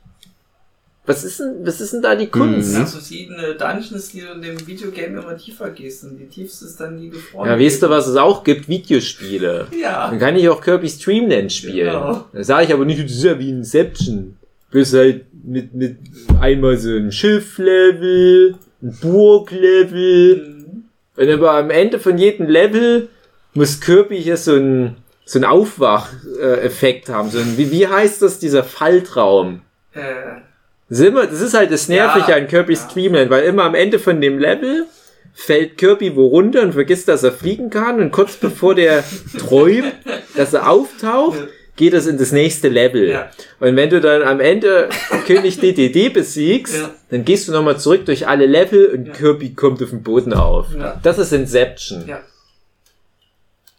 Was 1.06 1.22
ist 1.22 1.38
denn, 1.38 1.64
was 1.64 1.80
ist 1.80 1.92
denn 1.92 2.02
da 2.02 2.16
die 2.16 2.26
Kunst? 2.26 2.74
Das 2.76 2.90
sind 2.90 3.00
verschiedene 3.00 3.54
Dungeons, 3.54 4.10
die 4.10 4.20
du 4.22 4.32
in 4.32 4.42
dem 4.42 4.66
Videogame 4.66 5.20
immer 5.20 5.36
tiefer 5.36 5.70
gehst. 5.70 6.02
Und 6.02 6.18
die 6.18 6.26
tiefste 6.26 6.64
ist 6.64 6.80
dann 6.80 6.98
die 6.98 7.10
gefroren. 7.10 7.48
Ja, 7.48 7.58
weißt 7.58 7.82
du, 7.82 7.88
was 7.88 8.08
es 8.08 8.16
auch 8.16 8.42
gibt? 8.42 8.68
Videospiele. 8.68 9.68
Ja. 9.80 10.10
Dann 10.10 10.18
kann 10.18 10.34
ich 10.34 10.48
auch 10.48 10.60
Kirby's 10.60 10.98
Dream 10.98 11.30
Land 11.30 11.52
spielen. 11.52 11.92
Genau. 11.92 12.24
Da 12.32 12.42
sage 12.42 12.66
ich 12.66 12.72
aber 12.72 12.84
nicht, 12.84 13.02
das 13.02 13.12
ist 13.12 13.22
ja 13.22 13.38
wie 13.38 13.50
Inception. 13.50 14.36
Bloß 14.72 14.94
halt 14.94 15.26
mit, 15.44 15.74
mit 15.74 15.98
einmal 16.40 16.76
so 16.76 16.90
ein 16.90 17.12
Schifflevel, 17.12 18.56
ein 18.82 18.98
Burglevel. 19.00 20.36
Mhm. 20.36 20.84
Und 21.16 21.30
aber 21.30 21.52
am 21.52 21.70
Ende 21.70 22.00
von 22.00 22.18
jedem 22.18 22.48
Level 22.48 23.08
muss 23.54 23.80
Kirby 23.80 24.20
hier 24.20 24.36
so 24.36 24.56
ein, 24.56 24.96
so 25.24 25.38
ein 25.38 25.44
Aufwach-Effekt 25.44 27.08
haben. 27.08 27.30
So 27.30 27.38
ein, 27.38 27.56
wie, 27.56 27.70
wie 27.70 27.86
heißt 27.86 28.22
das, 28.22 28.40
dieser 28.40 28.64
Faltraum? 28.64 29.62
Äh, 29.94 30.40
Das 30.88 31.00
ist, 31.00 31.06
immer, 31.06 31.26
das 31.26 31.40
ist 31.40 31.54
halt 31.54 31.72
das 31.72 31.88
Nervige 31.88 32.30
Ja, 32.30 32.36
an 32.36 32.46
Kirby's 32.46 32.82
ja. 32.88 32.88
Dreamland, 32.94 33.30
weil 33.30 33.44
immer 33.44 33.64
am 33.64 33.74
Ende 33.74 33.98
von 33.98 34.20
dem 34.20 34.38
Level 34.38 34.86
fällt 35.34 35.76
Kirby 35.78 36.14
wo 36.16 36.26
runter 36.28 36.62
und 36.62 36.72
vergisst, 36.72 37.08
dass 37.08 37.22
er 37.22 37.32
fliegen 37.32 37.70
kann 37.70 38.00
und 38.00 38.10
kurz 38.12 38.36
bevor 38.36 38.74
der 38.74 39.02
träumt, 39.38 39.92
dass 40.36 40.54
er 40.54 40.70
auftaucht, 40.70 41.38
geht 41.74 41.92
es 41.92 42.06
in 42.06 42.16
das 42.16 42.32
nächste 42.32 42.68
Level. 42.68 43.10
Ja. 43.10 43.30
Und 43.60 43.76
wenn 43.76 43.90
du 43.90 44.00
dann 44.00 44.22
am 44.22 44.40
Ende 44.40 44.88
König 45.26 45.58
DDD 45.60 46.08
besiegst, 46.08 46.76
Ja. 46.76 46.90
dann 47.10 47.24
gehst 47.26 47.48
du 47.48 47.52
nochmal 47.52 47.78
zurück 47.78 48.06
durch 48.06 48.26
alle 48.28 48.46
Level 48.46 48.86
und 48.86 49.06
Ja. 49.08 49.12
Kirby 49.12 49.54
kommt 49.54 49.82
auf 49.82 49.90
den 49.90 50.02
Boden 50.02 50.32
auf. 50.32 50.68
Das 51.02 51.18
ist 51.18 51.32
Inception. 51.32 52.08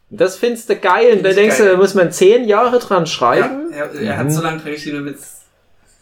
das 0.09 0.37
findest 0.37 0.69
du 0.69 0.75
geil 0.75 1.13
und 1.17 1.23
da 1.25 1.31
denkst 1.31 1.57
du, 1.57 1.63
geil. 1.63 1.71
da 1.71 1.77
muss 1.77 1.93
man 1.95 2.11
zehn 2.11 2.47
Jahre 2.47 2.79
dran 2.79 3.07
schreiben. 3.07 3.71
er, 3.73 3.91
er 3.93 4.17
hat 4.17 4.31
so 4.31 4.41
lange 4.41 4.61
dran 4.61 4.73
geschrieben, 4.73 4.97
damit 4.97 5.15
es 5.15 5.36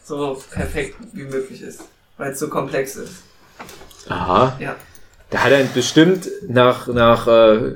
so 0.06 0.40
perfekt 0.50 0.94
wie 1.12 1.24
möglich 1.24 1.62
ist. 1.62 1.82
Weil 2.16 2.32
es 2.32 2.38
so 2.38 2.48
komplex 2.48 2.96
ist. 2.96 3.22
Aha. 4.08 4.56
Ja. 4.60 4.76
Da 5.30 5.38
hat 5.38 5.50
er 5.52 5.64
bestimmt 5.64 6.28
nach, 6.48 6.86
nach 6.86 7.26
äh, 7.26 7.74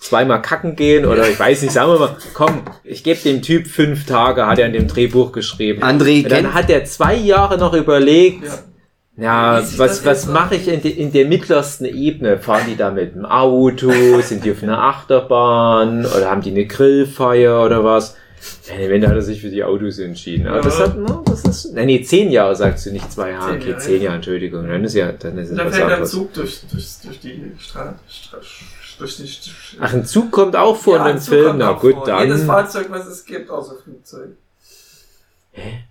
zweimal 0.00 0.42
kacken 0.42 0.74
gehen 0.74 1.06
oder 1.06 1.28
ich 1.28 1.38
weiß 1.38 1.62
nicht, 1.62 1.72
sagen 1.72 1.92
wir 1.92 1.98
mal, 2.00 2.16
komm, 2.34 2.62
ich 2.82 3.04
gebe 3.04 3.20
dem 3.20 3.42
Typ 3.42 3.68
fünf 3.68 4.06
Tage, 4.06 4.46
hat 4.46 4.58
er 4.58 4.66
in 4.66 4.72
dem 4.72 4.88
Drehbuch 4.88 5.30
geschrieben. 5.30 5.82
André 5.84 6.24
Und 6.24 6.32
dann 6.32 6.52
hat 6.52 6.68
er 6.68 6.84
zwei 6.84 7.14
Jahre 7.14 7.58
noch 7.58 7.74
überlegt, 7.74 8.44
Ja. 9.16 9.58
ja, 9.58 9.62
was, 9.76 10.04
was 10.04 10.26
mache 10.26 10.56
ich 10.56 10.66
in, 10.66 10.82
de, 10.82 10.90
in 10.90 11.12
der 11.12 11.26
mittlersten 11.26 11.86
Ebene? 11.86 12.38
Fahren 12.38 12.64
die 12.68 12.76
da 12.76 12.90
mit 12.90 13.14
dem 13.14 13.24
Auto? 13.24 13.92
Sind 14.22 14.44
die 14.44 14.50
auf 14.50 14.62
einer 14.62 14.82
Achterbahn? 14.82 16.04
Oder 16.06 16.30
haben 16.30 16.42
die 16.42 16.50
eine 16.50 16.66
Grillfeier 16.66 17.64
oder 17.64 17.84
was? 17.84 18.16
Im 18.74 18.90
Ende 18.92 19.08
hat 19.08 19.14
er 19.16 19.22
sich 19.22 19.40
für 19.40 19.50
die 19.50 19.62
Autos 19.64 19.98
entschieden. 19.98 20.46
Aber 20.46 20.56
Ja. 20.58 20.62
das 20.62 20.78
hat, 20.80 20.96
no, 20.96 21.22
das 21.26 21.44
ist, 21.44 21.74
nee, 21.74 21.84
nee, 21.84 22.02
zehn 22.02 22.30
Jahre 22.30 22.56
sagst 22.56 22.86
du, 22.86 22.90
nicht 22.92 23.10
zwei 23.12 23.30
Jahre. 23.32 23.50
Zehn 23.52 23.60
Okay, 23.60 23.70
Jahre. 23.70 23.80
zehn 23.82 24.02
Jahre, 24.02 24.16
Entschuldigung. 24.16 24.66
Dann 24.68 24.84
ist 24.84 24.94
ja, 24.94 25.12
dann 25.12 25.36
ist 25.38 25.50
es 25.50 25.56
dann 25.56 25.66
im 25.66 25.72
anderes. 25.82 26.10
Zug 26.10 26.32
durch, 26.32 26.60
durch, 26.70 26.88
durch 27.04 27.20
die 27.20 27.52
Straße. 27.58 27.94
Durch 28.98 29.16
die 29.16 29.22
St- 29.24 29.50
Ach, 29.80 29.92
ein 29.94 30.04
Zug 30.04 30.30
kommt 30.30 30.56
auch 30.56 30.76
vor 30.76 30.96
Ja, 30.96 31.06
in 31.08 31.16
dem 31.16 31.16
ein 31.16 31.20
Film. 31.22 31.58
Na 31.58 31.72
gut, 31.72 31.94
vor. 31.94 32.06
dann. 32.06 32.22
Jedes 32.28 32.44
Fahrzeug, 32.44 32.86
was 32.90 33.06
es 33.06 33.24
gibt, 33.24 33.50
außer 33.50 33.76
Flugzeug. 33.82 34.30
Hä? 35.52 35.84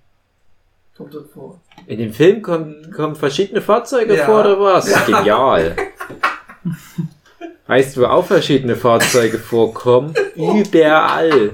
Kommt 0.96 1.14
dort 1.14 1.30
vor. 1.32 1.60
In 1.88 1.98
dem 2.00 2.14
Film 2.14 2.42
kommt, 2.42 2.92
kommen 2.94 3.16
verschiedene 3.16 3.62
Fahrzeuge 3.62 4.16
Ja. 4.16 4.26
vor 4.26 4.42
oder 4.42 4.60
was? 4.60 4.90
Ja. 4.92 5.00
Genial. 5.06 5.76
Weißt 7.68 7.96
du, 7.98 8.02
wo 8.02 8.06
auch 8.06 8.26
verschiedene 8.26 8.76
Fahrzeuge 8.76 9.38
vorkommen? 9.38 10.14
Überall. 10.36 11.52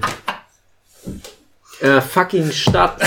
Äh, 1.82 2.02
fucking 2.02 2.52
Stadt. 2.52 2.98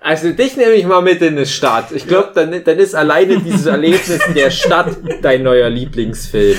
Also 0.00 0.30
dich 0.30 0.56
nehme 0.56 0.74
ich 0.74 0.86
mal 0.86 1.02
mit 1.02 1.20
in 1.20 1.36
eine 1.36 1.46
Stadt. 1.46 1.90
Ich 1.90 2.06
glaube, 2.06 2.30
dann, 2.32 2.62
dann 2.62 2.78
ist 2.78 2.94
alleine 2.94 3.40
dieses 3.40 3.66
Erlebnis 3.66 4.20
in 4.28 4.34
der 4.34 4.52
Stadt 4.52 4.96
dein 5.20 5.42
neuer 5.42 5.68
Lieblingsfilm. 5.68 6.58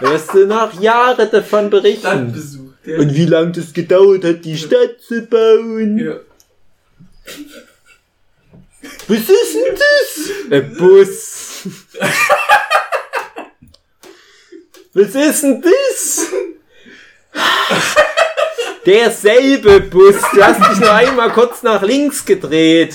Da 0.00 0.10
wirst 0.10 0.34
du 0.34 0.46
nach 0.46 0.80
Jahren 0.80 1.30
davon 1.30 1.70
berichten. 1.70 2.00
Stadtbesuch. 2.00 2.72
Der 2.84 2.98
Und 2.98 3.14
wie 3.14 3.26
lange 3.26 3.52
das 3.52 3.72
gedauert 3.72 4.24
hat, 4.24 4.44
die 4.44 4.58
Stadt 4.58 5.00
zu 5.06 5.22
bauen. 5.22 5.98
ja. 5.98 6.16
Was 9.06 9.18
ist 9.18 9.54
denn 9.54 9.76
das? 9.76 10.30
Ein 10.50 10.76
Bus. 10.76 11.68
Was 14.94 15.14
ist 15.14 15.42
denn 15.42 15.62
das? 15.62 16.26
Derselbe 18.84 19.80
Bus. 19.80 20.16
Du 20.34 20.42
hast 20.42 20.70
dich 20.70 20.80
nur 20.80 20.92
einmal 20.92 21.32
kurz 21.32 21.62
nach 21.62 21.82
links 21.82 22.24
gedreht. 22.24 22.94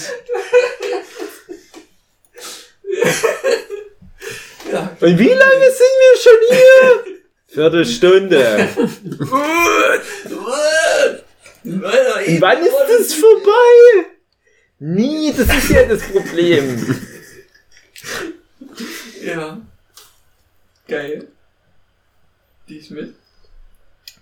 Und 4.99 5.19
wie 5.19 5.29
lange 5.29 5.71
sind 5.71 5.95
wir 6.01 6.17
schon 6.21 6.39
hier? 6.49 7.03
Viertelstunde. 7.47 8.69
Und 11.63 12.41
wann 12.41 12.61
ist 12.65 12.75
das 12.89 13.13
vorbei? 13.13 14.07
Nie, 14.79 15.33
das 15.35 15.47
ist 15.47 15.69
ja 15.69 15.83
das 15.85 16.03
Problem. 16.03 16.97
Ja. 19.23 19.61
Geil. 20.87 21.27
Die 22.67 22.77
ist 22.77 22.91
mit. 22.91 23.15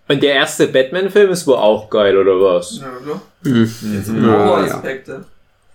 Und 0.07 0.21
der 0.21 0.33
erste 0.35 0.67
Batman-Film 0.67 1.31
ist 1.31 1.47
wohl 1.47 1.55
auch 1.55 1.89
geil, 1.89 2.15
oder 2.17 2.39
was? 2.39 2.79
Ja, 2.79 2.91
oder? 3.03 3.21
Hm. 3.43 3.65
So 4.03 4.13
Ja, 4.13 4.21
ja. 4.21 4.37
Horroraspekte. 4.45 5.25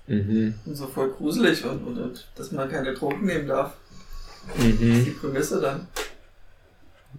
Mhm. 0.07 0.55
Und 0.67 0.75
so 0.77 0.87
voll 0.87 1.11
gruselig 1.11 1.65
und, 1.65 1.85
und, 1.87 1.99
und 1.99 2.27
dass 2.37 2.53
man 2.53 2.69
keine 2.71 2.95
Drogen 2.95 3.27
nehmen 3.27 3.47
darf. 3.49 3.73
Mhm. 4.57 5.05
Die 5.05 5.11
Prämisse 5.21 5.61
dann. 5.61 5.87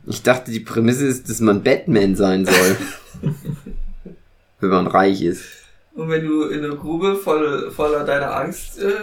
Ich 0.08 0.24
dachte, 0.24 0.52
die 0.52 0.62
Prämisse 0.62 1.06
ist, 1.06 1.30
dass 1.30 1.40
man 1.42 1.64
Batman 1.64 2.16
sein 2.16 2.46
soll. 2.46 2.78
Wenn 4.60 4.70
man 4.70 4.88
reich 4.88 5.22
ist. 5.22 5.44
Und 5.94 6.10
wenn 6.10 6.26
du 6.26 6.44
in 6.46 6.64
eine 6.64 6.76
Grube 6.76 7.16
voll, 7.18 7.70
voller 7.72 8.06
deiner 8.06 8.34
Angst 8.38 8.80
äh, 8.80 8.94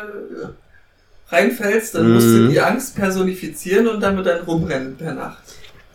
reinfällst, 1.29 1.95
dann 1.95 2.13
musst 2.15 2.29
du 2.29 2.33
Mhm. 2.45 2.51
die 2.51 2.61
Angst 2.61 2.97
personifizieren 2.97 3.89
und 3.89 4.01
damit 4.01 4.25
dann 4.27 4.41
rumrennen 4.45 4.97
per 4.97 5.13
Nacht. 5.15 5.43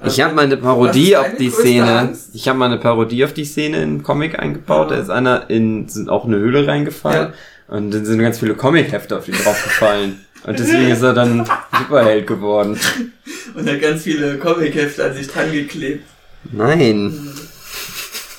Ich 0.06 0.22
habe 0.22 0.34
mal 0.34 0.46
eine 0.46 0.58
Parodie 0.58 1.16
auf 1.16 1.36
die 1.40 1.50
Szene. 1.50 2.00
Angst? 2.00 2.30
Ich 2.34 2.48
habe 2.48 2.58
mal 2.60 2.66
eine 2.66 2.78
Parodie 2.78 3.24
auf 3.24 3.34
die 3.34 3.46
Szene 3.46 3.78
in 3.78 3.84
einen 3.84 4.04
Comic 4.04 4.38
eingebaut. 4.40 4.92
Ja. 4.92 4.98
Da 4.98 5.02
ist 5.04 5.10
einer 5.10 5.50
in 5.50 5.88
sind 5.88 6.10
auch 6.10 6.26
eine 6.26 6.38
Höhle 6.38 6.68
reingefallen 6.68 7.34
und 7.68 7.92
dann 7.94 8.06
sind 8.06 8.20
ganz 8.20 8.40
viele 8.40 8.56
Comic-Hefte 8.56 9.18
auf 9.18 9.28
ihn 9.28 9.36
draufgefallen. 9.36 10.20
Und 10.46 10.60
deswegen 10.60 10.90
ist 10.90 11.02
er 11.02 11.14
dann 11.14 11.46
Superheld 11.80 12.28
geworden. 12.28 12.78
Und 13.56 13.70
hat 13.70 13.82
ganz 13.82 14.04
viele 14.04 14.38
Comic-Hefte 14.38 15.06
an 15.06 15.14
sich 15.14 15.28
dran 15.28 15.52
geklebt, 15.52 16.04
Nein. 16.52 17.30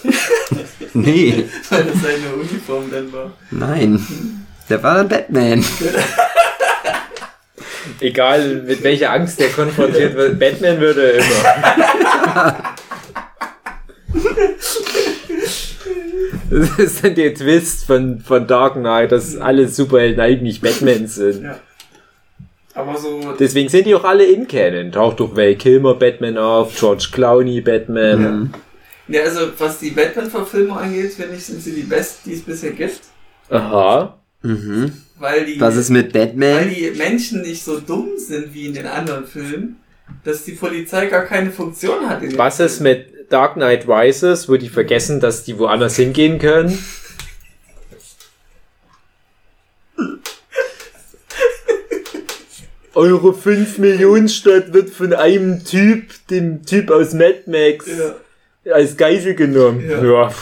nee, 0.93 1.45
weil 1.71 1.85
das 1.85 2.03
seine 2.03 2.35
Uniform 2.39 2.85
dann 2.91 3.11
war. 3.12 3.33
nein. 3.51 3.99
Der 4.69 4.83
war 4.83 4.95
dann 4.97 5.09
Batman. 5.09 5.65
Egal 8.01 8.62
mit 8.66 8.82
welcher 8.82 9.12
Angst 9.12 9.41
der 9.41 9.49
konfrontiert 9.49 10.14
wird, 10.14 10.39
Batman 10.39 10.80
würde 10.80 11.12
er 11.12 11.18
immer. 11.18 12.74
Das 16.51 16.78
ist 16.78 17.05
dann 17.05 17.14
der 17.14 17.35
Twist 17.35 17.85
von, 17.85 18.20
von 18.20 18.47
Dark 18.47 18.74
Knight, 18.74 19.12
dass 19.12 19.37
alle 19.37 19.68
Superhelden 19.68 20.20
eigentlich 20.20 20.61
Batman 20.61 21.07
sind. 21.07 21.43
Ja. 21.43 21.59
Aber 22.74 22.97
so, 22.97 23.35
Deswegen 23.39 23.68
sind 23.68 23.87
die 23.87 23.95
auch 23.95 24.05
alle 24.05 24.24
in 24.24 24.49
Canon. 24.49 24.91
Taucht 24.91 25.20
doch 25.20 25.37
Val 25.37 25.55
Kilmer 25.55 25.95
Batman 25.95 26.37
auf, 26.39 26.76
George 26.78 27.09
Clooney 27.12 27.61
Batman. 27.61 28.53
ja, 29.09 29.22
also 29.22 29.41
was 29.59 29.78
die 29.78 29.91
Batman-Verfilmung 29.91 30.76
angeht, 30.76 31.12
finde 31.12 31.37
ich, 31.37 31.45
sind 31.45 31.62
sie 31.62 31.72
die 31.72 31.82
besten, 31.82 32.30
die 32.30 32.37
es 32.37 32.43
bisher 32.43 32.72
gibt. 32.72 33.01
Aha. 33.49 34.18
Mhm. 34.43 34.93
Weil 35.19 35.47
die, 35.47 35.61
Was 35.61 35.77
ist 35.77 35.91
mit 35.91 36.12
weil 36.15 36.27
Batman? 36.27 36.69
die 36.71 36.91
Menschen 36.97 37.43
nicht 37.43 37.62
so 37.65 37.81
dumm 37.81 38.11
sind 38.19 38.53
wie 38.53 38.67
in 38.67 38.75
den 38.75 38.87
anderen 38.87 39.27
Filmen, 39.27 39.77
dass 40.25 40.45
die 40.45 40.53
Polizei 40.53 41.07
gar 41.07 41.25
keine 41.25 41.51
Funktion 41.51 42.09
hat. 42.09 42.23
In 42.23 42.31
den 42.31 42.39
Was 42.39 42.61
ist 42.61 42.81
mit 42.81 43.07
Dark 43.31 43.55
Knight 43.55 43.89
Rises, 43.89 44.49
wo 44.49 44.57
die 44.57 44.69
vergessen, 44.69 45.21
dass 45.21 45.45
die 45.45 45.59
woanders 45.59 45.97
hingehen 45.97 46.39
können? 46.39 46.79
Eure 52.95 53.35
5 53.35 53.79
Millionen 53.79 54.29
Stadt 54.29 54.73
wird 54.73 54.91
von 54.91 55.12
einem 55.12 55.65
Typ, 55.65 56.05
dem 56.31 56.65
Typ 56.65 56.91
aus 56.91 57.12
Mad 57.12 57.43
Max, 57.47 57.87
Ja. 58.65 58.73
als 58.73 58.97
Geisel 58.97 59.35
genommen. 59.35 59.89
Ja. 59.89 60.03
Ja, 60.05 60.33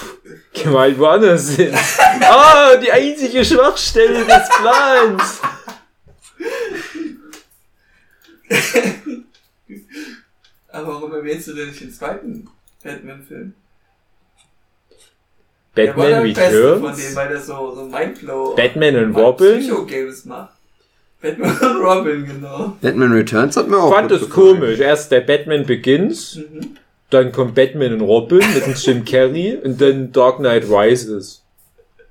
geh 0.52 0.68
mal 0.68 0.96
woanders 0.98 1.50
hin. 1.56 1.74
Ah, 2.24 2.76
die 2.76 2.90
einzige 2.90 3.44
Schwachstelle 3.44 4.24
des 4.24 4.48
Plans. 4.60 5.40
Aber 10.70 10.88
warum 10.88 11.12
erwähnst 11.14 11.48
du 11.48 11.54
denn 11.54 11.68
nicht 11.68 11.80
den 11.80 11.92
zweiten 11.92 12.48
Batman-Film? 12.82 13.54
Batman 15.74 15.96
der 15.96 15.96
war 15.96 16.06
der 16.06 16.20
beste 16.22 16.78
von 16.78 16.80
denen, 16.82 16.94
Returns? 16.96 17.16
weil 17.16 17.28
der 17.28 17.40
so, 17.40 17.74
so 17.74 17.84
Mindblow 17.86 18.54
Batman 18.56 18.96
und 18.96 19.16
Robin? 19.16 19.58
Psycho-Games 19.58 20.24
macht. 20.26 20.52
Batman 21.20 21.56
und 21.58 21.76
Robin, 21.82 22.26
genau. 22.26 22.76
Batman 22.80 23.12
Returns 23.12 23.56
hat 23.56 23.68
mir 23.68 23.78
auch 23.78 23.88
Ich 23.90 23.94
fand 23.94 24.10
das 24.10 24.28
komisch. 24.28 24.80
Erst 24.80 25.10
der 25.12 25.20
Batman 25.22 25.64
Begins, 25.66 26.36
Mhm. 26.36 26.76
Dann 27.12 27.32
kommt 27.32 27.54
Batman 27.54 27.94
und 27.94 28.00
Robin 28.02 28.42
mit 28.54 28.66
dem 28.66 28.74
Jim 28.74 29.04
Carrey 29.04 29.56
und 29.62 29.80
dann 29.80 30.12
Dark 30.12 30.38
Knight 30.38 30.64
Rises. 30.64 31.42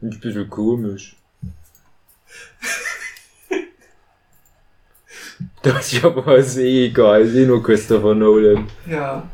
Ein 0.01 0.19
bisschen 0.19 0.49
komisch. 0.49 1.15
Das 5.63 5.93
ist 5.93 6.03
aber 6.03 6.37
ist 6.37 6.57
eh 6.57 6.87
egal, 6.87 7.21
ist 7.21 7.35
eh 7.35 7.45
nur 7.45 7.61
Christopher 7.61 8.15
Nolan. 8.15 8.67
Ja. 8.89 9.29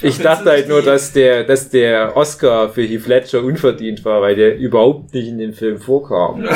Ich 0.00 0.18
dachte 0.18 0.50
halt 0.50 0.68
nur, 0.68 0.82
dass 0.82 1.12
der, 1.12 1.44
dass 1.44 1.70
der 1.70 2.16
Oscar 2.16 2.68
für 2.70 2.82
Heath 2.82 3.06
Ledger 3.06 3.42
unverdient 3.42 4.04
war, 4.04 4.20
weil 4.20 4.34
der 4.34 4.56
überhaupt 4.56 5.14
nicht 5.14 5.28
in 5.28 5.38
dem 5.38 5.54
Film 5.54 5.78
vorkam. 5.78 6.44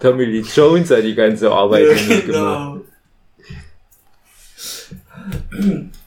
Tommy 0.00 0.24
Lee 0.24 0.44
Jones 0.54 0.90
hat 0.90 1.02
die 1.02 1.14
ganze 1.14 1.50
Arbeit 1.50 1.86
Ja, 1.86 1.94
nämlich 1.94 2.26
gemacht. 2.26 2.80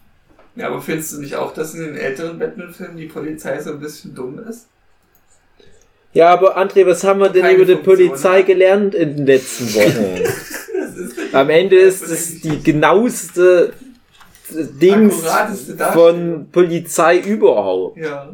Ja, 0.55 0.67
aber 0.67 0.81
findest 0.81 1.13
du 1.13 1.19
nicht 1.21 1.35
auch, 1.35 1.53
dass 1.53 1.73
in 1.73 1.83
den 1.83 1.95
älteren 1.95 2.37
Batman-Filmen 2.37 2.97
die 2.97 3.07
Polizei 3.07 3.59
so 3.61 3.71
ein 3.71 3.79
bisschen 3.79 4.13
dumm 4.13 4.39
ist? 4.47 4.67
Ja, 6.13 6.29
aber 6.29 6.57
André, 6.57 6.85
was 6.85 7.03
haben 7.03 7.19
wir 7.21 7.29
denn 7.29 7.41
Keine 7.41 7.55
über 7.55 7.65
die 7.65 7.73
Funktion, 7.73 7.95
Polizei 8.09 8.39
ne? 8.39 8.43
gelernt 8.45 8.93
in 8.95 9.17
den 9.17 9.25
letzten 9.25 9.65
Wochen? 9.73 11.35
Am 11.35 11.49
Ende 11.49 11.77
ist 11.77 12.03
es 12.03 12.41
die 12.41 12.61
genaueste 12.61 13.73
Dings 14.51 15.25
Akkurateste 15.25 15.75
Darstellung. 15.75 16.35
von 16.35 16.51
Polizei 16.51 17.17
überhaupt. 17.19 17.97
Ja. 17.97 18.29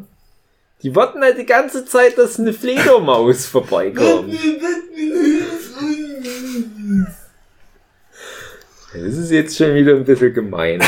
Die 0.82 0.94
warten 0.94 1.22
halt 1.22 1.38
die 1.38 1.46
ganze 1.46 1.86
Zeit, 1.86 2.18
dass 2.18 2.38
eine 2.38 2.52
Fledermaus 2.52 3.46
vorbeikommt. 3.46 4.34
Das 8.92 9.14
ist 9.14 9.30
jetzt 9.30 9.56
schon 9.56 9.74
wieder 9.74 9.94
ein 9.94 10.04
bisschen 10.04 10.34
gemein. 10.34 10.82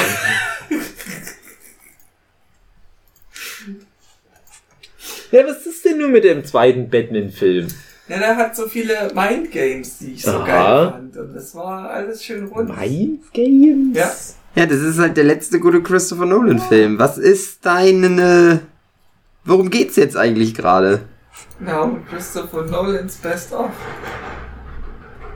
Ja, 5.33 5.47
was 5.47 5.67
ist 5.67 5.85
denn 5.85 5.99
nur 5.99 6.09
mit 6.09 6.25
dem 6.25 6.45
zweiten 6.45 6.89
Batman-Film? 6.91 7.67
Ja, 8.07 8.19
der 8.19 8.37
hat 8.37 8.55
so 8.55 8.69
viele 8.69 9.11
Mindgames, 9.15 9.99
die 9.99 10.13
ich 10.13 10.23
so 10.23 10.33
Aha. 10.33 10.47
geil 10.47 10.91
fand. 10.91 11.17
Und 11.17 11.35
das 11.35 11.55
war 11.55 11.89
alles 11.91 12.23
schön 12.23 12.47
rund. 12.47 12.69
Mind 12.69 13.33
Games? 13.33 13.97
Ja. 13.97 14.13
Ja, 14.55 14.67
das 14.67 14.81
ist 14.81 14.99
halt 14.99 15.17
der 15.17 15.25
letzte 15.25 15.59
gute 15.59 15.83
Christopher 15.83 16.27
Nolan-Film. 16.27 16.99
Was 16.99 17.17
ist 17.17 17.65
deine... 17.65 18.61
Worum 19.45 19.71
geht's 19.71 19.97
jetzt 19.97 20.17
eigentlich 20.17 20.55
gerade? 20.55 21.01
Genau, 21.59 21.97
Christopher 22.11 22.65
Nolans 22.65 23.17
Best 23.17 23.53
of. 23.55 23.71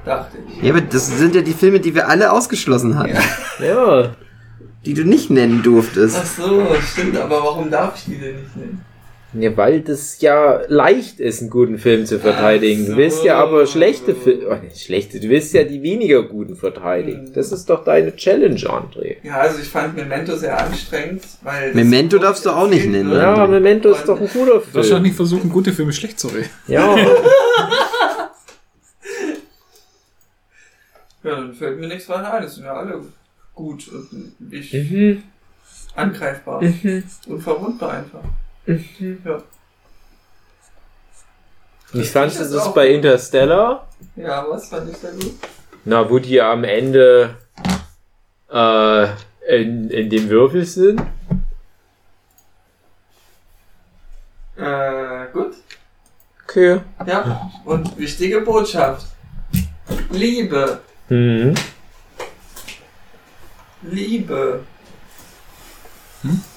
Dachte 0.04 0.36
ich. 0.46 0.62
Ja, 0.62 0.72
aber 0.72 0.82
das 0.82 1.06
sind 1.06 1.34
ja 1.34 1.40
die 1.40 1.54
Filme, 1.54 1.80
die 1.80 1.94
wir 1.94 2.08
alle 2.08 2.30
ausgeschlossen 2.32 2.98
hatten. 2.98 3.16
Ja. 3.60 4.14
Die 4.84 4.94
du 4.94 5.04
nicht 5.04 5.30
nennen 5.30 5.62
durftest. 5.62 6.18
Ach 6.20 6.26
so, 6.26 6.66
stimmt, 6.80 7.16
aber 7.16 7.42
warum 7.42 7.70
darf 7.70 7.96
ich 7.96 8.04
die 8.04 8.20
denn 8.20 8.36
nicht 8.36 8.56
nennen? 8.56 8.84
Ja, 9.40 9.56
weil 9.56 9.80
das 9.80 10.20
ja 10.20 10.62
leicht 10.68 11.20
ist, 11.20 11.40
einen 11.40 11.50
guten 11.50 11.78
Film 11.78 12.06
zu 12.06 12.18
verteidigen. 12.18 12.86
So. 12.86 12.92
Du 12.92 12.98
willst 12.98 13.24
ja 13.24 13.38
aber 13.38 13.66
schlechte 13.66 14.14
Filme, 14.14 14.46
oh, 14.48 14.76
schlechte, 14.76 15.20
du 15.20 15.28
willst 15.28 15.54
ja 15.54 15.64
die 15.64 15.82
weniger 15.82 16.22
guten 16.22 16.56
verteidigen. 16.56 17.32
Das 17.34 17.52
ist 17.52 17.68
doch 17.70 17.84
deine 17.84 18.14
Challenge, 18.16 18.56
André. 18.56 19.16
Ja, 19.22 19.38
also 19.38 19.60
ich 19.60 19.68
fand 19.68 19.96
Memento 19.96 20.36
sehr 20.36 20.58
anstrengend, 20.58 21.22
weil. 21.42 21.74
Memento 21.74 22.18
darfst 22.18 22.46
du 22.46 22.50
auch 22.50 22.68
nicht 22.68 22.86
nennen. 22.88 23.12
Ja, 23.12 23.36
Ja, 23.36 23.46
Memento 23.46 23.90
ist 23.90 24.04
doch 24.08 24.20
ein 24.20 24.28
guter 24.28 24.58
Du 24.58 24.72
darfst 24.72 24.74
doch 24.74 24.82
Film. 24.82 25.02
nicht 25.02 25.16
versuchen, 25.16 25.50
gute 25.50 25.72
Filme 25.72 25.92
schlecht 25.92 26.18
zu 26.18 26.28
reden. 26.28 26.50
Ja, 26.66 26.96
Ja, 31.26 31.34
dann 31.34 31.54
fällt 31.54 31.80
mir 31.80 31.88
nichts 31.88 32.08
weiter 32.08 32.34
ein. 32.34 32.42
Das 32.44 32.54
sind 32.54 32.64
ja 32.64 32.74
alle 32.74 33.02
gut 33.52 33.88
und 33.88 34.34
ich 34.52 34.72
mhm. 34.72 35.24
angreifbar. 35.96 36.62
Unverwundbar 37.26 37.94
einfach. 37.94 38.22
Ja. 38.66 39.42
ich 41.92 42.10
fand 42.10 42.32
Das 42.32 42.40
es 42.40 42.50
ist 42.52 42.74
bei. 42.74 42.88
Interstellar, 42.88 43.86
Ja, 44.16 44.44
was 44.48 44.68
fand 44.68 44.90
ich 44.90 45.00
da 45.00 45.10
gut? 45.10 45.34
na, 45.84 46.08
wo 46.10 46.18
die 46.18 46.40
am 46.40 46.64
Ende 46.64 47.36
äh, 48.50 49.04
in, 49.48 49.88
in 49.90 50.10
dem 50.10 50.28
Würfel 50.28 50.64
sind. 50.64 51.00
Äh, 54.56 55.26
gut. 55.32 55.54
Okay. 56.44 56.80
Ja, 57.06 57.50
und 57.64 57.96
wichtige 57.98 58.40
Botschaft. 58.40 59.06
Liebe. 60.10 60.80
Mhm. 61.08 61.54
Liebe. 63.82 64.64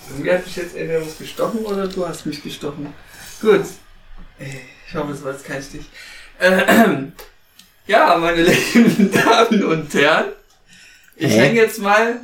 Irgendwie 0.10 0.32
hat 0.32 0.45
mich 0.45 0.55
jetzt 0.55 0.76
entweder 0.76 1.01
was 1.05 1.18
gestochen 1.18 1.60
oder 1.66 1.88
du 1.88 2.07
hast 2.07 2.26
mich 2.26 2.41
gestochen. 2.43 2.93
Gut. 3.41 3.62
Ich 4.39 4.95
hoffe, 4.95 5.12
es 5.14 5.24
war 5.24 5.32
jetzt 5.34 5.45
kein 5.45 5.62
Stich. 5.62 5.86
Ähm, 6.39 7.12
ja, 7.88 8.18
meine 8.18 8.43
lieben 8.43 9.12
Damen 9.26 9.64
und 9.66 9.93
Herren. 9.93 10.26
Ich 11.16 11.32
Hä? 11.32 11.39
hänge 11.39 11.55
jetzt 11.62 11.80
mal. 11.80 12.20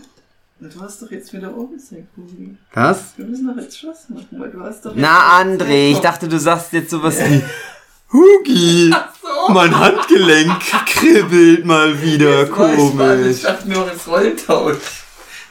Du 0.60 0.82
hast 0.82 1.02
doch 1.02 1.12
jetzt 1.12 1.34
wieder 1.34 1.54
umgesenkt, 1.54 2.16
Kubi. 2.16 2.56
Was? 2.74 3.14
Wir 3.18 3.26
müssen 3.26 3.46
doch 3.46 3.62
jetzt 3.62 3.78
Schluss 3.78 4.08
machen, 4.08 4.28
weil 4.32 4.50
du 4.50 4.62
hast 4.62 4.86
doch 4.86 4.92
jetzt 4.96 5.02
Na, 5.02 5.42
André, 5.42 5.92
ich 5.92 6.00
dachte, 6.00 6.28
du 6.30 6.40
sagst 6.40 6.72
jetzt 6.74 6.90
sowas 6.92 7.20
wie... 7.20 7.44
Hugi, 8.14 8.92
Ach 8.94 9.10
so. 9.22 9.52
mein 9.54 9.78
Handgelenk 9.78 10.60
kribbelt 10.86 11.66
mal 11.66 12.02
wieder 12.02 12.46
Das 12.46 12.58
war 12.58 12.70
ich. 12.70 12.80
Ich 12.80 12.96
komisch. 12.96 13.42
dachte 13.42 13.70
nur, 13.70 13.92
es 13.92 14.08
Rollentausch. 14.08 14.78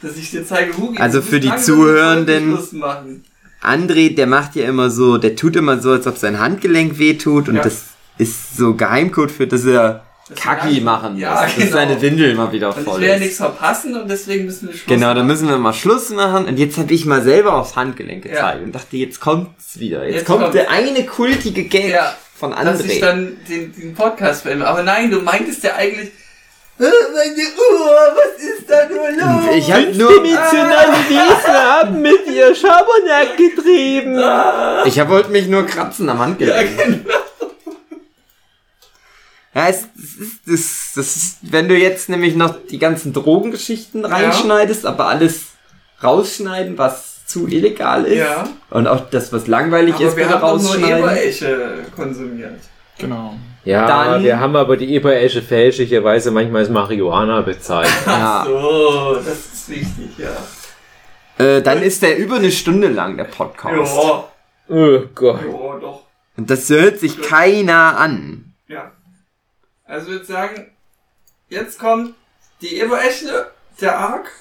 Dass 0.05 0.17
ich 0.17 0.31
dir 0.31 0.45
zeige, 0.45 0.77
Hugi. 0.77 0.97
Also 0.99 1.21
für 1.21 1.39
die 1.39 1.55
Zuhörenden-. 1.55 2.57
André, 3.61 4.13
der 4.15 4.27
macht 4.27 4.55
ja 4.55 4.65
immer 4.67 4.89
so, 4.89 5.17
der 5.17 5.35
tut 5.35 5.55
immer 5.55 5.81
so, 5.81 5.91
als 5.91 6.05
ob 6.05 6.17
sein 6.17 6.39
Handgelenk 6.39 6.99
wehtut 6.99 7.49
und 7.49 7.55
Ja. 7.55 7.63
das 7.63 7.83
ist 8.17 8.55
so 8.57 8.75
Geheimcode 8.75 9.31
für, 9.31 9.47
dass 9.47 9.65
er 9.65 10.03
Das 10.29 10.39
Kacki 10.39 10.81
machen 10.81 11.13
muss, 11.13 11.21
Ja, 11.21 11.43
dass 11.43 11.55
genau. 11.55 11.71
seine 11.71 12.01
Windel 12.01 12.35
mal 12.35 12.51
wieder 12.51 12.69
Und 12.69 12.79
ich 12.79 12.83
voll 12.85 13.01
will 13.01 13.07
ja 13.07 13.17
nichts 13.19 13.37
verpassen 13.37 13.95
und 13.95 14.09
deswegen 14.09 14.45
müssen 14.45 14.67
wir 14.67 14.73
Schluss 14.73 14.85
Genau, 14.87 15.07
machen. 15.07 15.17
dann 15.17 15.27
müssen 15.27 15.47
wir 15.49 15.57
mal 15.57 15.73
Schluss 15.73 16.09
machen. 16.11 16.45
Und 16.45 16.57
jetzt 16.59 16.77
habe 16.77 16.93
ich 16.93 17.05
mal 17.05 17.21
selber 17.23 17.53
aufs 17.53 17.75
Handgelenk 17.75 18.23
gezeigt 18.23 18.63
und 18.63 18.73
dachte, 18.73 18.97
jetzt 18.97 19.19
kommt's 19.19 19.79
wieder. 19.79 20.03
Jetzt, 20.05 20.15
Jetzt 20.15 20.25
kommt 20.25 20.41
kommt- 20.43 20.53
der 20.55 20.69
eine 20.71 21.03
kultige 21.05 21.63
Gag 21.65 21.89
Ja, 21.91 22.15
von 22.35 22.51
Dass 22.51 22.83
ich 22.83 22.97
André. 22.97 22.99
dann 23.01 23.31
den, 23.49 23.73
den 23.75 23.93
Podcast 23.93 24.43
filme. 24.43 24.65
Aber 24.67 24.81
nein, 24.83 25.09
du 25.11 25.19
meintest 25.21 25.63
ja 25.63 25.75
eigentlich. 25.75 26.11
"Äh, 26.79 26.83
Meine 26.83 27.43
Uhr, 27.71 27.95
was 28.15 28.43
ist 28.43 28.69
da 28.69 28.87
nur 28.89 29.09
los? 29.11 29.55
Ich 29.55 29.71
habe 29.71 29.85
nur, 29.95 30.11
Fünfdimensionale 30.11 30.93
Wesen 31.09 31.53
haben 31.53 32.01
mit 32.01 32.27
ihr 32.27 32.53
Schabernack 32.55 33.37
getrieben. 33.37 34.17
ich 34.85 34.99
hab, 34.99 35.09
wollte 35.09 35.29
mich 35.31 35.47
nur 35.47 35.65
kratzen 35.65 36.09
am 36.09 36.17
Ja, 36.17 36.23
Handgelenk. 36.25 36.77
genau. 36.77 37.15
Ja, 39.53 39.69
es, 39.69 39.85
es 39.97 40.53
ist, 40.53 40.97
das, 40.97 41.15
ist, 41.15 41.37
wenn 41.43 41.69
du 41.69 41.75
jetzt 41.77 42.09
nämlich 42.09 42.35
noch 42.35 42.55
die 42.69 42.77
ganzen 42.77 43.13
Drogengeschichten 43.13 44.03
reinschneidest, 44.03 44.85
aber 44.85 45.07
alles 45.07 45.43
rausschneiden, 46.03 46.77
was 46.77 47.25
zu 47.25 47.47
illegal 47.47 48.03
ist. 48.05 48.17
Ja. 48.17 48.49
Und 48.69 48.87
auch 48.87 49.09
das, 49.09 49.31
was 49.31 49.47
langweilig 49.47 49.95
ist, 50.01 50.07
Aber 50.07 50.17
wir 50.17 50.25
bitte 50.25 50.41
haben 50.41 50.57
doch 50.57 50.61
nur 50.61 50.71
rausschneiden. 50.71 50.99
Eberesche 50.99 51.85
konsumiert. 51.95 52.59
Genau. 52.97 53.35
Ja, 53.63 53.87
Dann- 53.87 54.23
wir 54.23 54.39
haben 54.39 54.55
aber 54.55 54.77
die 54.77 54.93
Eberesche 54.93 55.41
fälschlicherweise 55.41 56.31
manchmal 56.31 56.61
als 56.61 56.69
Marihuana 56.69 57.41
bezahlt. 57.41 57.89
Ja. 58.05 58.45
So, 58.45 59.15
das 59.15 59.27
ist 59.27 59.69
wichtig, 59.69 60.17
ja. 60.17 61.43
Äh, 61.43 61.61
dann 61.61 61.81
ist 61.81 62.01
der 62.01 62.17
über 62.17 62.35
eine 62.35 62.51
Stunde 62.51 62.87
lang, 62.87 63.17
der 63.17 63.25
Podcast. 63.25 63.95
Ja, 63.97 64.29
oh 64.69 65.01
Gott. 65.13 65.41
ja, 65.41 65.79
doch. 65.79 66.03
Und 66.37 66.49
das 66.49 66.69
hört 66.69 66.99
sich 66.99 67.21
keiner 67.21 67.97
an. 67.97 68.53
Ja. 68.67 68.91
Also 69.85 70.07
ich 70.07 70.13
würde 70.13 70.25
sagen, 70.25 70.71
jetzt 71.49 71.79
kommt 71.79 72.13
die 72.61 72.79
Ebereschle, 72.79 73.51
der 73.81 73.97
Ark. 73.97 74.31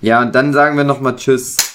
Ja, 0.00 0.20
und 0.22 0.34
dann 0.34 0.52
sagen 0.52 0.76
wir 0.76 0.84
nochmal 0.84 1.16
Tschüss. 1.16 1.73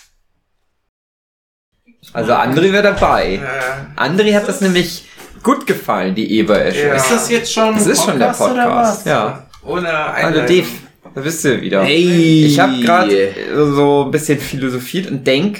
Also 2.13 2.33
André 2.33 2.71
wäre 2.71 2.83
dabei. 2.83 3.35
Äh, 3.35 3.99
André 3.99 4.33
hat 4.35 4.47
das 4.47 4.61
nämlich 4.61 5.05
gut 5.43 5.67
gefallen, 5.67 6.15
die 6.15 6.39
Eberesche. 6.39 6.87
Ja. 6.87 6.93
Ist 6.95 7.11
das 7.11 7.29
jetzt 7.29 7.53
schon 7.53 7.75
Das 7.75 7.87
ist 7.87 8.03
schon 8.03 8.19
der 8.19 8.27
Podcast, 8.27 9.05
ja. 9.05 9.45
ohne 9.63 9.89
Also 9.89 10.27
Einleitung. 10.39 10.57
Dave, 10.57 10.67
da 11.15 11.21
bist 11.21 11.45
du 11.45 11.61
wieder. 11.61 11.83
Hey. 11.83 12.45
Ich 12.45 12.59
habe 12.59 12.79
gerade 12.79 13.33
so 13.75 14.05
ein 14.05 14.11
bisschen 14.11 14.39
philosophiert 14.39 15.09
und 15.09 15.25
denk, 15.25 15.59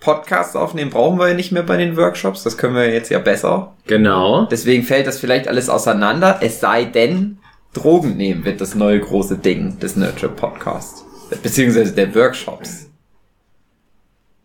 Podcast 0.00 0.56
aufnehmen 0.56 0.90
brauchen 0.90 1.18
wir 1.18 1.28
ja 1.28 1.34
nicht 1.34 1.50
mehr 1.50 1.64
bei 1.64 1.76
den 1.76 1.96
Workshops. 1.96 2.44
Das 2.44 2.56
können 2.56 2.74
wir 2.74 2.92
jetzt 2.92 3.10
ja 3.10 3.18
besser. 3.18 3.74
Genau. 3.86 4.46
Deswegen 4.46 4.84
fällt 4.84 5.06
das 5.06 5.18
vielleicht 5.18 5.48
alles 5.48 5.68
auseinander. 5.68 6.38
Es 6.40 6.60
sei 6.60 6.84
denn, 6.84 7.38
Drogen 7.74 8.16
nehmen 8.16 8.44
wird 8.44 8.60
das 8.60 8.74
neue 8.74 9.00
große 9.00 9.38
Ding 9.38 9.78
des 9.80 9.96
Nurture 9.96 10.32
Podcasts. 10.32 11.04
Beziehungsweise 11.42 11.92
der 11.92 12.14
Workshops. 12.14 12.88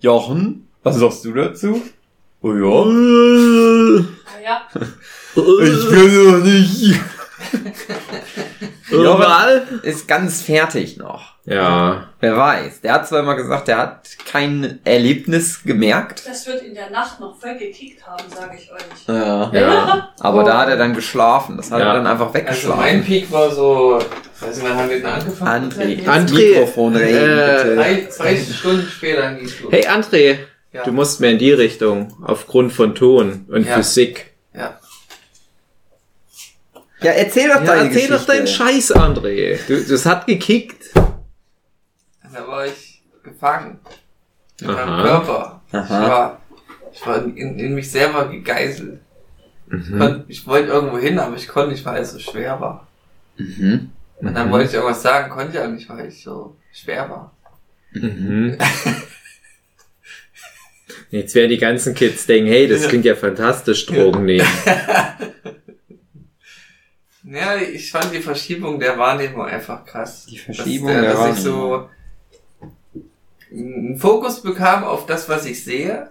Jochen, 0.02 0.68
was 0.84 0.96
sagst 0.98 1.26
du 1.26 1.34
dazu? 1.34 1.82
Oh 2.42 2.54
ja. 2.54 4.06
Ja, 4.44 4.62
Ich 5.36 5.90
will 5.92 6.32
doch 6.32 6.44
nicht. 6.44 7.00
Jochen 8.92 9.80
ist 9.84 10.08
ganz 10.08 10.42
fertig 10.42 10.98
noch. 10.98 11.34
Ja. 11.46 12.10
Wer 12.20 12.38
weiß. 12.38 12.82
Der 12.82 12.94
hat 12.94 13.08
zwar 13.08 13.20
immer 13.22 13.36
gesagt, 13.36 13.68
der 13.68 13.78
hat 13.78 14.10
kein 14.32 14.80
Erlebnis 14.84 15.64
gemerkt. 15.64 16.24
Das 16.28 16.46
wird 16.48 16.62
in 16.62 16.74
der 16.76 16.90
Nacht 16.90 17.20
noch 17.20 17.38
voll 17.40 17.58
gekickt 17.58 18.06
haben, 18.06 18.24
sage 18.34 18.56
ich 18.58 18.72
euch. 18.72 19.08
Ja. 19.08 19.52
Ja. 19.52 20.10
Aber 20.20 20.44
da 20.44 20.60
hat 20.60 20.70
er 20.70 20.78
dann 20.78 20.94
geschlafen. 20.94 21.58
Das 21.58 21.72
hat 21.72 21.80
Ja. 21.80 21.88
er 21.88 21.94
dann 21.96 22.08
einfach 22.08 22.28
Also 22.28 22.38
mein 22.38 22.46
weggeschlafen. 22.46 23.04
Peak 23.04 23.32
war 23.32 23.50
so, 23.52 24.00
weiß 24.40 24.58
nicht, 24.58 24.70
wann 24.70 24.78
haben 24.78 24.90
wir 24.90 24.98
denn 24.98 25.06
angefangen? 25.06 25.72
André, 25.72 26.06
André, 26.06 26.34
Mikrofon 26.34 26.96
reden, 26.96 27.40
äh, 27.40 27.58
bitte. 27.64 27.76
Drei, 27.76 28.06
zwei 28.10 28.38
Stunden 28.38 28.88
später 28.88 29.34
ging's 29.34 29.60
los. 29.62 29.72
Hey 29.72 29.86
André, 29.88 30.38
Ja. 30.74 30.84
du 30.84 30.92
musst 30.92 31.20
mehr 31.22 31.32
in 31.32 31.38
die 31.38 31.52
Richtung, 31.52 32.14
aufgrund 32.24 32.74
von 32.74 32.96
Ton 32.96 33.46
und 33.50 33.66
Ja. 33.66 33.76
Physik. 33.78 34.34
Ja. 34.54 34.80
Ja, 37.02 37.12
erzähl 37.12 37.48
doch 37.50 37.56
Ja, 37.56 37.66
deine 37.66 37.90
erzähl 37.90 38.08
doch 38.10 38.26
deinen 38.26 38.48
Scheiß, 38.48 38.96
André. 38.96 39.60
Du, 39.68 39.84
das 39.84 40.06
hat 40.06 40.26
gekickt. 40.26 40.86
Da 40.94 42.48
war 42.48 42.66
ich 42.66 43.04
gefangen. 43.24 43.80
Mit 44.62 44.70
meinem 44.72 44.90
Aha. 44.90 45.04
Körper. 45.04 45.62
Ich 45.70 45.76
Aha. 45.78 46.08
war, 46.10 46.42
ich 46.94 47.06
war 47.06 47.24
in, 47.24 47.60
in 47.60 47.76
mich 47.76 47.92
selber 47.92 48.28
gegeißelt. 48.30 49.00
Ich, 49.68 49.90
Mhm. 49.90 50.00
konnt, 50.00 50.26
ich 50.28 50.46
wollte 50.46 50.72
irgendwo 50.72 50.98
hin, 50.98 51.18
aber 51.20 51.36
ich 51.36 51.48
konnte 51.48 51.72
nicht, 51.72 51.84
weil 51.86 52.02
es 52.02 52.12
so 52.12 52.20
schwer 52.20 52.60
war. 52.62 52.88
Mhm. 53.38 53.92
Und 54.18 54.34
dann 54.36 54.52
wollte 54.52 54.68
ich 54.70 54.74
irgendwas 54.74 55.02
sagen, 55.02 55.30
konnte 55.32 55.58
ich 55.58 55.64
auch 55.64 55.68
nicht, 55.70 55.90
weil 55.90 56.08
ich 56.08 56.22
so 56.24 56.56
schwer 56.72 57.10
war. 57.10 57.32
Mhm. 57.94 58.58
Jetzt 61.14 61.36
werden 61.36 61.50
die 61.50 61.60
ganzen 61.60 61.94
Kids 61.94 62.26
denken, 62.26 62.48
hey, 62.50 62.68
das 62.68 62.88
klingt 62.88 63.06
ja 63.06 63.14
fantastisch, 63.14 63.86
Drogen 63.86 64.26
nehmen. 64.26 64.48
Ja, 67.26 67.56
ich 67.56 67.90
fand 67.90 68.14
die 68.14 68.20
Verschiebung 68.20 68.80
der 68.80 68.98
Wahrnehmung 69.00 69.46
einfach 69.46 69.86
krass. 69.86 70.26
Die 70.30 70.38
Verschiebung 70.38 70.90
dass, 70.90 71.02
der 71.02 71.14
dass 71.14 71.40
ich 71.40 71.46
Wahrnehmung. 71.46 71.90
so 71.90 71.90
einen 73.52 73.98
Fokus 73.98 74.42
bekam 74.42 74.84
auf 74.84 75.06
das, 75.06 75.30
was 75.30 75.46
ich 75.46 75.64
sehe 75.64 76.10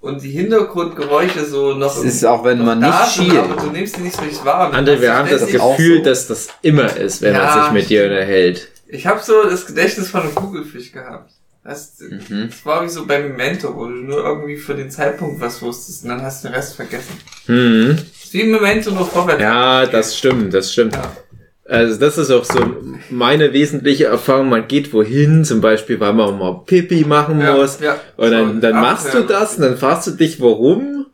und 0.00 0.22
die 0.22 0.30
Hintergrundgeräusche 0.30 1.44
so 1.44 1.74
noch 1.74 1.94
Das 1.94 2.04
ist 2.04 2.24
auch, 2.24 2.42
wenn 2.42 2.58
noch 2.58 2.64
man 2.66 2.80
da 2.80 2.88
nicht 3.04 3.12
schielt. 3.14 3.36
aber 3.36 3.62
du 3.62 3.70
nimmst 3.70 3.96
die 3.98 4.00
nicht 4.00 4.16
so 4.16 4.22
richtig 4.22 4.44
wahr. 4.44 4.72
André, 4.72 5.00
wir 5.00 5.14
haben 5.14 5.28
das 5.28 5.46
Gefühl, 5.46 5.98
so. 5.98 6.04
dass 6.04 6.26
das 6.26 6.48
immer 6.62 6.96
ist, 6.96 7.20
wenn 7.22 7.32
man 7.34 7.42
Ja, 7.42 7.64
sich 7.64 7.72
mit 7.72 7.90
dir 7.90 8.04
unterhält. 8.04 8.68
Ich 8.88 9.06
habe 9.06 9.20
so 9.22 9.42
das 9.44 9.66
Gedächtnis 9.66 10.08
von 10.10 10.22
einem 10.22 10.34
Kugelfisch 10.34 10.90
gehabt. 10.90 11.32
Das, 11.62 11.98
Mhm. 12.00 12.48
das 12.50 12.64
war 12.64 12.82
wie 12.84 12.88
so 12.88 13.06
bei 13.06 13.18
Memento, 13.20 13.76
wo 13.76 13.84
du 13.84 13.90
nur 13.92 14.24
irgendwie 14.24 14.56
für 14.56 14.74
den 14.74 14.90
Zeitpunkt 14.90 15.40
was 15.40 15.60
wusstest 15.60 16.04
und 16.04 16.10
dann 16.10 16.22
hast 16.22 16.42
du 16.42 16.48
den 16.48 16.54
Rest 16.54 16.74
vergessen. 16.74 17.12
Mhm. 17.46 17.96
Das 17.96 18.24
ist 18.24 18.32
wie 18.32 18.44
Memento 18.44 18.90
nur 18.92 19.06
vorwärts. 19.06 19.42
Ja, 19.42 19.84
das 19.86 20.16
stimmt, 20.16 20.54
das 20.54 20.72
stimmt. 20.72 20.94
Ja. 20.94 21.12
Also 21.66 22.00
das 22.00 22.18
ist 22.18 22.30
auch 22.30 22.44
so 22.44 22.58
meine 23.10 23.52
wesentliche 23.52 24.06
Erfahrung. 24.06 24.48
Man 24.48 24.66
geht 24.66 24.92
wohin, 24.92 25.44
zum 25.44 25.60
Beispiel, 25.60 26.00
weil 26.00 26.14
man 26.14 26.36
mal 26.38 26.62
Pipi 26.66 27.04
machen 27.04 27.40
Ja, 27.40 27.54
muss. 27.54 27.78
ja. 27.80 27.96
Und 28.16 28.32
dann, 28.32 28.60
dann 28.60 28.74
machst 28.74 29.12
du 29.14 29.18
ja. 29.18 29.24
das 29.24 29.56
und 29.56 29.62
dann 29.62 29.76
fragst 29.76 30.06
du 30.08 30.12
dich, 30.12 30.40
warum? 30.40 31.06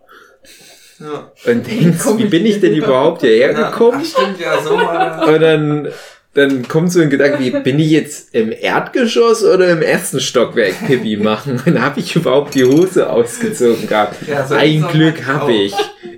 Ja. 0.98 1.30
Und 1.52 1.66
denkst, 1.66 2.04
wie 2.16 2.24
bin 2.24 2.46
ich 2.46 2.60
denn 2.60 2.72
überhaupt 2.74 3.20
hierher 3.20 3.52
Ja, 3.52 3.70
gekommen? 3.70 4.00
ach, 4.00 4.04
stimmt, 4.06 4.40
ja, 4.40 4.62
so 4.62 4.78
das. 4.78 5.28
Und 5.28 5.40
dann, 5.42 5.88
dann 6.36 6.68
kommt 6.68 6.92
so 6.92 7.00
ein 7.00 7.08
Gedanke, 7.10 7.38
wie 7.40 7.50
bin 7.50 7.78
ich 7.78 7.90
jetzt 7.90 8.34
im 8.34 8.52
Erdgeschoss 8.52 9.42
oder 9.42 9.70
im 9.70 9.80
ersten 9.80 10.20
Stockwerk 10.20 10.86
Pipi 10.86 11.16
machen? 11.16 11.60
Und 11.66 11.80
habe 11.80 12.00
ich 12.00 12.14
überhaupt 12.14 12.54
die 12.54 12.64
Hose 12.64 13.08
ausgezogen 13.08 13.86
gehabt? 13.86 14.16
Ja, 14.28 14.46
so 14.46 14.54
Ein 14.54 14.86
Glück 14.88 15.26
habe 15.26 15.52
ich. 15.52 15.74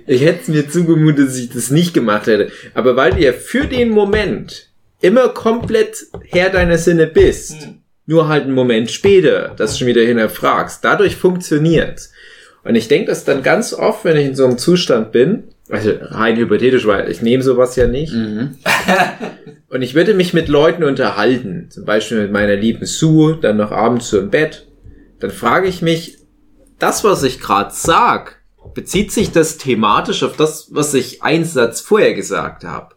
Ich 0.07 0.23
hätte 0.23 0.41
es 0.41 0.47
mir 0.49 0.69
zugemutet, 0.69 1.29
dass 1.29 1.37
ich 1.37 1.49
das 1.49 1.71
nicht 1.71 1.93
gemacht 1.93 2.27
hätte. 2.27 2.51
Aber 2.73 2.95
weil 2.95 3.11
du 3.11 3.19
ja 3.21 3.31
für 3.31 3.65
den 3.65 3.89
Moment 3.89 4.69
immer 5.01 5.29
komplett 5.29 6.07
Herr 6.25 6.49
deiner 6.49 6.77
Sinne 6.77 7.07
bist, 7.07 7.53
Hm. 7.61 7.81
nur 8.05 8.27
halt 8.27 8.43
einen 8.43 8.55
Moment 8.55 8.91
später 8.91 9.53
das 9.55 9.79
schon 9.79 9.87
wieder 9.87 10.01
hinterfragst, 10.01 10.83
dadurch 10.83 11.15
funktioniert's. 11.15 12.11
Und 12.65 12.75
ich 12.75 12.89
denke 12.89 13.07
das 13.09 13.23
dann 13.23 13.41
ganz 13.41 13.73
oft, 13.73 14.03
wenn 14.03 14.17
ich 14.17 14.25
in 14.25 14.35
so 14.35 14.45
einem 14.45 14.57
Zustand 14.57 15.13
bin, 15.13 15.43
also 15.69 15.91
rein 16.01 16.35
hypothetisch, 16.37 16.85
weil 16.87 17.09
ich 17.09 17.21
nehme 17.21 17.43
sowas 17.43 17.75
ja 17.75 17.87
nicht, 17.87 18.13
Mhm. 18.13 18.57
und 19.69 19.81
ich 19.81 19.93
würde 19.95 20.13
mich 20.13 20.33
mit 20.33 20.47
Leuten 20.47 20.83
unterhalten, 20.83 21.67
zum 21.69 21.85
Beispiel 21.85 22.21
mit 22.21 22.31
meiner 22.31 22.55
lieben 22.55 22.85
Sue, 22.85 23.37
dann 23.39 23.57
noch 23.57 23.71
abends 23.71 24.09
so 24.09 24.19
im 24.19 24.29
Bett. 24.29 24.67
Dann 25.19 25.31
frage 25.31 25.67
ich 25.67 25.81
mich, 25.81 26.17
das, 26.79 27.03
was 27.03 27.23
ich 27.23 27.39
gerade 27.39 27.71
sag, 27.73 28.39
bezieht 28.73 29.11
sich 29.11 29.31
das 29.31 29.57
thematisch 29.57 30.23
auf 30.23 30.37
das, 30.37 30.69
was 30.71 30.93
ich 30.93 31.23
einen 31.23 31.45
Satz 31.45 31.81
vorher 31.81 32.13
gesagt 32.13 32.63
habe? 32.63 32.95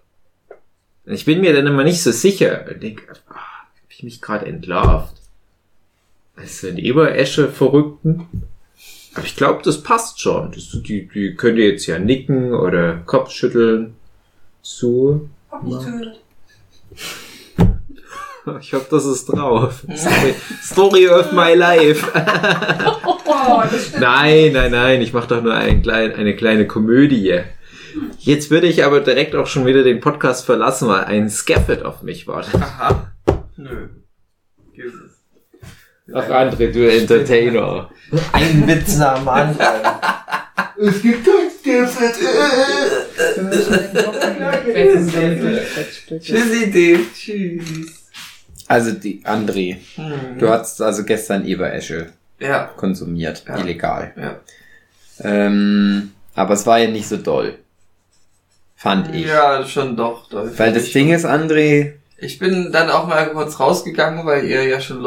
Ich 1.04 1.24
bin 1.24 1.40
mir 1.40 1.52
dann 1.52 1.66
immer 1.66 1.82
nicht 1.82 2.02
so 2.02 2.12
sicher. 2.12 2.70
Ich 2.70 2.78
denke, 2.78 3.02
ah, 3.28 3.34
hab 3.34 3.90
ich 3.90 4.02
mich 4.04 4.20
gerade 4.20 4.46
entlarvt? 4.46 5.16
Das 6.36 6.60
sind 6.60 6.78
Eberesche 6.78 7.48
Verrückten. 7.48 8.28
Aber 9.14 9.26
ich 9.26 9.36
glaube, 9.36 9.60
das 9.62 9.82
passt 9.82 10.20
schon. 10.20 10.52
Das, 10.52 10.70
die, 10.70 11.08
die 11.08 11.34
könnt 11.34 11.58
ihr 11.58 11.68
jetzt 11.68 11.86
ja 11.86 11.98
nicken 11.98 12.54
oder 12.54 12.96
Kopf 13.06 13.30
schütteln. 13.30 13.94
Sue. 14.62 15.28
Hab 15.50 15.64
nicht 15.64 15.84
gehört. 15.84 16.20
Ich 18.60 18.74
hoffe, 18.74 18.88
das 18.90 19.04
ist 19.04 19.26
drauf. 19.26 19.84
Story, 19.94 20.34
Story 20.60 21.08
of 21.08 21.30
my 21.30 21.54
life. 21.54 22.04
Oh. 23.44 23.62
Nein, 23.98 24.52
nein, 24.52 24.70
nein, 24.70 25.00
ich 25.00 25.12
mache 25.12 25.28
doch 25.28 25.42
nur 25.42 25.54
ein 25.54 25.82
klein, 25.82 26.12
eine 26.14 26.36
kleine 26.36 26.66
Komödie. 26.66 27.40
Jetzt 28.18 28.50
würde 28.50 28.66
ich 28.68 28.84
aber 28.84 29.00
direkt 29.00 29.34
auch 29.34 29.46
schon 29.46 29.66
wieder 29.66 29.82
den 29.82 30.00
Podcast 30.00 30.44
verlassen, 30.44 30.88
weil 30.88 31.04
ein 31.04 31.28
Scaffet 31.28 31.82
auf 31.82 32.02
mich 32.02 32.26
wartet. 32.26 32.54
Aha. 32.54 33.12
Nö. 33.56 33.88
Ach, 36.14 36.28
André, 36.28 36.70
du 36.72 36.90
Entertainer. 36.90 37.90
Ein 38.32 38.66
Witz 38.68 38.96
nach 38.98 39.18
dem 39.18 39.28
anderen. 39.28 39.80
Es 40.78 41.00
gibt 41.02 41.24
kein 41.24 41.50
Skeffet. 41.58 42.14
Tschüssi, 46.20 46.70
Dave. 46.70 47.04
Tschüss. 47.14 48.08
Also 48.68 48.92
die 48.92 49.22
André, 49.24 49.76
Hm. 49.96 50.38
du 50.38 50.48
hast 50.48 50.80
also 50.80 51.04
gestern 51.04 51.44
Eberesche 51.46 52.06
Ja. 52.40 52.64
konsumiert, 52.76 53.44
Ja. 53.46 53.58
illegal. 53.58 54.12
Ja. 54.16 54.40
Ähm, 55.20 56.12
aber 56.34 56.54
es 56.54 56.64
war 56.66 56.78
ja 56.78 56.90
nicht 56.90 57.08
so 57.08 57.16
doll. 57.18 57.58
Fand 58.76 59.14
ich. 59.14 59.26
Ja, 59.26 59.64
schon 59.66 59.96
doch. 59.96 60.28
doch. 60.28 60.46
Weil 60.56 60.72
das 60.72 60.90
Ding 60.90 61.12
ist, 61.12 61.24
André, 61.26 61.92
Ich 62.18 62.38
bin 62.38 62.70
dann 62.72 62.88
auch 62.88 63.06
mal 63.08 63.26
kurz 63.30 63.58
rausgegangen, 63.60 64.24
weil 64.24 64.44
ihr 64.44 64.62
ja 64.64 64.80
schon 64.80 65.00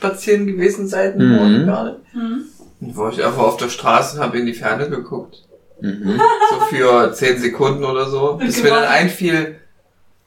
losgespazieren 0.00 0.46
gewesen 0.46 0.86
seid 0.88 1.16
Mhm. 1.18 1.28
morgen 1.36 1.66
gerade. 1.66 2.00
Hm? 2.12 2.44
Und 2.80 2.96
war 2.96 3.12
ich 3.12 3.22
einfach 3.24 3.42
auf 3.42 3.56
der 3.56 3.68
Straße 3.68 4.16
und 4.16 4.22
habe 4.22 4.38
in 4.38 4.46
die 4.46 4.54
Ferne 4.54 4.88
geguckt. 4.88 5.42
mhm. 5.80 6.20
So 6.50 6.60
für 6.76 7.12
10 7.12 7.38
Sekunden 7.38 7.84
oder 7.84 8.08
so. 8.08 8.34
Bis 8.34 8.62
mir 8.62 8.70
dann 8.70 8.84
einfiel, 8.84 9.56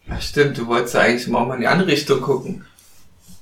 ja 0.08 0.20
stimmt, 0.20 0.58
du 0.58 0.68
wolltest 0.68 0.94
ja 0.96 1.02
eigentlich 1.02 1.28
mal 1.28 1.40
auch 1.40 1.48
mal 1.48 1.56
in 1.56 1.62
die 1.62 1.68
andere 1.68 1.88
Richtung 1.90 2.22
gucken. 2.22 2.66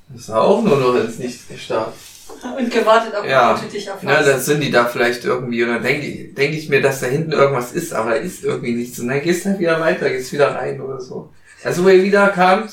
Das 0.09 0.29
war 0.29 0.41
auch 0.41 0.61
nur 0.63 0.77
noch 0.77 0.95
ins 0.95 1.19
Nichts 1.19 1.47
gestarrt. 1.47 1.93
Und 2.57 2.71
gewartet, 2.71 3.13
ob 3.17 3.23
Ja. 3.25 3.53
ja. 3.53 3.59
du 3.61 3.67
dich 3.67 3.89
auf 3.91 3.97
Na, 4.01 4.23
dann 4.23 4.39
sind 4.39 4.61
die 4.61 4.71
da 4.71 4.85
vielleicht 4.85 5.25
irgendwie, 5.25 5.63
und 5.63 5.69
dann 5.69 5.83
denke 5.83 6.05
ich, 6.07 6.33
denk 6.33 6.53
ich 6.55 6.69
mir, 6.69 6.81
dass 6.81 6.99
da 7.01 7.05
hinten 7.07 7.31
irgendwas 7.33 7.71
ist, 7.73 7.93
aber 7.93 8.11
da 8.11 8.15
ist 8.15 8.43
irgendwie 8.43 8.73
nichts. 8.73 8.99
Und 8.99 9.09
dann 9.09 9.21
gehst 9.21 9.45
du 9.45 9.49
halt 9.49 9.59
wieder 9.59 9.79
weiter, 9.79 10.09
gehst 10.09 10.31
wieder 10.33 10.55
rein 10.55 10.81
oder 10.81 10.99
so. 10.99 11.29
Also, 11.63 11.83
wo 11.83 11.89
ihr 11.89 12.03
wieder 12.03 12.29
kamt, 12.29 12.71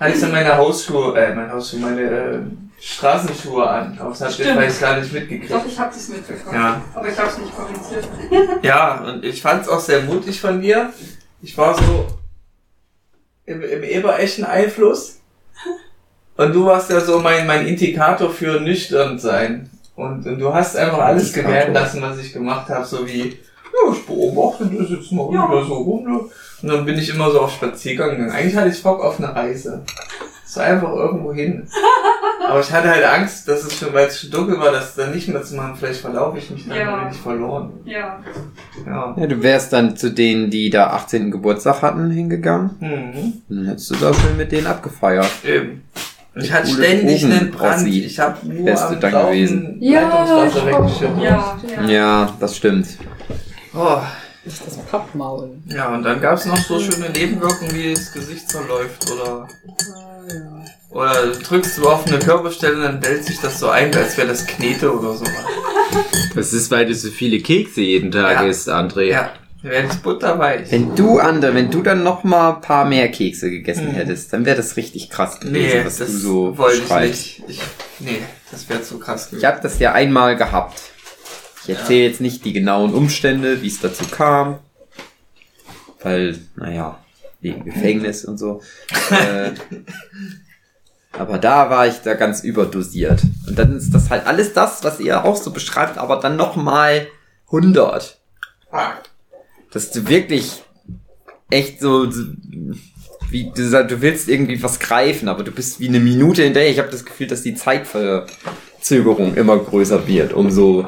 hatte 0.00 0.14
ich 0.14 0.20
dann 0.20 0.32
meine 0.32 0.56
Hausschuhe, 0.56 1.16
äh, 1.18 1.34
meine 1.34 1.52
Hausschuhe, 1.52 1.80
meine 1.80 2.00
äh, 2.00 2.38
Straßenschuhe 2.80 3.68
an. 3.68 3.98
Aber 4.00 4.10
das 4.10 4.20
hat 4.22 4.32
Stimmt. 4.32 4.48
ich 4.48 4.54
vielleicht 4.54 4.80
gar 4.80 4.98
nicht 4.98 5.12
mitgekriegt. 5.12 5.52
Doch, 5.52 5.66
ich 5.66 5.78
habe 5.78 5.92
das 5.92 6.08
mitbekommen. 6.08 6.54
Ja. 6.56 6.80
Aber 6.94 7.08
ich 7.08 7.18
habe 7.18 7.28
es 7.28 7.38
nicht 7.38 7.54
kommentiert. 7.56 8.08
Ja, 8.62 9.04
und 9.04 9.24
ich 9.24 9.42
fand 9.42 9.62
es 9.62 9.68
auch 9.68 9.80
sehr 9.80 10.02
mutig 10.02 10.40
von 10.40 10.60
dir. 10.60 10.92
Ich 11.42 11.56
war 11.58 11.74
so 11.74 12.06
im, 13.46 13.62
im 13.62 13.82
eberechten 13.82 14.44
Einfluss. 14.44 15.18
Und 16.36 16.54
du 16.54 16.64
warst 16.64 16.90
ja 16.90 17.00
so 17.00 17.18
mein, 17.20 17.46
mein 17.46 17.66
Indikator 17.66 18.30
für 18.30 18.60
nüchtern 18.60 19.18
sein. 19.18 19.68
Und, 19.94 20.26
und 20.26 20.38
du 20.38 20.54
hast 20.54 20.76
einfach 20.76 21.00
alles 21.00 21.32
gewähren 21.34 21.74
lassen, 21.74 22.00
was 22.00 22.18
ich 22.18 22.32
gemacht 22.32 22.68
habe. 22.70 22.86
So 22.86 23.06
wie, 23.06 23.28
ja, 23.28 23.92
ich 23.92 24.06
beobachte 24.06 24.64
das 24.64 24.88
jetzt 24.88 25.12
mal 25.12 25.28
Ja. 25.34 25.46
wieder 25.50 25.64
so 25.66 25.74
rum. 25.74 26.30
Und 26.62 26.68
dann 26.68 26.84
bin 26.84 26.98
ich 26.98 27.08
immer 27.14 27.30
so 27.30 27.40
auf 27.40 27.52
Spaziergang 27.52 28.10
gegangen. 28.10 28.30
Eigentlich 28.30 28.56
hatte 28.56 28.68
ich 28.68 28.82
Bock 28.82 29.02
auf 29.02 29.18
eine 29.18 29.34
Reise. 29.34 29.82
So 30.44 30.60
einfach 30.60 30.92
irgendwo 30.92 31.32
hin. 31.32 31.66
Aber 32.48 32.60
ich 32.60 32.72
hatte 32.72 32.90
halt 32.90 33.04
Angst, 33.04 33.46
dass 33.46 33.62
es 33.64 33.78
schon, 33.78 33.92
weil 33.94 34.08
es 34.08 34.20
schon 34.20 34.30
dunkel 34.32 34.58
war, 34.58 34.72
das 34.72 34.94
dann 34.96 35.12
nicht 35.14 35.28
mehr 35.28 35.42
zu 35.42 35.54
machen. 35.54 35.76
Vielleicht 35.78 36.00
verlaufe 36.00 36.38
ich 36.38 36.50
mich 36.50 36.66
dann 36.68 36.76
Ja. 36.76 36.96
bin 37.04 37.12
ich 37.12 37.18
verloren. 37.20 37.70
Ja. 37.84 38.18
Ja. 38.84 39.14
Ja, 39.16 39.26
du 39.26 39.42
wärst 39.42 39.72
dann 39.72 39.96
zu 39.96 40.10
denen, 40.10 40.50
die 40.50 40.68
da 40.70 40.88
18. 40.88 41.30
Geburtstag 41.30 41.82
hatten, 41.82 42.10
hingegangen. 42.10 42.70
Mhm. 42.80 43.34
Dann 43.48 43.66
hättest 43.66 43.90
du 43.90 43.94
da 43.96 44.12
schön 44.12 44.36
mit 44.36 44.50
denen 44.50 44.66
abgefeiert. 44.66 45.30
Eben. 45.44 45.84
Und 46.34 46.42
ich 46.44 46.52
hatte 46.52 46.68
ständig 46.68 47.20
Drogen 47.22 47.38
einen 47.38 47.50
Brand. 47.52 47.74
aussieht. 47.76 48.04
Ich 48.06 48.18
habe 48.18 48.36
nur 48.46 48.64
Beste 48.64 48.86
am 48.88 49.00
dann 49.00 49.12
Laufen 49.12 49.30
gewesen. 49.32 49.76
Ja, 49.80 51.56
ja. 51.76 51.88
Ja, 51.88 52.36
das 52.40 52.56
stimmt. 52.56 52.86
Oh. 53.74 53.98
Das 54.44 54.58
Pappmaul. 54.90 55.58
Ja, 55.66 55.94
und 55.94 56.02
dann 56.02 56.20
gab's 56.20 56.46
noch 56.46 56.56
so 56.58 56.80
schöne 56.80 57.10
Nebenwirkungen, 57.10 57.74
wie 57.74 57.92
das 57.94 58.12
Gesicht 58.12 58.48
zerläuft 58.50 59.10
oder 59.10 59.46
oder 60.90 61.26
du 61.26 61.38
drückst 61.38 61.78
du 61.78 61.88
auf 61.88 62.06
eine 62.06 62.18
Körperstelle 62.18 62.82
dann 62.82 63.00
bellt 63.00 63.24
sich 63.24 63.38
das 63.40 63.60
so 63.60 63.68
ein, 63.68 63.94
als 63.94 64.16
wäre 64.16 64.28
das 64.28 64.46
Knete 64.46 64.92
oder 64.92 65.14
sowas. 65.14 65.32
Das 66.34 66.52
ist, 66.52 66.70
weil 66.70 66.86
du 66.86 66.94
so 66.94 67.10
viele 67.10 67.40
Kekse 67.40 67.80
jeden 67.82 68.10
Tag 68.10 68.40
Ja. 68.42 68.46
isst, 68.46 68.68
André. 68.68 69.02
Ja, 69.04 69.30
dann 69.62 69.70
wäre 69.72 69.86
das 69.86 69.96
butterweich. 69.98 70.70
Wenn 70.70 70.94
du, 70.96 71.18
Ander, 71.18 71.54
wenn 71.54 71.70
du 71.70 71.82
dann 71.82 72.02
noch 72.02 72.24
mal 72.24 72.54
ein 72.54 72.60
paar 72.60 72.84
mehr 72.86 73.08
Kekse 73.10 73.50
gegessen 73.50 73.88
hättest, 73.90 74.32
dann 74.32 74.44
wäre 74.44 74.56
das 74.56 74.76
richtig 74.76 75.10
krass 75.10 75.38
gewesen, 75.38 75.78
Nee, 75.78 75.84
was 75.84 75.98
das 75.98 76.08
du 76.12 76.18
so 76.18 76.58
wollte 76.58 76.82
ich 76.82 76.90
nicht. 76.90 77.42
Ich, 77.48 77.60
nee, 78.00 78.22
das 78.50 78.68
wäre 78.68 78.82
zu 78.82 78.98
krass 78.98 79.24
Ich 79.26 79.30
gewesen. 79.30 79.46
habe 79.46 79.60
das 79.62 79.78
ja 79.78 79.92
einmal 79.92 80.36
gehabt. 80.36 80.80
Ich 81.62 81.70
erzähle 81.70 82.08
jetzt 82.08 82.20
nicht 82.20 82.44
die 82.44 82.52
genauen 82.52 82.94
Umstände, 82.94 83.62
wie 83.62 83.68
es 83.68 83.80
dazu 83.80 84.04
kam. 84.06 84.58
Weil, 86.02 86.38
naja, 86.56 86.98
wegen 87.40 87.64
Gefängnis 87.64 88.24
und 88.24 88.38
so. 88.38 88.62
äh, 89.10 89.52
aber 91.12 91.38
da 91.38 91.68
war 91.70 91.86
ich 91.86 91.96
da 92.02 92.14
ganz 92.14 92.42
überdosiert. 92.42 93.22
Und 93.46 93.58
dann 93.58 93.76
ist 93.76 93.92
das 93.92 94.10
halt 94.10 94.26
alles 94.26 94.52
das, 94.52 94.84
was 94.84 95.00
ihr 95.00 95.24
auch 95.24 95.36
so 95.36 95.50
beschreibt, 95.50 95.98
aber 95.98 96.16
dann 96.16 96.36
nochmal 96.36 97.08
100. 97.46 98.18
Ah, 98.70 98.92
Dass 99.72 99.90
du 99.90 100.08
wirklich 100.08 100.62
echt 101.50 101.80
so, 101.80 102.08
wie 103.30 103.50
du 103.52 103.68
sagst, 103.68 103.90
du 103.90 104.00
willst 104.00 104.28
irgendwie 104.28 104.62
was 104.62 104.78
greifen, 104.78 105.28
aber 105.28 105.42
du 105.42 105.50
bist 105.50 105.80
wie 105.80 105.88
eine 105.88 106.00
Minute 106.00 106.44
hinterher. 106.44 106.70
Ich 106.70 106.78
habe 106.78 106.90
das 106.90 107.04
Gefühl, 107.04 107.26
dass 107.26 107.42
die 107.42 107.54
Zeitverzögerung 107.54 109.34
immer 109.34 109.58
größer 109.58 110.06
wird, 110.06 110.32
umso 110.32 110.86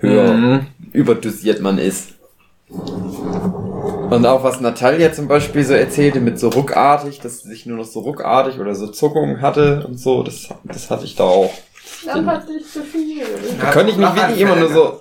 höher 0.00 0.32
Mhm. 0.34 0.66
überdosiert 0.92 1.60
man 1.60 1.78
ist. 1.78 2.10
Und 4.10 4.26
auch 4.26 4.42
was 4.42 4.60
Natalia 4.60 5.12
zum 5.12 5.28
Beispiel 5.28 5.64
so 5.64 5.74
erzählte 5.74 6.20
mit 6.20 6.38
so 6.38 6.48
ruckartig, 6.48 7.20
dass 7.20 7.40
sie 7.42 7.48
sich 7.48 7.66
nur 7.66 7.78
noch 7.78 7.84
so 7.84 8.00
ruckartig 8.00 8.58
oder 8.58 8.74
so 8.74 8.88
Zuckungen 8.88 9.40
hatte 9.40 9.84
und 9.86 9.98
so, 10.00 10.22
das, 10.22 10.48
das 10.64 10.90
hatte 10.90 11.04
ich 11.04 11.14
da 11.16 11.24
auch. 11.24 11.52
Dann 12.04 12.26
hatte 12.26 12.52
ich 12.58 12.66
zu 12.70 12.82
viel. 12.82 13.22
Da 13.60 13.70
könnte 13.70 13.92
ich 13.92 13.98
mich 13.98 14.14
wirklich 14.14 14.40
immer 14.40 14.56
nur 14.56 14.68
so, 14.68 15.00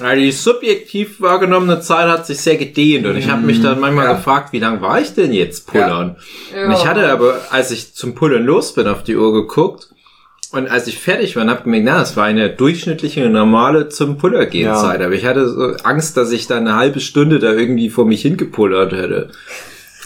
Ja, 0.00 0.14
die 0.14 0.32
subjektiv 0.32 1.20
wahrgenommene 1.20 1.80
Zeit 1.80 2.08
hat 2.08 2.26
sich 2.26 2.40
sehr 2.40 2.56
gedehnt 2.56 3.06
und 3.06 3.16
ich 3.16 3.28
habe 3.30 3.42
mich 3.42 3.60
dann 3.62 3.78
manchmal 3.78 4.06
Ja. 4.06 4.14
gefragt, 4.14 4.52
wie 4.52 4.58
lange 4.58 4.80
war 4.80 5.00
ich 5.00 5.14
denn 5.14 5.32
jetzt 5.34 5.66
pullern? 5.66 6.16
Ja. 6.54 6.64
Und 6.66 6.72
ich 6.72 6.86
hatte 6.86 7.10
aber, 7.10 7.40
als 7.50 7.70
ich 7.70 7.94
zum 7.94 8.14
Pullern 8.14 8.44
los 8.44 8.72
bin, 8.72 8.86
auf 8.88 9.02
die 9.02 9.16
Uhr 9.16 9.32
geguckt 9.34 9.90
und 10.52 10.68
als 10.70 10.86
ich 10.86 10.98
fertig 10.98 11.34
war, 11.34 11.46
habe 11.46 11.62
gemerkt, 11.62 11.86
na, 11.86 11.98
das 11.98 12.16
war 12.16 12.24
eine 12.24 12.50
durchschnittliche, 12.50 13.28
normale 13.28 13.88
zum 13.88 14.18
Puller 14.18 14.46
gehen 14.46 14.66
Ja. 14.66 14.76
Zeit. 14.76 15.00
Aber 15.00 15.14
ich 15.14 15.24
hatte 15.24 15.48
so 15.48 15.74
Angst, 15.84 16.16
dass 16.16 16.30
ich 16.30 16.46
da 16.46 16.58
eine 16.58 16.76
halbe 16.76 17.00
Stunde 17.00 17.38
da 17.38 17.52
irgendwie 17.52 17.88
vor 17.88 18.04
mich 18.04 18.22
hingepullert 18.22 18.92
hätte. 18.92 19.30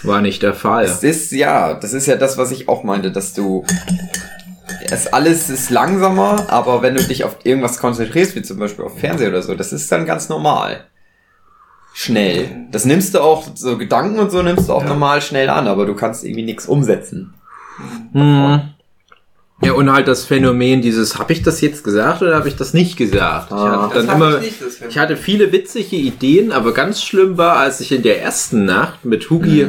War 0.04 0.20
nicht 0.20 0.42
der 0.42 0.54
Fall. 0.54 0.84
Es 0.84 1.02
ist, 1.02 1.32
ja, 1.32 1.74
das 1.74 1.92
ist 1.92 2.06
ja 2.06 2.16
das, 2.16 2.38
was 2.38 2.52
ich 2.52 2.68
auch 2.68 2.84
meinte, 2.84 3.10
dass 3.10 3.34
du, 3.34 3.64
es 4.88 5.12
alles 5.12 5.50
ist 5.50 5.70
langsamer, 5.70 6.46
aber 6.48 6.80
wenn 6.82 6.94
du 6.94 7.02
dich 7.02 7.24
auf 7.24 7.38
irgendwas 7.42 7.78
konzentrierst, 7.78 8.36
wie 8.36 8.42
zum 8.42 8.58
Beispiel 8.58 8.84
auf 8.84 8.98
Fernseher 8.98 9.30
oder 9.30 9.42
so, 9.42 9.54
das 9.54 9.72
ist 9.72 9.90
dann 9.90 10.06
ganz 10.06 10.28
normal. 10.28 10.84
Schnell. 11.92 12.66
Das 12.70 12.84
nimmst 12.84 13.14
du 13.14 13.20
auch, 13.20 13.48
so 13.54 13.78
Gedanken 13.78 14.18
und 14.20 14.30
so 14.30 14.42
nimmst 14.42 14.68
du 14.68 14.74
auch 14.74 14.84
normal 14.84 15.22
schnell 15.22 15.48
an, 15.48 15.66
aber 15.66 15.86
du 15.86 15.94
kannst 15.94 16.24
irgendwie 16.24 16.44
nichts 16.44 16.66
umsetzen. 16.66 17.34
Hm. 18.12 18.75
Ja, 19.62 19.72
und 19.72 19.90
halt 19.90 20.06
das 20.06 20.24
Phänomen 20.26 20.82
dieses, 20.82 21.18
habe 21.18 21.32
ich 21.32 21.42
das 21.42 21.60
jetzt 21.62 21.82
gesagt 21.82 22.20
oder 22.22 22.34
habe 22.36 22.46
ich 22.48 22.56
das 22.56 22.74
nicht 22.74 22.96
gesagt? 22.98 23.46
Ich 23.48 23.56
Ah. 23.56 23.82
hatte 23.90 24.04
dann 24.06 24.16
immer, 24.16 24.36
ich 24.38 24.44
nicht, 24.44 24.62
das 24.62 24.80
ich 24.90 24.98
hatte 24.98 25.16
viele 25.16 25.50
witzige 25.50 25.96
Ideen, 25.96 26.52
aber 26.52 26.74
ganz 26.74 27.02
schlimm 27.02 27.38
war, 27.38 27.56
als 27.56 27.80
ich 27.80 27.90
in 27.90 28.02
der 28.02 28.20
ersten 28.22 28.66
Nacht 28.66 29.04
mit 29.06 29.30
Hugi, 29.30 29.66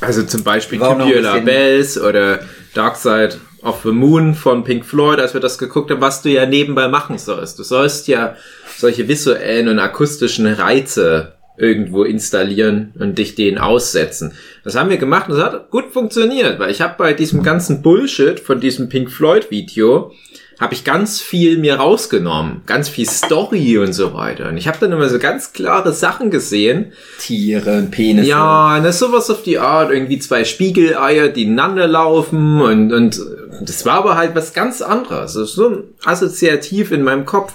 also 0.00 0.22
zum 0.22 0.44
Beispiel 0.44 0.78
Tubular 0.78 1.40
Bells 1.40 2.00
oder 2.00 2.40
Dark 2.74 2.96
Side 2.96 3.36
of 3.62 3.80
the 3.84 3.90
Moon 3.90 4.34
von 4.34 4.64
Pink 4.64 4.86
Floyd, 4.86 5.18
als 5.20 5.34
wir 5.34 5.40
das 5.42 5.58
geguckt 5.58 5.90
haben, 5.90 6.00
was 6.00 6.22
du 6.22 6.30
ja 6.30 6.46
nebenbei 6.46 6.88
machen 6.88 7.18
sollst. 7.18 7.58
Du 7.58 7.62
sollst 7.62 8.08
ja 8.08 8.34
solche 8.78 9.08
visuellen 9.08 9.68
und 9.68 9.78
akustischen 9.78 10.46
Reize 10.46 11.34
irgendwo 11.58 12.04
installieren 12.04 12.94
und 12.98 13.18
dich 13.18 13.34
denen 13.34 13.58
aussetzen. 13.58 14.32
Das 14.64 14.76
haben 14.76 14.90
wir 14.90 14.98
gemacht 14.98 15.28
und 15.28 15.36
das 15.36 15.44
hat 15.44 15.70
gut 15.70 15.86
funktioniert, 15.92 16.58
weil 16.58 16.70
ich 16.70 16.80
habe 16.80 16.94
bei 16.98 17.12
diesem 17.14 17.42
ganzen 17.42 17.82
Bullshit 17.82 18.40
von 18.40 18.60
diesem 18.60 18.88
Pink 18.88 19.10
Floyd 19.10 19.50
Video 19.50 20.12
habe 20.60 20.74
ich 20.74 20.84
ganz 20.84 21.22
viel 21.22 21.56
mir 21.56 21.76
rausgenommen, 21.76 22.60
ganz 22.66 22.90
viel 22.90 23.08
Story 23.08 23.78
und 23.78 23.94
so 23.94 24.12
weiter. 24.12 24.50
Und 24.50 24.58
ich 24.58 24.68
habe 24.68 24.76
dann 24.78 24.92
immer 24.92 25.08
so 25.08 25.18
ganz 25.18 25.54
klare 25.54 25.94
Sachen 25.94 26.30
gesehen, 26.30 26.92
Tiere, 27.18 27.88
Penisse. 27.90 28.28
ja, 28.28 28.78
das 28.80 28.96
ist 28.96 29.00
sowas 29.00 29.30
auf 29.30 29.42
die 29.42 29.58
Art, 29.58 29.90
irgendwie 29.90 30.18
zwei 30.18 30.44
Spiegeleier, 30.44 31.28
die 31.28 31.44
ineinander 31.44 31.86
laufen 31.86 32.60
und, 32.60 32.92
und 32.92 33.18
das 33.62 33.86
war 33.86 33.94
aber 33.94 34.16
halt 34.16 34.34
was 34.34 34.52
ganz 34.52 34.82
anderes. 34.82 35.32
Das 35.32 35.48
ist 35.48 35.54
so 35.54 35.84
assoziativ 36.04 36.92
in 36.92 37.02
meinem 37.02 37.24
Kopf. 37.24 37.54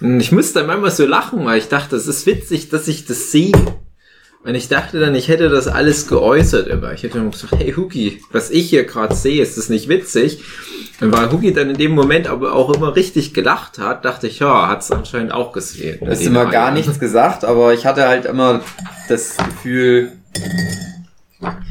Und 0.00 0.20
ich 0.20 0.32
musste 0.32 0.58
dann 0.58 0.66
manchmal 0.66 0.90
so 0.90 1.06
lachen, 1.06 1.44
weil 1.46 1.58
ich 1.58 1.68
dachte, 1.68 1.96
es 1.96 2.06
ist 2.06 2.26
witzig, 2.26 2.68
dass 2.68 2.86
ich 2.86 3.06
das 3.06 3.30
sehe. 3.30 3.52
Und 4.44 4.56
ich 4.56 4.68
dachte 4.68 4.98
dann, 4.98 5.14
ich 5.14 5.28
hätte 5.28 5.48
das 5.48 5.68
alles 5.68 6.08
geäußert 6.08 6.66
immer. 6.66 6.92
Ich 6.92 7.04
hätte 7.04 7.18
immer 7.18 7.30
gesagt, 7.30 7.54
hey 7.56 7.72
Huki, 7.72 8.20
was 8.32 8.50
ich 8.50 8.70
hier 8.70 8.84
gerade 8.84 9.14
sehe, 9.14 9.40
ist 9.40 9.56
das 9.56 9.68
nicht 9.68 9.88
witzig? 9.88 10.40
Und 11.00 11.12
weil 11.16 11.30
Huki 11.30 11.52
dann 11.52 11.70
in 11.70 11.76
dem 11.76 11.92
Moment 11.92 12.26
aber 12.26 12.52
auch 12.52 12.74
immer 12.74 12.96
richtig 12.96 13.34
gelacht 13.34 13.78
hat, 13.78 14.04
dachte 14.04 14.26
ich, 14.26 14.40
ja, 14.40 14.68
hat 14.68 14.82
es 14.82 14.90
anscheinend 14.90 15.32
auch 15.32 15.52
gesehen. 15.52 15.98
Du 16.00 16.08
hast 16.10 16.20
Den 16.20 16.28
immer 16.28 16.46
gar 16.46 16.72
nichts 16.72 16.98
gesagt, 16.98 17.44
aber 17.44 17.72
ich 17.72 17.86
hatte 17.86 18.08
halt 18.08 18.24
immer 18.24 18.62
das 19.08 19.36
Gefühl, 19.36 20.12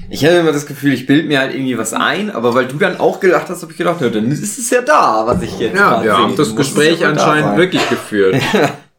ich 0.10 0.26
hatte 0.26 0.36
immer 0.36 0.52
das 0.54 0.66
Gefühl, 0.66 0.94
ich 0.94 1.06
bild 1.06 1.28
mir 1.28 1.40
halt 1.40 1.54
irgendwie 1.54 1.78
was 1.78 1.94
ein, 1.94 2.32
aber 2.32 2.54
weil 2.54 2.68
du 2.68 2.78
dann 2.78 3.00
auch 3.00 3.20
gelacht 3.20 3.50
hast, 3.50 3.62
habe 3.62 3.72
ich 3.74 3.78
gedacht, 3.78 4.00
ja, 4.02 4.10
dann 4.10 4.32
ist 4.32 4.58
es 4.58 4.70
ja 4.70 4.82
da, 4.82 5.24
was 5.26 5.42
ich 5.42 5.60
jetzt 5.60 5.78
Ja, 5.78 6.04
wir 6.04 6.18
haben 6.18 6.36
das 6.38 6.56
Gespräch 6.56 7.00
da 7.00 7.10
anscheinend 7.10 7.50
sein. 7.50 7.58
wirklich 7.58 7.90
geführt. 7.90 8.36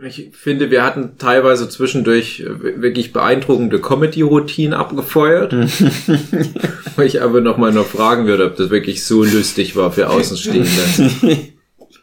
Ich 0.00 0.30
finde, 0.32 0.72
wir 0.72 0.82
hatten 0.82 1.18
teilweise 1.18 1.68
zwischendurch 1.68 2.40
äh, 2.40 2.82
wirklich 2.82 3.12
beeindruckende 3.12 3.80
Comedy-Routinen 3.80 4.74
abgefeuert. 4.74 5.52
Wo 6.96 7.02
ich 7.02 7.22
aber 7.22 7.40
nochmal 7.40 7.72
noch 7.72 7.86
fragen 7.86 8.26
würde, 8.26 8.46
ob 8.46 8.56
das 8.56 8.70
wirklich 8.70 9.04
so 9.04 9.22
lustig 9.22 9.76
war 9.76 9.92
für 9.92 10.10
Außenstehende. 10.10 10.68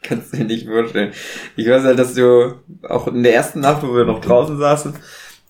Kannst 0.03 0.33
du 0.33 0.37
dir 0.37 0.45
nicht 0.45 0.67
vorstellen. 0.67 1.11
Ich 1.57 1.67
weiß 1.67 1.83
halt, 1.83 1.99
dass 1.99 2.13
du 2.13 2.55
auch 2.87 3.07
in 3.07 3.23
der 3.23 3.35
ersten 3.35 3.59
Nacht, 3.59 3.83
wo 3.83 3.93
wir 3.93 4.05
noch 4.05 4.21
draußen 4.21 4.57
saßen, 4.57 4.95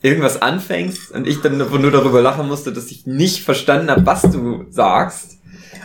irgendwas 0.01 0.41
anfängst 0.41 1.11
und 1.11 1.27
ich 1.27 1.41
dann 1.41 1.61
einfach 1.61 1.79
nur 1.79 1.91
darüber 1.91 2.21
lachen 2.21 2.47
musste, 2.47 2.73
dass 2.73 2.89
ich 2.89 3.05
nicht 3.05 3.43
verstanden 3.43 3.91
habe, 3.91 4.05
was 4.05 4.23
du 4.23 4.65
sagst. 4.69 5.37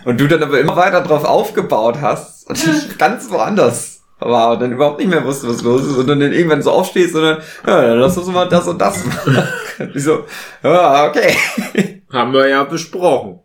Und 0.04 0.20
du 0.20 0.26
dann 0.26 0.42
aber 0.42 0.59
immer 0.59 0.76
weiter 0.76 1.02
drauf 1.02 1.24
aufgebaut 1.24 1.98
hast 2.00 2.48
und 2.48 2.57
ich 2.57 2.98
ganz 2.98 3.30
woanders 3.30 3.95
war 4.18 4.52
und 4.52 4.60
dann 4.62 4.72
überhaupt 4.72 4.98
nicht 4.98 5.08
mehr 5.10 5.24
wusste, 5.24 5.48
was 5.48 5.62
los 5.62 5.82
ist 5.86 5.96
und 5.96 6.06
dann 6.06 6.20
irgendwann 6.20 6.62
so 6.62 6.70
aufstehst 6.70 7.14
und 7.14 7.22
dann, 7.22 7.38
ja, 7.66 7.82
dann 7.88 7.98
lass 7.98 8.16
uns 8.16 8.26
mal 8.28 8.48
das 8.48 8.66
und 8.66 8.80
das 8.80 9.04
machen. 9.04 9.42
Und 9.78 9.94
ich 9.94 10.02
so, 10.04 10.24
ja, 10.62 11.06
okay. 11.08 11.36
Haben 12.12 12.32
wir 12.32 12.48
ja 12.48 12.64
besprochen. 12.64 13.40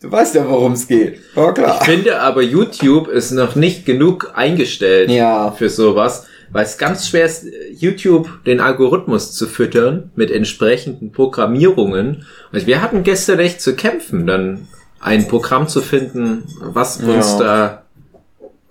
Du 0.00 0.10
weißt 0.10 0.34
ja, 0.34 0.48
worum 0.48 0.72
es 0.72 0.88
geht. 0.88 1.20
War 1.36 1.54
klar. 1.54 1.78
Ich 1.80 1.86
finde 1.86 2.20
aber, 2.20 2.42
YouTube 2.42 3.06
ist 3.08 3.30
noch 3.30 3.54
nicht 3.54 3.86
genug 3.86 4.32
eingestellt 4.34 5.10
Ja. 5.10 5.52
für 5.52 5.68
sowas, 5.68 6.26
weil 6.50 6.64
es 6.64 6.76
ganz 6.76 7.06
schwer 7.06 7.26
ist, 7.26 7.44
YouTube 7.76 8.28
den 8.44 8.60
Algorithmus 8.60 9.32
zu 9.32 9.46
füttern 9.46 10.10
mit 10.16 10.30
entsprechenden 10.32 11.12
Programmierungen. 11.12 12.26
Also 12.50 12.66
wir 12.66 12.82
hatten 12.82 13.04
gestern 13.04 13.38
echt 13.38 13.60
zu 13.60 13.76
kämpfen. 13.76 14.26
Dann 14.26 14.66
ein 15.00 15.28
Programm 15.28 15.68
zu 15.68 15.80
finden, 15.82 16.44
was 16.60 16.96
uns 16.96 17.32
Ja. 17.32 17.38
da 17.38 17.81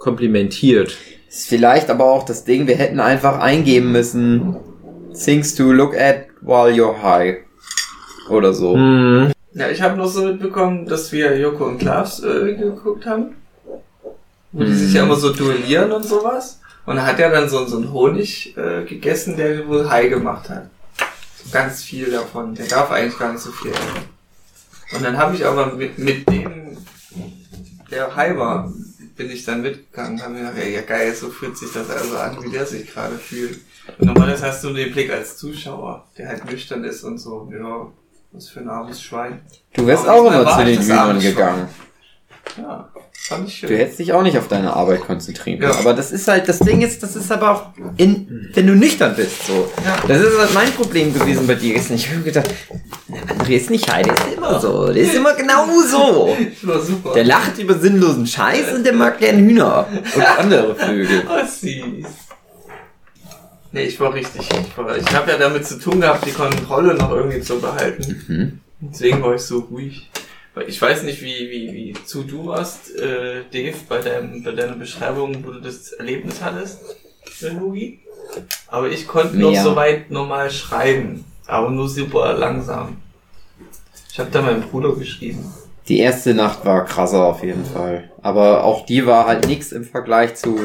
komplimentiert. 0.02 0.97
Ist 1.30 1.47
vielleicht 1.47 1.89
aber 1.89 2.06
auch 2.06 2.24
das 2.24 2.43
Ding, 2.43 2.68
wir 2.68 2.76
hätten 2.76 2.99
einfach 2.99 3.39
eingeben 3.39 3.91
müssen, 3.91 4.58
things 5.14 5.56
to 5.56 5.72
look 5.72 5.95
at 5.95 6.26
while 6.41 6.72
you're 6.72 7.02
high. 7.02 7.38
Oder 8.30 8.54
so. 8.54 8.74
Hm. 8.76 9.32
Ja, 9.54 9.70
ich 9.70 9.82
habe 9.82 9.97
noch 9.97 10.08
so 10.08 10.26
mitbekommen, 10.26 10.86
dass 10.86 11.12
wir 11.12 11.38
Joko 11.38 11.66
und 11.66 11.78
Klaas 11.78 12.24
äh, 12.24 12.56
geguckt 12.56 13.06
haben. 13.06 13.36
Wo 14.52 14.64
die 14.64 14.74
sich 14.74 14.93
ja 14.93 15.04
immer 15.04 15.16
so 15.16 15.32
duellieren 15.32 15.91
und 15.91 16.04
sowas. 16.04 16.60
Und 16.86 16.97
er 16.97 17.06
hat 17.06 17.20
ja 17.20 17.30
dann 17.30 17.47
so, 17.47 17.66
so 17.66 17.78
einen 17.78 17.93
Honig 17.93 18.56
äh, 18.58 18.84
gegessen, 18.84 19.38
der 19.38 19.68
wohl 19.68 19.89
high 19.89 20.10
gemacht 20.10 20.49
hat. 20.49 20.70
So 21.43 21.52
ganz 21.52 21.84
viel 21.84 22.12
davon. 22.12 22.56
Der 22.56 22.66
darf 22.66 22.91
eigentlich 22.91 23.18
gar 23.18 23.32
nicht 23.32 23.41
so 23.41 23.52
viel. 23.52 23.72
Und 24.93 25.04
dann 25.04 25.18
habe 25.18 25.36
ich 25.36 25.45
aber 25.45 25.68
mit, 25.74 25.97
mit 25.97 26.28
dem, 26.30 26.78
der 27.89 28.16
high 28.16 28.38
war, 28.38 28.72
bin 29.16 29.30
ich 29.30 29.45
dann 29.45 29.62
mitgegangen. 29.62 30.22
Haben 30.22 30.34
mir 30.34 30.39
gedacht, 30.39 30.57
ey, 30.57 30.74
ja 30.76 30.82
geil, 30.82 31.14
so 31.14 31.30
fühlt 31.30 31.57
sich 31.57 31.72
das 31.72 31.89
also 31.89 32.18
an, 32.18 32.43
wie 32.43 32.49
der 32.49 32.66
sich 32.66 32.91
gerade 32.91 33.16
fühlt. 33.16 33.59
Und 33.97 34.07
normalerweise 34.07 34.47
hast 34.47 34.64
du 34.64 34.74
den 34.74 34.91
Blick 34.91 35.12
als 35.12 35.38
Zuschauer, 35.38 36.07
der 36.18 36.30
halt 36.30 36.45
nüchtern 36.45 36.84
ist 36.84 37.03
und 37.03 37.18
so, 37.18 37.51
ja, 37.51 37.88
was 38.32 38.49
für 38.49 38.62
ein 38.62 38.70
armes 38.70 39.01
Schwein. 39.01 39.41
Du 39.74 39.86
wärst 39.86 40.07
auch 40.07 40.26
immer 40.26 40.57
zu 40.57 40.66
den 40.66 40.82
Hühnern 40.82 40.99
abends 40.99 41.26
schon. 41.26 41.68
Ja, 42.58 42.89
fand 43.14 43.47
ich 43.47 43.56
schön. 43.56 43.70
Du 43.70 43.78
hättest 43.78 43.99
dich 43.99 44.14
auch 44.14 44.24
nicht 44.24 44.38
auf 44.38 44.47
deine 44.47 44.74
Arbeit 44.74 45.02
konzentrieren 45.02 45.60
können. 45.60 45.72
Ja. 45.72 45.80
Aber 45.80 45.93
das 45.93 46.12
ist 46.12 46.28
halt, 46.28 46.49
das 46.49 46.60
Ding 46.60 46.82
ist, 46.82 47.02
das 47.04 47.16
ist 47.16 47.32
aber 47.32 47.52
auch 47.52 47.64
in, 47.97 48.49
wenn 48.54 48.68
du 48.68 48.76
nüchtern 48.76 49.16
bist, 49.16 49.47
so. 49.47 49.70
Ja. 49.86 49.97
Das 50.08 50.22
ist 50.22 50.38
halt 50.38 50.54
mein 50.54 50.72
Problem 50.72 51.14
gewesen 51.14 51.47
bei 51.47 51.56
dir. 51.56 51.76
Ich 51.76 52.10
habe 52.10 52.22
gedacht, 52.22 52.49
André 53.28 53.52
ist 53.52 53.70
nicht 53.70 53.91
high, 53.91 54.04
der 54.06 54.14
ist 54.14 54.34
immer 54.36 54.60
so. 54.60 54.91
Der 54.91 55.04
ist 55.04 55.16
immer 55.16 55.34
genau 55.34 55.66
so. 55.82 56.38
Das 56.62 56.68
war 56.68 56.80
super. 56.82 57.14
Der 57.14 57.24
lacht 57.24 57.58
über 57.58 57.78
sinnlosen 57.78 58.28
Scheiß 58.28 58.74
und 58.76 58.86
der 58.86 58.93
mag 58.93 59.20
gern 59.20 59.38
Hühner 59.38 59.88
und 60.16 60.39
andere 60.39 60.76
Vögel. 60.76 61.24
Oh, 61.30 61.45
süß. 61.45 62.06
Nee, 63.74 63.84
ich 63.84 63.99
war 63.99 64.14
richtig. 64.14 64.41
Ich, 64.41 64.78
war, 64.78 64.97
ich 64.97 65.16
habe 65.16 65.32
ja 65.32 65.38
damit 65.38 65.66
zu 65.66 65.80
tun 65.80 66.02
gehabt, 66.02 66.26
die 66.26 66.32
Kontrolle 66.32 66.93
noch 66.95 67.12
irgendwie 67.12 67.39
zu 67.39 67.60
behalten. 67.60 68.24
Mhm. 68.28 68.60
Deswegen 68.82 69.22
war 69.22 69.36
ich 69.36 69.41
so 69.41 69.60
ruhig. 69.60 70.10
Ich 70.68 70.82
weiß 70.82 71.04
nicht, 71.04 71.22
wie, 71.22 71.49
wie, 71.49 71.74
wie 71.74 71.93
zu 72.06 72.24
du 72.24 72.47
warst, 72.47 72.93
äh, 72.97 73.43
Dave, 73.52 73.78
bei, 73.88 73.99
deinem, 73.99 74.43
bei 74.43 74.52
deiner 74.52 74.76
Beschreibung, 74.76 75.45
wo 75.45 75.52
du 75.52 75.62
das 75.62 75.93
Erlebnis 75.93 76.41
hattest, 76.41 76.80
äh, 77.41 77.47
Lugi. 77.49 77.99
Aber 78.68 78.89
ich 78.89 79.08
konnte 79.08 79.38
noch 79.38 79.52
Mehr. 79.52 79.64
soweit 79.64 80.12
normal 80.12 80.52
schreiben, 80.52 81.24
aber 81.47 81.70
nur 81.70 81.88
super 81.88 82.34
langsam. 82.34 82.97
Ich 84.12 84.20
habe 84.20 84.30
da 84.30 84.41
meinem 84.41 84.62
Bruder 84.62 84.93
geschrieben. 84.93 85.52
Die 85.88 85.99
erste 85.99 86.34
Nacht 86.34 86.66
war 86.66 86.86
krasser 86.86 87.24
auf 87.24 87.43
jeden 87.43 87.66
Fall. 87.66 88.12
Aber 88.22 88.64
auch 88.64 88.86
die 88.86 89.06
war 89.06 89.26
halt 89.28 89.47
nix 89.47 89.72
im 89.72 89.84
Vergleich 89.84 90.36
zu 90.36 90.58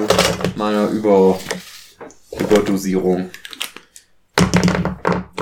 meiner 0.56 0.88
Über 0.88 1.38
Überdosierung. 2.38 3.30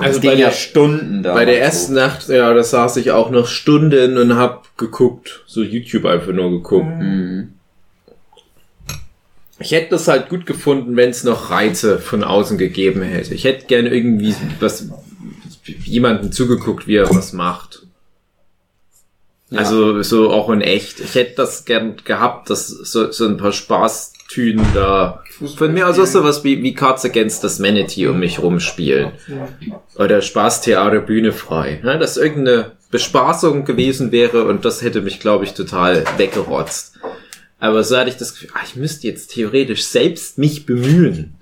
Also 0.05 0.19
ging 0.19 0.31
bei 0.31 0.37
ja 0.37 0.47
der, 0.47 0.55
Stunden 0.55 1.23
da. 1.23 1.33
bei 1.33 1.45
der 1.45 1.61
ersten 1.61 1.93
Nacht, 1.93 2.27
ja, 2.29 2.53
da 2.53 2.63
saß 2.63 2.97
ich 2.97 3.11
auch 3.11 3.29
noch 3.29 3.47
Stunden 3.47 4.17
und 4.17 4.35
hab 4.35 4.77
geguckt, 4.77 5.43
so 5.45 5.61
YouTube 5.61 6.05
einfach 6.05 6.33
nur 6.33 6.51
geguckt. 6.51 6.99
Mhm. 6.99 7.53
Ich 9.59 9.71
hätte 9.71 9.91
das 9.91 10.07
halt 10.07 10.29
gut 10.29 10.45
gefunden, 10.45 10.97
wenn 10.97 11.09
es 11.09 11.23
noch 11.23 11.49
Reize 11.49 11.99
von 11.99 12.23
außen 12.23 12.57
gegeben 12.57 13.01
hätte. 13.01 13.33
Ich 13.33 13.45
hätte 13.45 13.67
gerne 13.67 13.89
irgendwie 13.89 14.35
was 14.59 14.89
jemanden 15.85 16.31
zugeguckt, 16.31 16.87
wie 16.87 16.97
er 16.97 17.09
was 17.09 17.31
macht. 17.31 17.84
Ja. 19.49 19.59
Also 19.59 20.01
so 20.01 20.31
auch 20.31 20.49
in 20.49 20.61
echt. 20.61 20.99
Ich 20.99 21.15
hätte 21.15 21.35
das 21.35 21.65
gern 21.65 21.95
gehabt, 22.03 22.49
dass 22.49 22.67
so, 22.67 23.11
so 23.11 23.27
ein 23.27 23.37
paar 23.37 23.51
Spaßtünen 23.51 24.65
da. 24.73 25.23
Von 25.57 25.73
mir 25.73 25.87
aus 25.87 25.99
auch 25.99 26.05
sowas 26.05 26.43
wie, 26.43 26.63
wie 26.63 26.73
Cards 26.73 27.05
Against 27.05 27.43
das 27.43 27.59
Manatee 27.59 28.07
um 28.07 28.19
mich 28.19 28.41
rumspielen. 28.41 29.11
Oder 29.95 30.21
Spaßtheater 30.21 31.01
Bühne 31.01 31.31
frei. 31.31 31.81
Ja, 31.83 31.97
dass 31.97 32.17
irgendeine 32.17 32.71
Bespaßung 32.89 33.65
gewesen 33.65 34.11
wäre 34.11 34.45
und 34.45 34.63
das 34.63 34.81
hätte 34.81 35.01
mich, 35.01 35.19
glaube 35.19 35.43
ich, 35.43 35.53
total 35.53 36.05
weggerotzt. 36.17 36.97
Aber 37.59 37.83
so 37.83 37.97
hatte 37.97 38.09
ich 38.09 38.17
das 38.17 38.33
Gefühl, 38.33 38.51
ah, 38.53 38.61
ich 38.65 38.75
müsste 38.75 39.07
jetzt 39.07 39.33
theoretisch 39.33 39.83
selbst 39.83 40.37
mich 40.37 40.65
bemühen. 40.65 41.35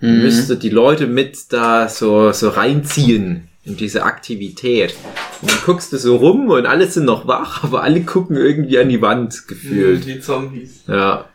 Mhm. 0.00 0.22
Müsste 0.22 0.56
die 0.56 0.70
Leute 0.70 1.06
mit 1.06 1.52
da 1.52 1.88
so, 1.88 2.32
so 2.32 2.50
reinziehen 2.50 3.48
in 3.66 3.76
diese 3.76 4.04
Aktivität. 4.04 4.94
Und 5.42 5.50
dann 5.50 5.58
guckst 5.66 5.92
du 5.92 5.98
so 5.98 6.16
rum 6.16 6.48
und 6.48 6.64
alle 6.66 6.86
sind 6.86 7.04
noch 7.04 7.26
wach, 7.26 7.62
aber 7.64 7.82
alle 7.82 8.00
gucken 8.02 8.36
irgendwie 8.36 8.78
an 8.78 8.88
die 8.88 9.02
Wand 9.02 9.46
gefühlt. 9.48 10.06
Die 10.06 10.20
Zombies. 10.20 10.84
Ja, 10.86 11.26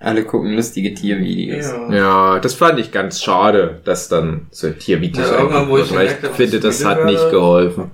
Alle 0.00 0.24
gucken 0.24 0.54
lustige 0.54 0.92
Tiervideos. 0.94 1.66
Ja. 1.90 1.94
ja, 1.94 2.38
das 2.40 2.54
fand 2.54 2.78
ich 2.80 2.90
ganz 2.90 3.22
schade, 3.22 3.80
dass 3.84 4.08
dann 4.08 4.46
so 4.50 4.70
Tiervideos 4.70 5.28
Ja, 5.30 5.38
irgendwann, 5.38 5.68
wo 5.68 5.78
ich 5.78 5.88
gemerkt 5.88 6.24
hab, 6.24 6.34
finde, 6.36 6.58
das 6.60 6.84
hat 6.84 7.04
nicht 7.04 7.30
geholfen. 7.30 7.90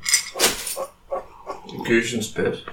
Geh 1.87 1.99
ich 1.99 2.15
ins 2.15 2.29
Bett. 2.29 2.65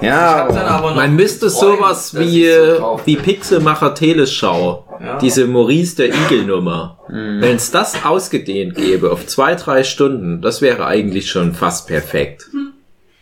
Ja, 0.00 0.48
Man 0.96 1.14
müsste 1.14 1.48
sowas 1.48 2.18
wie, 2.18 2.48
so 2.50 3.00
wie. 3.04 3.16
Pixelmacher 3.16 3.94
Teleschau, 3.94 4.84
Ja. 5.00 5.18
diese 5.18 5.46
Maurice 5.46 5.96
der 5.96 6.08
Igel-Nummer. 6.08 6.98
Mhm. 7.12 7.42
Wenn 7.42 7.56
es 7.56 7.70
das 7.70 8.04
ausgedehnt 8.04 8.74
gäbe 8.74 9.12
auf 9.12 9.26
zwei, 9.26 9.54
drei 9.54 9.84
Stunden, 9.84 10.40
das 10.40 10.62
wäre 10.62 10.86
eigentlich 10.86 11.30
schon 11.30 11.52
fast 11.52 11.86
perfekt. 11.86 12.48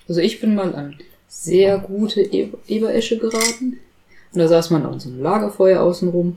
Also 0.08 0.20
ich 0.20 0.40
bin 0.40 0.54
mal 0.54 0.74
an 0.74 0.96
sehr 1.26 1.78
gute 1.78 2.20
e 2.20 2.50
Eberesche 2.68 3.18
geraten. 3.18 3.78
Und 4.32 4.38
da 4.38 4.46
saß 4.46 4.70
man 4.70 4.86
an 4.86 5.00
so 5.00 5.08
einem 5.08 5.20
Lagerfeuer 5.20 5.80
außenrum. 5.80 6.36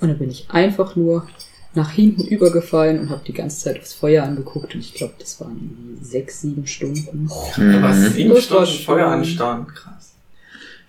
Und 0.00 0.08
dann 0.08 0.18
bin 0.18 0.30
ich 0.30 0.50
einfach 0.50 0.96
nur 0.96 1.28
nach 1.74 1.90
hinten 1.90 2.24
übergefallen 2.26 2.98
und 2.98 3.10
habe 3.10 3.22
die 3.24 3.32
ganze 3.32 3.64
Zeit 3.64 3.80
das 3.80 3.94
Feuer 3.94 4.24
angeguckt. 4.24 4.74
Und 4.74 4.80
ich 4.80 4.94
glaube, 4.94 5.14
das 5.20 5.40
waren 5.40 5.98
sechs, 6.00 6.40
sieben 6.40 6.66
Stunden. 6.66 7.30
Aber 7.30 7.92
sieben 7.92 8.30
Das 8.30 8.50
war 8.50 8.66
Stunden 8.66 8.84
Feuer 8.84 9.06
anstarren, 9.06 9.68
krass. 9.68 10.15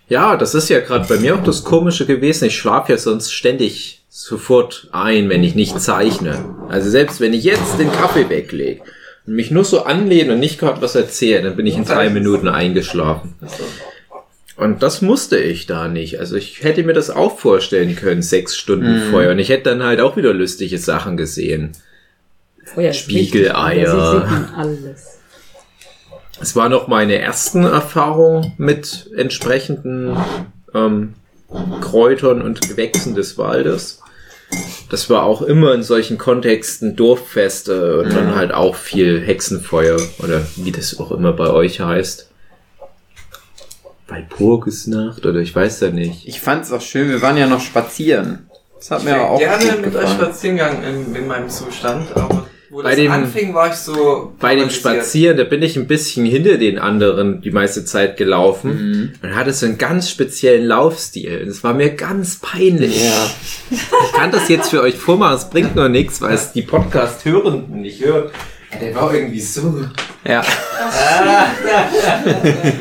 Ja, 0.09 0.37
das 0.37 0.55
ist 0.55 0.69
ja 0.69 0.79
gerade 0.79 1.07
bei 1.07 1.17
mir 1.17 1.35
auch 1.35 1.43
das 1.43 1.63
Komische 1.63 2.05
gewesen. 2.05 2.45
Ich 2.45 2.57
schlafe 2.57 2.93
ja 2.93 2.97
sonst 2.97 3.31
ständig 3.31 4.01
sofort 4.09 4.87
ein, 4.93 5.29
wenn 5.29 5.43
ich 5.43 5.53
nicht 5.55 5.79
zeichne. 5.81 6.55
Also 6.69 6.89
selbst 6.89 7.19
wenn 7.19 7.33
ich 7.33 7.43
jetzt 7.43 7.77
den 7.77 7.91
Kaffee 7.91 8.29
weglege 8.29 8.81
und 9.25 9.33
mich 9.35 9.51
nur 9.51 9.65
so 9.65 9.83
anlehne 9.83 10.33
und 10.33 10.39
nicht 10.39 10.59
gerade 10.59 10.81
was 10.81 10.95
erzähle, 10.95 11.43
dann 11.43 11.55
bin 11.55 11.67
ich 11.67 11.75
in 11.75 11.85
drei 11.85 12.09
Minuten 12.09 12.47
eingeschlafen. 12.47 13.35
Und 14.55 14.81
das 14.81 15.01
musste 15.03 15.37
ich 15.37 15.67
da 15.67 15.87
nicht. 15.87 16.19
Also 16.19 16.35
ich 16.35 16.63
hätte 16.63 16.83
mir 16.83 16.93
das 16.93 17.09
auch 17.11 17.37
vorstellen 17.37 17.95
können, 17.95 18.21
sechs 18.23 18.57
Stunden 18.57 19.07
Mhm. 19.07 19.11
Feuer. 19.11 19.31
Und 19.31 19.39
ich 19.39 19.49
hätte 19.49 19.69
dann 19.69 19.83
halt 19.83 19.99
auch 19.99 20.17
wieder 20.17 20.33
lustige 20.33 20.77
Sachen 20.79 21.15
gesehen. 21.17 21.73
Feuer 22.65 22.89
ist 22.89 22.97
Spiegeleier. 22.97 24.23
wichtig, 24.23 24.57
alles. 24.57 25.19
Es 26.39 26.55
war 26.55 26.69
noch 26.69 26.87
meine 26.87 27.17
ersten 27.19 27.63
Erfahrungen 27.63 28.53
mit 28.57 29.09
entsprechenden 29.15 30.15
ähm, 30.73 31.15
Kräutern 31.81 32.41
und 32.41 32.67
Gewächsen 32.67 33.15
des 33.15 33.37
Waldes. 33.37 34.01
Das 34.89 35.09
war 35.09 35.23
auch 35.23 35.41
immer 35.41 35.73
in 35.73 35.83
solchen 35.83 36.17
Kontexten 36.17 36.95
Dorffeste 36.95 37.99
und 37.99 38.13
dann 38.13 38.35
halt 38.35 38.53
auch 38.53 38.75
viel 38.75 39.19
Hexenfeuer 39.19 39.99
oder 40.19 40.45
wie 40.55 40.71
das 40.71 40.99
auch 40.99 41.11
immer 41.11 41.33
bei 41.33 41.49
euch 41.49 41.81
heißt. 41.81 42.29
Walpurgisnacht 44.07 45.25
oder 45.25 45.39
ich 45.39 45.53
weiß 45.53 45.81
ja 45.81 45.89
nicht. 45.89 46.27
ich 46.27 46.39
fand's 46.39 46.71
auch 46.71 46.81
schön, 46.81 47.09
wir 47.09 47.21
waren 47.21 47.35
ja 47.35 47.47
noch 47.47 47.59
spazieren. 47.59 48.49
Das 48.77 48.91
hat 48.91 48.99
Ich 48.99 49.05
mir 49.05 49.21
auch 49.21 49.37
gerne 49.37 49.65
gut 49.65 49.81
mit 49.81 49.95
euch 49.95 50.01
gefallen. 50.01 50.17
spazieren 50.19 50.57
gegangen 50.57 50.83
in, 50.83 51.15
in 51.15 51.27
meinem 51.27 51.49
Zustand, 51.49 52.15
aber 52.15 52.47
wo 52.69 52.83
Bei 52.83 52.89
das 52.89 52.95
dem- 52.97 53.11
anfing, 53.11 53.53
war 53.53 53.67
ich 53.69 53.75
so... 53.75 54.33
Bei 54.39 54.55
dem. 54.55 54.69
Spazieren, 54.69 55.37
da 55.37 55.43
bin 55.45 55.61
ich 55.63 55.77
ein 55.77 55.87
bisschen 55.87 56.25
hinter 56.25 56.57
den 56.57 56.79
anderen 56.79 57.41
die 57.41 57.51
meiste 57.51 57.85
Zeit 57.85 58.17
gelaufen 58.17 59.17
und 59.21 59.35
hatte 59.35 59.53
so 59.53 59.65
einen 59.65 59.77
ganz 59.77 60.09
speziellen 60.09 60.65
Laufstil. 60.65 61.45
Das 61.45 61.63
war 61.63 61.73
mir 61.73 61.91
ganz 61.91 62.39
peinlich. 62.41 63.03
Ja. 63.05 63.29
Ich 63.71 64.11
kann 64.13 64.31
das 64.31 64.49
jetzt 64.49 64.69
für 64.69 64.81
euch 64.81 64.95
vormachen, 64.95 65.37
es 65.37 65.49
bringt 65.49 65.75
nur 65.75 65.87
nichts, 65.89 66.21
weil 66.21 66.33
es 66.35 66.51
die 66.51 66.61
Podcast-Hörenden 66.63 67.81
nicht 67.81 68.03
hören. 68.03 68.29
Der 68.81 68.93
war 68.95 69.13
irgendwie 69.13 69.39
so. 69.39 69.85
Ja. 70.27 70.43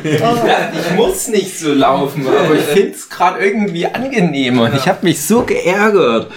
Ich 0.03 0.95
muss 0.95 1.27
nicht 1.29 1.57
so 1.57 1.73
laufen, 1.73 2.27
aber 2.27 2.55
ich 2.55 2.61
finde 2.65 2.91
es 2.91 3.09
gerade 3.09 3.43
irgendwie 3.43 3.85
angenehmer 3.85 4.63
und 4.63 4.75
ich 4.75 4.87
habe 4.87 4.99
mich 5.03 5.21
so 5.21 5.43
geärgert. 5.43 6.29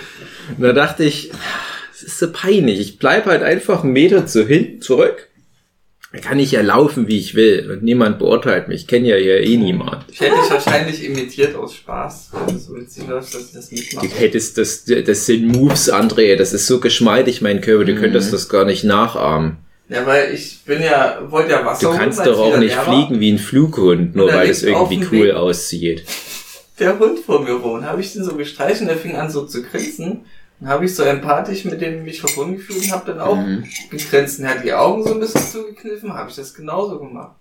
Und 0.56 0.62
da 0.62 0.72
dachte 0.72 1.04
ich, 1.04 1.32
so 2.20 2.30
peinlich. 2.32 2.78
Ich 2.78 2.98
bleib 2.98 3.26
halt 3.26 3.42
einfach 3.42 3.82
einen 3.82 3.92
Meter 3.92 4.26
zu 4.26 4.46
hin, 4.46 4.80
zurück. 4.80 5.26
Da 6.12 6.18
kann 6.18 6.40
ich 6.40 6.50
ja 6.50 6.60
laufen, 6.60 7.06
wie 7.06 7.18
ich 7.18 7.36
will 7.36 7.70
und 7.70 7.84
niemand 7.84 8.18
beurteilt 8.18 8.66
mich. 8.66 8.82
Ich 8.82 8.86
kenne 8.88 9.08
ja 9.08 9.16
hier 9.16 9.40
eh 9.40 9.56
niemand. 9.56 10.04
Ich 10.10 10.20
hätte 10.20 10.34
dich 10.42 10.50
wahrscheinlich 10.50 11.04
imitiert 11.04 11.54
aus 11.54 11.74
Spaß, 11.76 12.30
wenn 12.46 12.54
du 12.54 12.60
so 12.60 12.74
witzig 12.74 13.06
läufst, 13.06 13.34
dass 13.34 13.70
ich 13.70 13.90
das. 13.90 14.02
Du 14.02 14.08
hättest 14.08 14.58
das, 14.58 14.84
das 14.84 15.26
sind 15.26 15.46
Moves, 15.46 15.92
André. 15.92 16.34
Das 16.34 16.52
ist 16.52 16.66
so 16.66 16.80
geschmeidig, 16.80 17.42
mein 17.42 17.60
Körper. 17.60 17.84
Du 17.84 17.94
könntest 17.94 18.32
das 18.32 18.48
gar 18.48 18.64
nicht 18.64 18.82
nachahmen. 18.82 19.58
Ja, 19.88 20.04
weil 20.06 20.34
ich 20.34 20.60
bin 20.64 20.82
ja, 20.82 21.20
wollte 21.28 21.50
ja 21.50 21.64
Wasser 21.64 21.90
Du 21.90 21.96
kannst 21.96 22.24
doch 22.26 22.38
auch 22.38 22.58
nicht 22.58 22.74
fliegen 22.74 23.20
wie 23.20 23.32
ein 23.32 23.38
Flughund, 23.38 24.14
nur 24.16 24.32
weil 24.32 24.50
es 24.50 24.62
irgendwie 24.62 25.04
cool 25.12 25.28
Weg- 25.28 25.34
aussieht. 25.34 26.04
Der 26.78 26.98
Hund 26.98 27.18
vor 27.18 27.42
mir 27.42 27.62
wohnt, 27.62 27.84
habe 27.84 28.00
ich 28.00 28.12
den 28.12 28.24
so 28.24 28.34
gestreichelt 28.36 28.82
und 28.82 28.86
der 28.88 28.96
fing 28.96 29.14
an 29.14 29.30
so 29.30 29.46
zu 29.46 29.62
grinsen. 29.62 30.24
Dann 30.60 30.68
habe 30.68 30.84
ich 30.84 30.94
so 30.94 31.02
empathisch 31.02 31.64
mit 31.64 31.80
dem 31.80 32.04
mich 32.04 32.20
verbunden 32.20 32.56
gefühlt 32.58 32.82
und 32.84 32.92
habe 32.92 33.12
dann 33.12 33.20
auch 33.20 33.36
Mhm. 33.36 33.64
gegrinst. 33.90 34.38
Und 34.38 34.44
er 34.44 34.50
hat 34.56 34.64
die 34.64 34.72
Augen 34.74 35.02
so 35.04 35.14
ein 35.14 35.20
bisschen 35.20 35.42
zugekniffen, 35.42 36.12
habe 36.12 36.28
ich 36.30 36.36
das 36.36 36.52
genauso 36.54 36.98
gemacht. 36.98 37.36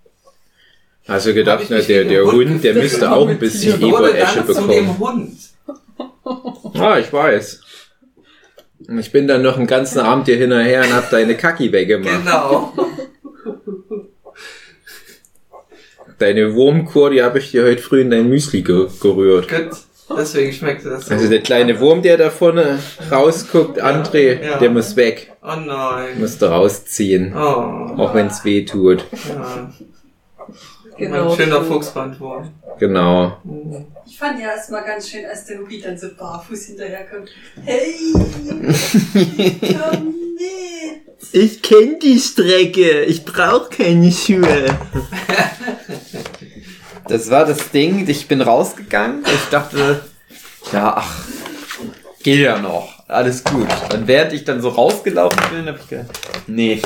Also 1.06 1.34
gedacht, 1.34 1.64
na, 1.68 1.78
der, 1.80 2.04
der 2.04 2.22
ein 2.22 2.32
Hund, 2.32 2.62
der 2.64 2.74
müsste 2.74 3.10
auch 3.10 3.26
ein 3.28 3.38
bisschen 3.38 3.80
Eberesche 3.82 4.42
bekommen. 4.42 4.98
Hund. 4.98 5.38
Ah, 6.78 6.98
ich 6.98 7.12
weiß. 7.12 7.60
Ich 8.98 9.12
bin 9.12 9.26
dann 9.28 9.42
noch 9.42 9.56
einen 9.56 9.66
ganzen 9.66 9.98
Abend 10.00 10.26
hier 10.26 10.36
hinterher 10.36 10.82
und 10.82 10.92
hab 10.94 11.10
deine 11.10 11.36
Kacki 11.36 11.70
weggemacht. 11.72 12.24
Genau. 12.24 12.72
Deine 16.18 16.54
Wurmkur, 16.54 17.10
die 17.10 17.22
habe 17.22 17.38
ich 17.38 17.50
dir 17.50 17.64
heute 17.64 17.82
früh 17.82 18.02
in 18.02 18.10
dein 18.10 18.28
Müsli 18.28 18.62
ge 18.62 18.88
gerührt. 19.00 19.48
Gut. 19.48 19.70
Deswegen 20.16 20.52
schmeckte 20.52 20.90
das 20.90 21.06
so. 21.06 21.14
Also 21.14 21.28
der 21.28 21.40
kleine 21.40 21.78
Wurm, 21.80 22.02
der 22.02 22.16
da 22.16 22.30
vorne 22.30 22.78
rausguckt, 23.10 23.82
André, 23.82 24.42
Ja. 24.44 24.58
der 24.58 24.70
muss 24.70 24.96
weg. 24.96 25.32
Oh 25.42 25.54
nein. 25.56 26.18
Musst 26.18 26.42
du 26.42 26.46
rausziehen. 26.46 27.32
Oh. 27.34 27.38
Auch 27.96 28.14
wenn's 28.14 28.44
weh 28.44 28.64
tut. 28.64 29.04
Ja. 29.28 29.70
Genau. 30.98 31.30
Ein 31.32 31.36
schöner. 31.36 31.62
Fuchsbandwurm. 31.62 32.50
Genau. 32.78 33.38
Mhm. 33.44 33.86
Ich 34.06 34.18
fand 34.18 34.40
ja 34.40 34.48
erstmal 34.48 34.84
ganz 34.84 35.08
schön, 35.08 35.24
als 35.24 35.46
der 35.46 35.58
Lupi 35.58 35.80
dann 35.80 35.96
so 35.96 36.08
barfuß 36.18 36.64
hinterherkommt. 36.66 37.30
Hey, 37.64 37.94
komm 39.60 40.06
mit. 40.34 41.32
Ich 41.32 41.62
kenne 41.62 41.98
die 42.02 42.18
Strecke. 42.18 43.04
Ich 43.04 43.24
brauche 43.24 43.68
keine 43.70 44.10
Schuhe. 44.10 44.64
Das 47.10 47.28
war 47.28 47.44
das 47.44 47.72
Ding. 47.72 48.08
Ich 48.08 48.28
bin 48.28 48.40
rausgegangen. 48.40 49.24
Ich 49.26 49.50
dachte, 49.50 50.02
ja, 50.72 50.94
ach, 50.96 51.24
geht 52.22 52.38
ja 52.38 52.58
noch. 52.60 52.88
Alles 53.08 53.42
gut. 53.42 53.66
Und 53.92 54.06
während 54.06 54.32
ich 54.32 54.44
dann 54.44 54.62
so 54.62 54.68
rausgelaufen 54.68 55.40
bin, 55.50 55.66
habe 55.66 55.78
ich 55.82 55.88
gedacht, 55.88 56.06
nee, 56.46 56.80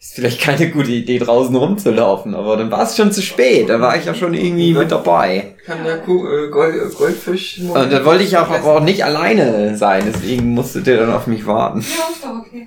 ist 0.00 0.14
vielleicht 0.16 0.40
keine 0.40 0.70
gute 0.72 0.90
Idee, 0.90 1.20
draußen 1.20 1.54
rumzulaufen. 1.54 2.34
Aber 2.34 2.56
dann 2.56 2.72
war 2.72 2.82
es 2.82 2.96
schon 2.96 3.12
zu 3.12 3.22
spät. 3.22 3.68
Da 3.68 3.80
war 3.80 3.96
ich 3.96 4.06
ja 4.06 4.14
schon 4.14 4.34
irgendwie 4.34 4.74
mit 4.74 4.90
dabei. 4.90 5.54
Kann 5.64 5.84
der 5.84 5.98
Kuh, 5.98 6.26
äh, 6.26 6.50
Gold, 6.50 6.92
Goldfisch. 6.98 7.60
Und 7.60 7.92
dann 7.92 8.04
wollte 8.04 8.24
ich 8.24 8.36
auch, 8.36 8.50
aber 8.50 8.78
auch 8.78 8.82
nicht 8.82 9.04
alleine 9.04 9.76
sein. 9.76 10.02
Deswegen 10.12 10.52
musste 10.52 10.82
der 10.82 10.96
dann 10.96 11.12
auf 11.12 11.28
mich 11.28 11.46
warten. 11.46 11.78
Ja, 11.78 12.12
ist 12.12 12.24
doch 12.24 12.44
okay. 12.44 12.66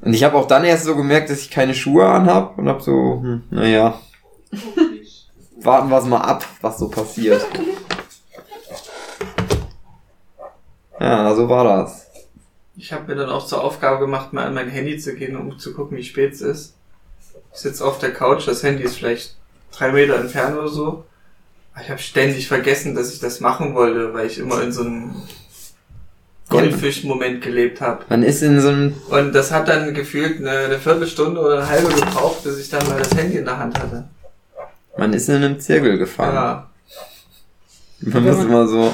Und 0.00 0.14
ich 0.14 0.24
habe 0.24 0.36
auch 0.36 0.48
dann 0.48 0.64
erst 0.64 0.84
so 0.84 0.96
gemerkt, 0.96 1.30
dass 1.30 1.42
ich 1.42 1.50
keine 1.50 1.74
Schuhe 1.74 2.06
anhab 2.06 2.58
und 2.58 2.68
hab 2.68 2.82
so, 2.82 3.20
hm, 3.22 3.42
naja, 3.50 4.00
warten 5.62 5.88
wir 5.90 5.98
es 5.98 6.04
mal 6.04 6.20
ab, 6.20 6.44
was 6.60 6.78
so 6.78 6.88
passiert. 6.88 7.44
Ja, 11.02 11.34
so 11.34 11.48
war 11.48 11.64
das. 11.64 12.08
Ich 12.76 12.92
habe 12.92 13.06
mir 13.06 13.14
dann 13.18 13.30
auch 13.30 13.46
zur 13.46 13.64
Aufgabe 13.64 14.00
gemacht, 14.00 14.34
mal 14.34 14.46
an 14.46 14.52
mein 14.52 14.68
Handy 14.68 14.98
zu 14.98 15.14
gehen, 15.14 15.34
um 15.34 15.58
zu 15.58 15.72
gucken, 15.72 15.96
wie 15.96 16.04
spät 16.04 16.34
es 16.34 16.42
ist. 16.42 16.74
Ich 17.54 17.60
sitze 17.60 17.84
auf 17.86 17.98
der 17.98 18.12
Couch, 18.12 18.46
das 18.46 18.62
Handy 18.62 18.82
ist 18.84 18.98
vielleicht 18.98 19.36
drei 19.72 19.92
Meter 19.92 20.16
entfernt 20.16 20.58
oder 20.58 20.68
so. 20.68 21.04
Aber 21.72 21.82
Ich 21.82 21.90
habe 21.90 22.00
ständig 22.00 22.48
vergessen, 22.48 22.94
dass 22.94 23.12
ich 23.14 23.18
das 23.18 23.40
machen 23.40 23.74
wollte, 23.74 24.12
weil 24.12 24.26
ich 24.26 24.38
immer 24.38 24.62
in 24.62 24.72
so 24.72 24.82
einem 24.82 25.14
Goldfisch-Moment 26.50 27.42
gelebt 27.42 27.80
habe. 27.80 28.04
Man 28.08 28.22
ist 28.22 28.42
in 28.42 28.60
so 28.60 28.68
einem, 28.68 28.94
Und 29.08 29.32
das 29.34 29.52
hat 29.52 29.68
dann 29.68 29.94
gefühlt 29.94 30.38
eine, 30.40 30.50
eine 30.50 30.78
Viertelstunde 30.78 31.40
oder 31.40 31.58
eine 31.58 31.68
halbe 31.68 31.88
gebraucht, 31.94 32.44
bis 32.44 32.58
ich 32.58 32.68
dann 32.68 32.86
mal 32.88 32.98
das 32.98 33.14
Handy 33.14 33.38
in 33.38 33.44
der 33.46 33.58
Hand 33.58 33.78
hatte. 33.78 34.08
Man 35.00 35.12
ist 35.12 35.28
in 35.28 35.36
einem 35.36 35.58
Zirkel 35.58 35.98
gefangen. 35.98 36.34
Ja. 36.34 36.70
Man 38.02 38.24
muss 38.24 38.44
immer 38.44 38.66
so, 38.66 38.92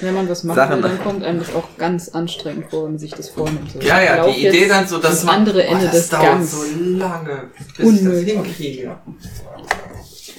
Wenn 0.00 0.14
man 0.14 0.28
was 0.28 0.44
macht, 0.44 0.56
Sachen- 0.56 0.82
dann 0.82 1.02
kommt 1.02 1.22
einem 1.24 1.38
das 1.38 1.54
auch 1.54 1.68
ganz 1.78 2.08
anstrengend 2.10 2.66
vor, 2.70 2.84
wenn 2.84 2.92
man 2.92 2.98
sich 2.98 3.12
das 3.12 3.28
vornimmt. 3.30 3.70
So, 3.72 3.78
Ja, 3.80 4.02
ja, 4.02 4.26
die 4.26 4.46
Idee 4.46 4.66
dann 4.68 4.86
so, 4.86 4.98
dass 4.98 5.10
das 5.12 5.24
man- 5.24 5.36
andere 5.36 5.62
Ende 5.64 5.82
oh, 5.84 5.84
das 5.86 5.92
des 5.92 6.08
dauert 6.10 6.24
Gangs. 6.26 6.50
so 6.52 6.62
lange, 6.98 7.44
bis 7.56 7.66
ich 7.68 7.74
das 7.76 7.86
Unmöglich. 7.86 8.32
hinkriege. 8.34 8.96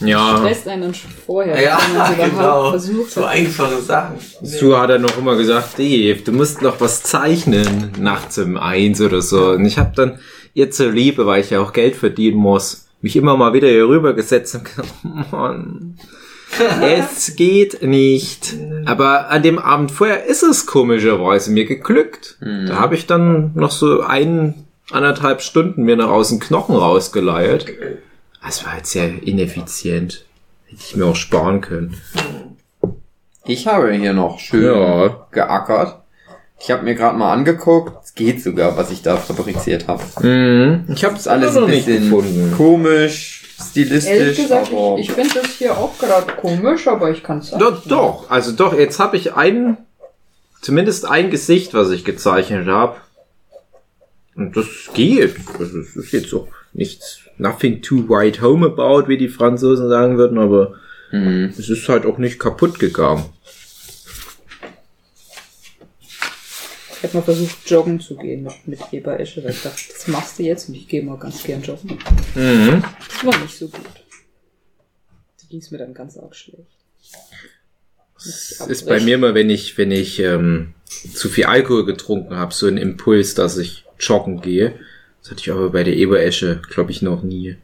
Ja. 0.04 0.38
stresst 0.40 0.68
einen 0.68 0.82
dann 0.82 0.94
schon 0.96 1.12
vorher, 1.12 1.62
Ja, 1.62 1.80
wenn 1.90 1.98
man 1.98 2.12
es 2.12 2.18
genau. 2.32 2.70
versucht 2.72 3.12
So 3.12 3.24
einfache 3.24 3.80
Sachen. 3.82 4.16
Sue 4.42 4.80
hat 4.80 4.90
dann 4.90 5.04
noch 5.04 5.16
immer 5.18 5.36
gesagt, 5.36 5.78
Dave, 5.78 6.20
du 6.26 6.32
musst 6.32 6.62
noch 6.64 6.82
was 6.82 7.04
zeichnen, 7.04 7.92
nachts 8.00 8.38
um 8.40 8.58
eins 8.58 9.00
oder 9.00 9.22
so. 9.22 9.52
Und 9.52 9.66
ich 9.66 9.78
habe 9.78 9.92
dann 9.96 10.20
ihr 10.56 10.72
zur 10.72 10.92
Liebe, 10.92 11.28
weil 11.28 11.42
ich 11.42 11.52
ja 11.52 11.60
auch 11.62 11.72
Geld 11.72 11.96
verdienen 11.96 12.38
muss, 12.38 12.88
mich 13.02 13.16
immer 13.16 13.36
mal 13.38 13.54
wieder 13.54 13.68
hier 13.68 13.88
rübergesetzt 13.88 14.56
und 14.56 14.66
gesagt, 14.66 14.90
oh 15.04 15.08
Mann, 15.36 15.98
es 16.82 17.36
geht 17.36 17.82
nicht. 17.82 18.56
Aber 18.86 19.30
an 19.30 19.42
dem 19.44 19.58
Abend 19.60 19.92
vorher 19.92 20.26
ist 20.26 20.44
es 20.44 20.66
komischerweise 20.66 21.52
mir 21.52 21.66
geglückt. 21.66 22.38
Da 22.42 22.76
habe 22.76 22.96
ich 22.96 23.08
dann 23.08 23.52
noch 23.56 23.72
so 23.72 24.02
ein, 24.02 24.66
anderthalb 24.92 25.42
Stunden 25.42 25.84
mir 25.84 25.96
noch 25.96 26.10
aus 26.10 26.30
dem 26.30 26.40
Knochen 26.40 26.76
rausgeleiert. 26.76 27.66
Das 28.44 28.66
war 28.66 28.76
jetzt 28.78 28.92
sehr 28.92 29.24
ineffizient. 29.24 30.26
Hätte 30.66 30.82
ich 30.86 30.96
mir 30.96 31.06
auch 31.06 31.16
sparen 31.16 31.62
können. 31.62 31.96
ich 33.46 33.68
habe 33.68 33.92
hier 33.94 34.14
noch 34.14 34.40
schön 34.40 34.64
Ja. 34.66 35.28
geackert. 35.32 36.01
Ich 36.64 36.70
habe 36.70 36.84
mir 36.84 36.94
gerade 36.94 37.18
mal 37.18 37.34
angeguckt, 37.34 37.94
es 38.04 38.14
geht 38.14 38.44
sogar, 38.44 38.78
was 38.78 38.92
ich 38.92 39.02
da 39.02 39.18
fabriziert 39.18 39.88
habe. 39.88 40.04
Mhm. 40.22 40.86
Ich 40.94 41.04
habe 41.04 41.16
Ist 41.16 41.28
alles 41.28 41.58
ein 41.58 41.66
bisschen 41.66 42.12
komisch, 42.56 43.44
Ehrlich 43.58 43.70
stilistisch, 43.70 44.38
gesagt, 44.38 44.72
aber 44.72 44.98
ich, 45.00 45.10
ich 45.10 45.12
finde 45.12 45.42
das 45.42 45.52
hier 45.58 45.76
auch 45.76 45.98
gerade 45.98 46.34
komisch, 46.34 46.88
aber 46.88 47.10
ich 47.10 47.24
kann 47.24 47.40
es 47.40 47.50
Doch, 47.52 47.84
doch, 47.86 48.30
also 48.30 48.52
doch, 48.52 48.78
jetzt 48.78 49.00
habe 49.00 49.18
ich 49.18 49.34
ein, 49.34 49.78
zumindest 50.62 51.06
ein 51.06 51.32
Gesicht, 51.32 51.74
was 51.74 51.90
ich 51.90 52.06
gezeichnet 52.06 52.68
habe. 52.68 52.98
Und 54.36 54.56
das 54.56 54.68
geht. 54.94 55.36
Also 55.60 55.80
es 55.80 55.96
ist 55.96 56.12
jetzt 56.12 56.34
auch 56.34 56.48
nichts, 56.74 57.22
nothing 57.38 57.82
to 57.82 58.06
write 58.08 58.42
home 58.42 58.66
about, 58.68 59.08
wie 59.08 59.18
die 59.18 59.30
Franzosen 59.30 59.90
sagen 59.90 60.18
würden, 60.18 60.38
aber 60.38 60.76
hm. 61.10 61.54
es 61.58 61.70
ist 61.70 61.90
halt 61.90 62.06
auch 62.06 62.20
nicht 62.20 62.40
kaputt 62.40 62.78
gegangen. 62.78 63.26
Ich 67.02 67.08
habe 67.08 67.18
mal 67.18 67.24
versucht, 67.24 67.68
joggen 67.68 68.00
zu 68.00 68.16
gehen 68.16 68.44
mit, 68.44 68.68
mit 68.68 68.80
Eberesche, 68.92 69.44
weil 69.44 69.50
ich 69.50 69.64
dachte, 69.64 69.82
das 69.92 70.08
machst 70.08 70.38
du 70.38 70.44
jetzt 70.44 70.70
und 70.70 70.76
ich 70.76 70.88
gehe 70.88 71.02
mal 71.02 71.18
ganz 71.18 71.42
gern 71.42 71.64
joggen. 71.64 71.98
Mhm. 72.36 72.84
Das 73.10 73.26
war 73.26 73.42
nicht 73.42 73.58
so 73.58 73.70
gut. 73.70 73.82
Da 75.42 75.48
ging 75.50 75.62
es 75.62 75.72
mir 75.72 75.80
dann 75.80 75.96
ganz 75.96 76.16
arg 76.16 76.36
schlecht. 76.36 76.68
Es 78.18 78.62
ist 78.62 78.86
bei 78.86 79.00
mir 79.00 79.16
immer, 79.16 79.34
wenn 79.34 79.50
ich, 79.50 79.80
wenn 79.80 79.90
ich 79.90 80.20
ähm, 80.20 80.76
zu 80.86 81.28
viel 81.28 81.46
Alkohol 81.46 81.88
getrunken 81.88 82.36
habe, 82.36 82.54
so 82.54 82.68
ein 82.68 82.78
Impuls, 82.78 83.34
dass 83.34 83.58
ich 83.58 83.86
joggen 84.00 84.42
gehe. 84.42 84.76
Das 85.24 85.32
hatte 85.32 85.42
ich 85.42 85.52
aber 85.52 85.72
bei 85.72 85.84
der 85.84 85.96
Eberesche, 85.96 86.62
glaube 86.70 86.92
ich, 86.92 87.02
noch 87.02 87.24
nie. 87.24 87.58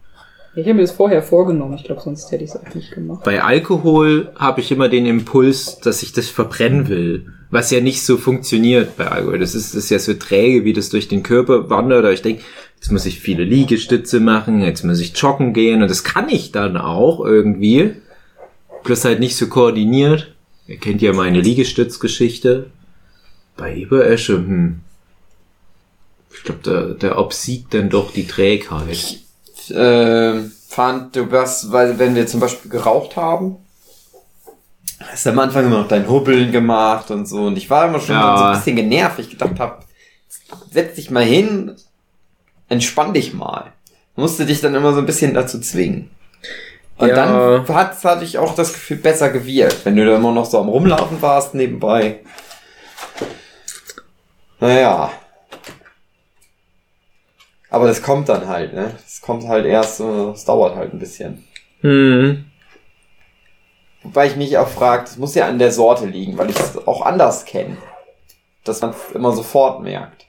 Ich 0.58 0.66
habe 0.66 0.74
mir 0.74 0.82
das 0.82 0.92
vorher 0.92 1.22
vorgenommen, 1.22 1.76
ich 1.76 1.84
glaube, 1.84 2.02
sonst 2.02 2.32
hätte 2.32 2.44
ich 2.44 2.50
es 2.50 2.56
auch 2.56 2.74
nicht 2.74 2.92
gemacht. 2.92 3.24
Bei 3.24 3.44
Alkohol 3.44 4.32
habe 4.38 4.60
ich 4.60 4.72
immer 4.72 4.90
den 4.90 5.06
Impuls, 5.06 5.78
dass 5.82 6.02
ich 6.02 6.14
das 6.14 6.30
verbrennen 6.30 6.88
will. 6.88 7.32
Was 7.52 7.70
ja 7.70 7.80
nicht 7.80 8.04
so 8.04 8.18
funktioniert 8.18 8.98
bei 8.98 9.08
Alkohol. 9.08 9.38
Das 9.38 9.54
ist, 9.54 9.76
das 9.76 9.84
ist 9.84 9.92
ja 9.92 10.00
so 10.00 10.16
träge, 10.16 10.66
wie 10.66 10.74
das 10.74 10.90
durch 10.90 11.08
den 11.08 11.22
Körper 11.22 11.70
wandert. 11.70 12.00
Oder 12.00 12.12
ich 12.12 12.24
denke, 12.24 12.42
jetzt 12.76 12.92
muss 12.92 13.06
ich 13.06 13.20
viele 13.20 13.44
Liegestütze 13.44 14.20
machen, 14.20 14.62
jetzt 14.62 14.84
muss 14.84 15.00
ich 15.00 15.16
joggen 15.16 15.54
gehen. 15.54 15.84
Und 15.84 15.92
das 15.92 16.04
kann 16.04 16.28
ich 16.28 16.52
dann 16.52 16.76
auch 16.76 17.24
irgendwie. 17.24 17.92
Plus 18.84 19.06
halt 19.06 19.20
nicht 19.20 19.36
so 19.36 19.50
koordiniert. 19.50 20.34
Ihr 20.66 20.78
kennt 20.78 21.04
ja 21.04 21.14
meine 21.14 21.40
Liegestützgeschichte. 21.40 22.72
Bei 23.58 23.76
Eberesche, 23.76 24.38
hm. 24.38 24.80
Ich 26.34 26.44
glaube, 26.44 26.62
da, 26.64 27.10
da 27.10 27.18
obsiegt 27.20 27.76
dann 27.76 27.90
doch 27.90 28.12
die 28.12 28.26
Trägheit. 28.26 29.20
Äh, 29.72 30.42
fand 30.70 31.16
du 31.16 31.32
was, 31.32 31.72
weil 31.72 31.98
wenn 32.00 32.16
wir 32.16 32.28
zum 32.28 32.40
Beispiel 32.40 32.70
geraucht 32.72 33.16
haben, 33.16 33.58
hast 35.00 35.26
du 35.26 35.30
am 35.32 35.40
Anfang 35.40 35.66
immer 35.66 35.80
noch 35.80 35.88
dein 35.88 36.08
Hubbeln 36.10 36.52
gemacht 36.52 37.12
und 37.12 37.28
so 37.28 37.46
und 37.48 37.58
ich 37.58 37.70
war 37.70 37.88
immer 37.88 38.00
schon 38.00 38.16
Ja. 38.16 38.38
so 38.38 38.44
ein 38.46 38.54
bisschen 38.58 38.76
genervt, 38.76 39.20
ich 39.20 39.30
gedacht 39.30 39.60
habe, 39.60 39.80
setz 40.72 40.96
dich 40.96 41.10
mal 41.12 41.24
hin, 41.24 41.76
entspann 42.70 43.14
dich 43.14 43.34
mal. 43.34 43.72
Musste 44.16 44.46
dich 44.46 44.62
dann 44.62 44.74
immer 44.76 44.94
so 44.94 45.00
ein 45.00 45.06
bisschen 45.06 45.34
dazu 45.34 45.60
zwingen. 45.60 46.10
Und 46.98 47.10
Ja. 47.10 47.16
dann 47.16 47.68
hat, 47.68 48.04
hatte 48.04 48.24
ich 48.26 48.38
auch 48.40 48.56
das 48.56 48.74
Gefühl 48.74 48.98
besser 48.98 49.30
gewirkt, 49.30 49.86
wenn 49.86 49.96
du 49.96 50.06
da 50.06 50.16
immer 50.16 50.32
noch 50.32 50.46
so 50.46 50.60
am 50.60 50.70
Rumlaufen 50.70 51.22
warst 51.22 51.54
nebenbei. 51.54 52.22
Naja. 54.60 55.12
Aber 57.70 57.88
das 57.88 58.02
kommt 58.02 58.30
dann 58.30 58.48
halt, 58.48 58.74
ne? 58.74 58.96
Das 59.04 59.22
kommt 59.22 59.48
halt 59.48 59.66
erst, 59.66 59.98
so, 59.98 60.32
es 60.32 60.46
dauert 60.46 60.76
halt 60.76 60.94
ein 60.94 61.00
bisschen. 61.00 61.46
Hm. 61.82 62.46
Wobei 64.04 64.28
ich 64.28 64.36
mich 64.36 64.58
auch 64.58 64.70
frage, 64.70 65.04
das 65.04 65.18
muss 65.18 65.36
ja 65.36 65.48
an 65.48 65.60
der 65.60 65.72
Sorte 65.72 66.06
liegen, 66.06 66.38
weil 66.38 66.50
ich 66.50 66.58
es 66.58 66.78
auch 66.88 67.02
anders 67.02 67.46
kenne. 67.46 67.78
Dass 68.64 68.82
man 68.82 68.92
es 68.92 69.14
immer 69.14 69.34
sofort 69.34 69.82
merkt. 69.82 70.26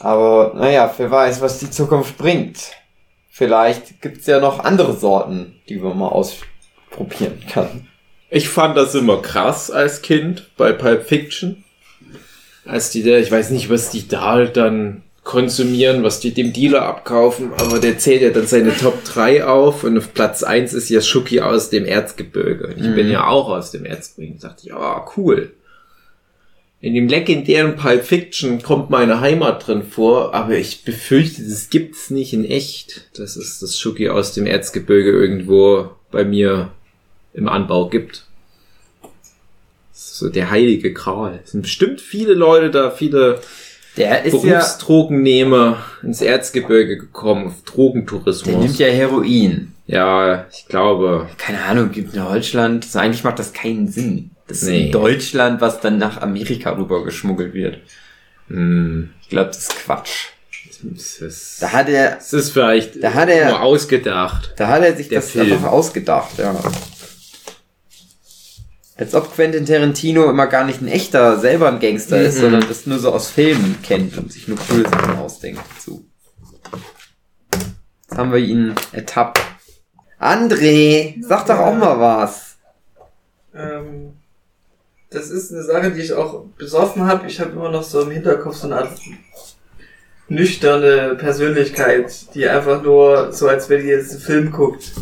Aber 0.00 0.52
naja, 0.54 0.92
wer 0.96 1.10
weiß, 1.10 1.40
was 1.40 1.58
die 1.58 1.70
Zukunft 1.70 2.18
bringt. 2.18 2.72
Vielleicht 3.30 4.00
gibt's 4.02 4.26
ja 4.26 4.40
noch 4.40 4.60
andere 4.60 4.94
Sorten, 4.96 5.60
die 5.68 5.76
man 5.76 5.98
mal 5.98 6.08
ausprobieren 6.08 7.42
kann. 7.48 7.88
Ich 8.28 8.48
fand 8.48 8.76
das 8.76 8.94
immer 8.94 9.20
krass 9.22 9.70
als 9.70 10.02
Kind 10.02 10.50
bei 10.56 10.72
Pulp 10.72 11.06
Fiction. 11.06 11.64
Als 12.64 12.90
die 12.90 13.02
da, 13.02 13.18
ich 13.18 13.30
weiß 13.30 13.50
nicht, 13.50 13.70
was 13.70 13.90
die 13.90 14.06
da 14.06 14.32
halt 14.32 14.56
dann 14.56 15.02
konsumieren, 15.24 16.02
was 16.02 16.20
die 16.20 16.34
dem 16.34 16.52
Dealer 16.52 16.82
abkaufen, 16.82 17.52
aber 17.56 17.78
der 17.78 17.98
zählt 17.98 18.22
ja 18.22 18.30
dann 18.30 18.46
seine 18.46 18.76
Top 18.76 19.04
3 19.04 19.44
auf 19.44 19.84
und 19.84 19.96
auf 19.96 20.14
Platz 20.14 20.42
1 20.42 20.72
ist 20.72 20.88
ja 20.88 21.00
Schuki 21.00 21.40
aus 21.40 21.70
dem 21.70 21.84
Erzgebirge. 21.84 22.68
Und 22.68 22.84
ich 22.84 22.94
bin 22.94 23.08
ja 23.08 23.28
auch 23.28 23.48
aus 23.48 23.70
dem 23.70 23.84
Erzgebirge. 23.84 24.38
Da 24.40 24.48
dachte 24.48 24.66
ich, 24.66 24.74
ah, 24.74 25.06
cool. 25.16 25.52
In 26.80 26.94
dem 26.94 27.06
legendären 27.06 27.76
Pulp 27.76 28.04
Fiction 28.04 28.60
kommt 28.60 28.90
meine 28.90 29.20
Heimat 29.20 29.68
drin 29.68 29.84
vor, 29.84 30.34
aber 30.34 30.56
ich 30.56 30.84
befürchte, 30.84 31.40
das 31.44 31.70
gibt's 31.70 32.10
nicht 32.10 32.32
in 32.32 32.44
echt. 32.44 33.08
Das 33.16 33.36
ist 33.36 33.62
das 33.62 33.78
Schuki 33.78 34.08
aus 34.08 34.34
dem 34.34 34.46
Erzgebirge 34.46 35.12
irgendwo 35.12 35.90
bei 36.10 36.24
mir 36.24 36.72
im 37.34 37.48
Anbau 37.48 37.88
gibt. 37.88 38.26
Das 40.02 40.12
ist 40.12 40.18
so 40.18 40.28
der 40.30 40.50
heilige 40.50 40.92
Gral. 40.92 41.40
Es 41.44 41.52
sind 41.52 41.62
bestimmt 41.62 42.00
viele 42.00 42.34
Leute 42.34 42.70
da, 42.70 42.90
viele 42.90 43.40
Der 43.96 44.24
ist 44.24 44.42
ja, 44.44 44.58
Berufsdrogennehmer 44.58 45.78
ins 46.02 46.20
Erzgebirge 46.20 46.98
gekommen, 46.98 47.46
auf 47.46 47.62
Drogentourismus. 47.64 48.42
der 48.42 48.58
nimmt 48.58 48.78
ja 48.78 48.88
Heroin. 48.88 49.72
ja, 49.86 50.46
ich 50.52 50.66
glaube. 50.66 51.28
Keine 51.38 51.62
Ahnung, 51.62 51.92
gibt 51.92 52.14
in 52.14 52.22
Deutschland, 52.24 52.84
so 52.84 52.98
eigentlich 52.98 53.22
macht 53.24 53.38
das 53.38 53.52
keinen 53.52 53.86
Sinn. 53.88 54.30
Das 54.48 54.62
ist 54.62 54.68
Nee. 54.68 54.86
in 54.86 54.92
Deutschland, 54.92 55.60
was 55.60 55.80
dann 55.80 55.98
nach 55.98 56.20
Amerika 56.20 56.70
rüber 56.76 57.04
geschmuggelt 57.04 57.54
wird. 57.54 57.78
Hm, 58.48 59.10
Ich 59.22 59.28
glaube, 59.28 59.48
das 59.48 59.58
ist 59.58 59.76
Quatsch. 59.84 60.26
es 60.96 61.18
ist, 61.20 61.62
Da 61.62 61.72
hat 61.72 61.88
er, 61.88 62.18
es 62.18 62.32
ist 62.32 62.50
vielleicht 62.50 63.02
Da 63.02 63.14
hat 63.14 63.28
er- 63.28 63.50
nur 63.50 63.62
ausgedacht. 63.62 64.52
da 64.56 64.66
hat 64.68 64.82
er 64.82 64.96
sich 64.96 65.08
das 65.08 65.30
Film. 65.30 65.52
einfach 65.52 65.70
ausgedacht, 65.70 66.38
ja. 66.38 66.54
Als 68.96 69.14
ob 69.14 69.34
Quentin 69.34 69.64
Tarantino 69.66 70.28
immer 70.28 70.46
gar 70.46 70.64
nicht 70.64 70.82
ein 70.82 70.88
echter, 70.88 71.38
selber 71.38 71.68
ein 71.68 71.80
Gangster 71.80 72.20
ist, 72.20 72.36
Mhm. 72.36 72.40
sondern 72.42 72.68
das 72.68 72.86
nur 72.86 72.98
so 72.98 73.12
aus 73.12 73.30
Filmen 73.30 73.78
kennt 73.82 74.16
und 74.18 74.30
sich 74.32 74.48
nur 74.48 74.58
coole 74.58 74.82
Sachen 74.88 75.16
ausdenkt 75.16 75.60
dazu. 75.74 76.04
Jetzt 78.08 78.18
haben 78.18 78.32
wir 78.32 78.38
ihn 78.38 78.74
ertappt. 78.92 79.40
André, 80.20 81.14
sag 81.26 81.46
doch 81.46 81.58
auch 81.58 81.74
mal 81.74 81.98
was. 81.98 82.56
Ähm, 83.54 84.12
das 85.10 85.30
ist 85.30 85.52
eine 85.52 85.62
Sache, 85.62 85.90
die 85.90 86.00
ich 86.02 86.12
auch 86.12 86.44
besoffen 86.56 87.06
habe. 87.06 87.26
Ich 87.26 87.40
habe 87.40 87.50
immer 87.52 87.70
noch 87.70 87.82
so 87.82 88.02
im 88.02 88.10
Hinterkopf 88.10 88.56
so 88.56 88.66
eine 88.66 88.76
Art 88.76 88.98
nüchterne 90.28 91.16
Persönlichkeit, 91.16 92.34
die 92.34 92.48
einfach 92.48 92.82
nur 92.82 93.32
so, 93.32 93.48
als 93.48 93.68
wenn 93.68 93.80
ihr 93.86 93.96
jetzt 93.96 94.12
einen 94.12 94.20
Film 94.20 94.50
guckt. 94.52 94.92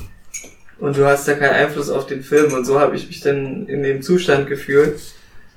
Und 0.80 0.96
du 0.96 1.04
hast 1.06 1.28
ja 1.28 1.34
keinen 1.34 1.54
Einfluss 1.54 1.90
auf 1.90 2.06
den 2.06 2.22
Film. 2.22 2.52
Und 2.52 2.64
so 2.64 2.80
habe 2.80 2.96
ich 2.96 3.06
mich 3.06 3.20
dann 3.20 3.66
in 3.66 3.82
dem 3.82 4.02
Zustand 4.02 4.48
gefühlt 4.48 5.00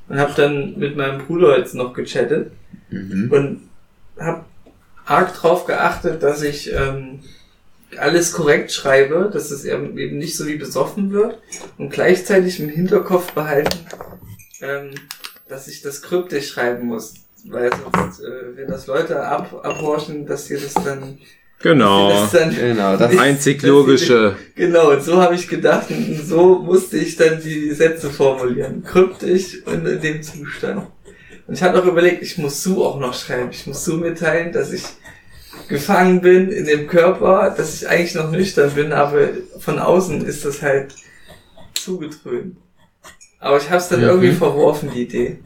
und 0.09 0.19
habe 0.19 0.33
dann 0.35 0.77
mit 0.77 0.97
meinem 0.97 1.25
Bruder 1.25 1.57
jetzt 1.57 1.75
noch 1.75 1.93
gechattet 1.93 2.51
und 2.91 3.69
habe 4.19 4.45
arg 5.05 5.33
drauf 5.33 5.65
geachtet, 5.65 6.23
dass 6.23 6.43
ich 6.43 6.71
ähm, 6.73 7.19
alles 7.97 8.33
korrekt 8.33 8.71
schreibe, 8.71 9.29
dass 9.31 9.51
es 9.51 9.65
eben 9.65 9.97
eben 9.97 10.17
nicht 10.17 10.35
so 10.35 10.47
wie 10.47 10.55
besoffen 10.55 11.11
wird 11.11 11.39
und 11.77 11.91
gleichzeitig 11.91 12.59
im 12.59 12.69
Hinterkopf 12.69 13.31
behalten, 13.33 13.79
ähm, 14.61 14.91
dass 15.47 15.67
ich 15.67 15.81
das 15.81 16.01
kryptisch 16.01 16.49
schreiben 16.49 16.87
muss. 16.87 17.15
Weil 17.45 17.71
sonst, 17.93 18.21
äh, 18.21 18.55
wenn 18.55 18.67
das 18.67 18.87
Leute 18.87 19.21
ab, 19.21 19.61
abhorchen, 19.63 20.25
dass 20.25 20.45
sie 20.45 20.55
das 20.55 20.73
dann, 20.73 21.19
Genau. 21.63 22.09
das 22.09 22.31
dann 22.31 22.53
Genau, 22.55 22.97
das 22.97 23.17
Einzig 23.17 23.63
logische. 23.63 24.35
Genau, 24.55 24.91
und 24.91 25.01
so 25.01 25.19
habe 25.21 25.33
ich 25.35 25.47
gedacht 25.47 25.89
und 25.89 26.21
so 26.25 26.59
musste 26.59 26.97
ich 26.97 27.15
dann 27.15 27.41
die 27.41 27.71
Sätze 27.71 28.09
formulieren. 28.11 28.83
Kryptisch 28.83 29.63
und 29.65 29.85
in 29.87 30.01
dem 30.01 30.21
Zustand. 30.21 30.87
Und 31.47 31.53
ich 31.55 31.63
hatte 31.63 31.77
noch 31.79 31.85
überlegt, 31.85 32.21
ich 32.21 32.37
muss 32.37 32.61
Sue 32.61 32.85
auch 32.85 32.99
noch 32.99 33.13
schreiben. 33.13 33.49
Ich 33.51 33.65
muss 33.65 33.83
Sue 33.85 33.97
mitteilen, 33.97 34.51
dass 34.51 34.71
ich 34.73 34.83
gefangen 35.69 36.19
bin 36.21 36.51
in 36.51 36.65
dem 36.65 36.85
Körper, 36.87 37.53
dass 37.55 37.75
ich 37.81 37.87
eigentlich 37.87 38.15
noch 38.15 38.29
nüchtern 38.31 38.71
bin, 38.71 38.91
aber 38.91 39.29
von 39.59 39.79
außen 39.79 40.25
ist 40.25 40.43
das 40.45 40.61
halt 40.61 40.93
zugedröhnt. 41.75 42.57
Aber 43.39 43.57
ich 43.57 43.67
habe 43.69 43.77
es 43.77 43.87
dann 43.89 43.99
Mhm. 44.01 44.07
irgendwie 44.07 44.31
verworfen, 44.31 44.89
die 44.93 45.03
Idee. 45.03 45.39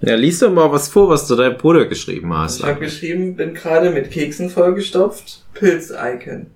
Ja, 0.00 0.14
lies 0.14 0.38
doch 0.38 0.52
mal 0.52 0.70
was 0.70 0.88
vor, 0.88 1.08
was 1.08 1.26
du 1.26 1.34
deinem 1.34 1.56
Bruder 1.58 1.86
geschrieben 1.86 2.32
hast. 2.36 2.60
Ich 2.60 2.64
habe 2.66 2.78
geschrieben, 2.80 3.34
bin 3.34 3.54
gerade 3.54 3.90
mit 3.90 4.10
Keksen 4.10 4.48
vollgestopft, 4.48 5.44
Pilz-Icon. 5.54 6.46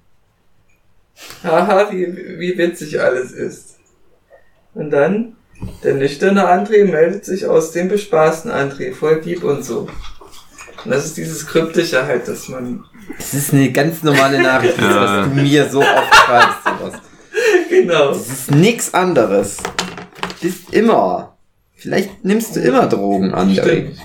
Haha, 1.42 1.90
wie, 1.90 2.06
wie 2.38 2.56
witzig 2.56 3.00
alles 3.00 3.32
ist. 3.32 3.78
Und 4.74 4.90
dann, 4.90 5.36
der 5.82 5.94
nüchterne 5.94 6.46
André 6.48 6.84
meldet 6.84 7.24
sich 7.24 7.46
aus 7.46 7.72
dem 7.72 7.88
bespaßten 7.88 8.50
André, 8.50 8.94
voll 8.94 9.20
Dieb 9.20 9.42
und 9.44 9.64
so. 9.64 9.88
Und 10.84 10.90
das 10.90 11.04
ist 11.04 11.16
dieses 11.16 11.46
Kryptische 11.46 12.06
halt, 12.06 12.26
dass 12.28 12.48
man, 12.48 12.84
Das 13.18 13.34
ist 13.34 13.52
eine 13.52 13.70
ganz 13.72 14.02
normale 14.02 14.40
Nachricht, 14.42 14.78
das, 14.78 14.84
Ja. 14.84 15.20
was 15.20 15.28
du 15.28 15.34
mir 15.42 15.68
so 15.68 15.80
oft 15.80 16.14
schreibst. 16.14 16.58
Sowas. 16.64 16.94
genau. 17.68 18.08
Das 18.08 18.28
ist 18.28 18.50
nix 18.52 18.94
anderes. 18.94 19.58
Bist 20.40 20.72
immer. 20.72 21.31
Vielleicht 21.82 22.24
nimmst 22.24 22.54
du 22.54 22.60
immer 22.60 22.86
Drogen, 22.86 23.34
André. 23.34 23.60
Stimmt. 23.62 23.98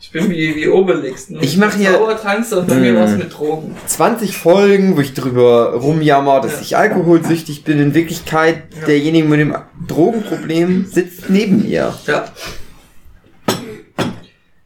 Ich 0.00 0.10
bin 0.10 0.28
wie, 0.28 0.56
wie 0.56 0.68
Obelix. 0.68 1.30
Nur 1.30 1.40
Ich 1.40 1.56
mach 1.56 1.74
hier- 1.76 1.92
Zaubertranks 1.92 2.52
und 2.52 2.66
bei 2.66 2.74
mir 2.74 2.88
Hm. 2.90 2.96
was 2.96 3.12
mit 3.16 3.32
Drogen. 3.32 3.76
20 3.86 4.36
Folgen, 4.36 4.96
wo 4.96 5.00
ich 5.00 5.14
drüber 5.14 5.74
rumjammer, 5.74 6.40
dass 6.40 6.60
ich 6.60 6.76
alkoholsüchtig 6.76 7.62
bin. 7.62 7.78
In 7.78 7.94
Wirklichkeit, 7.94 8.64
Ja. 8.80 8.86
derjenige 8.86 9.28
mit 9.28 9.38
dem 9.38 9.54
Drogenproblem 9.86 10.86
sitzt 10.86 11.30
neben 11.30 11.62
mir. 11.62 11.94
Ja. 12.08 12.24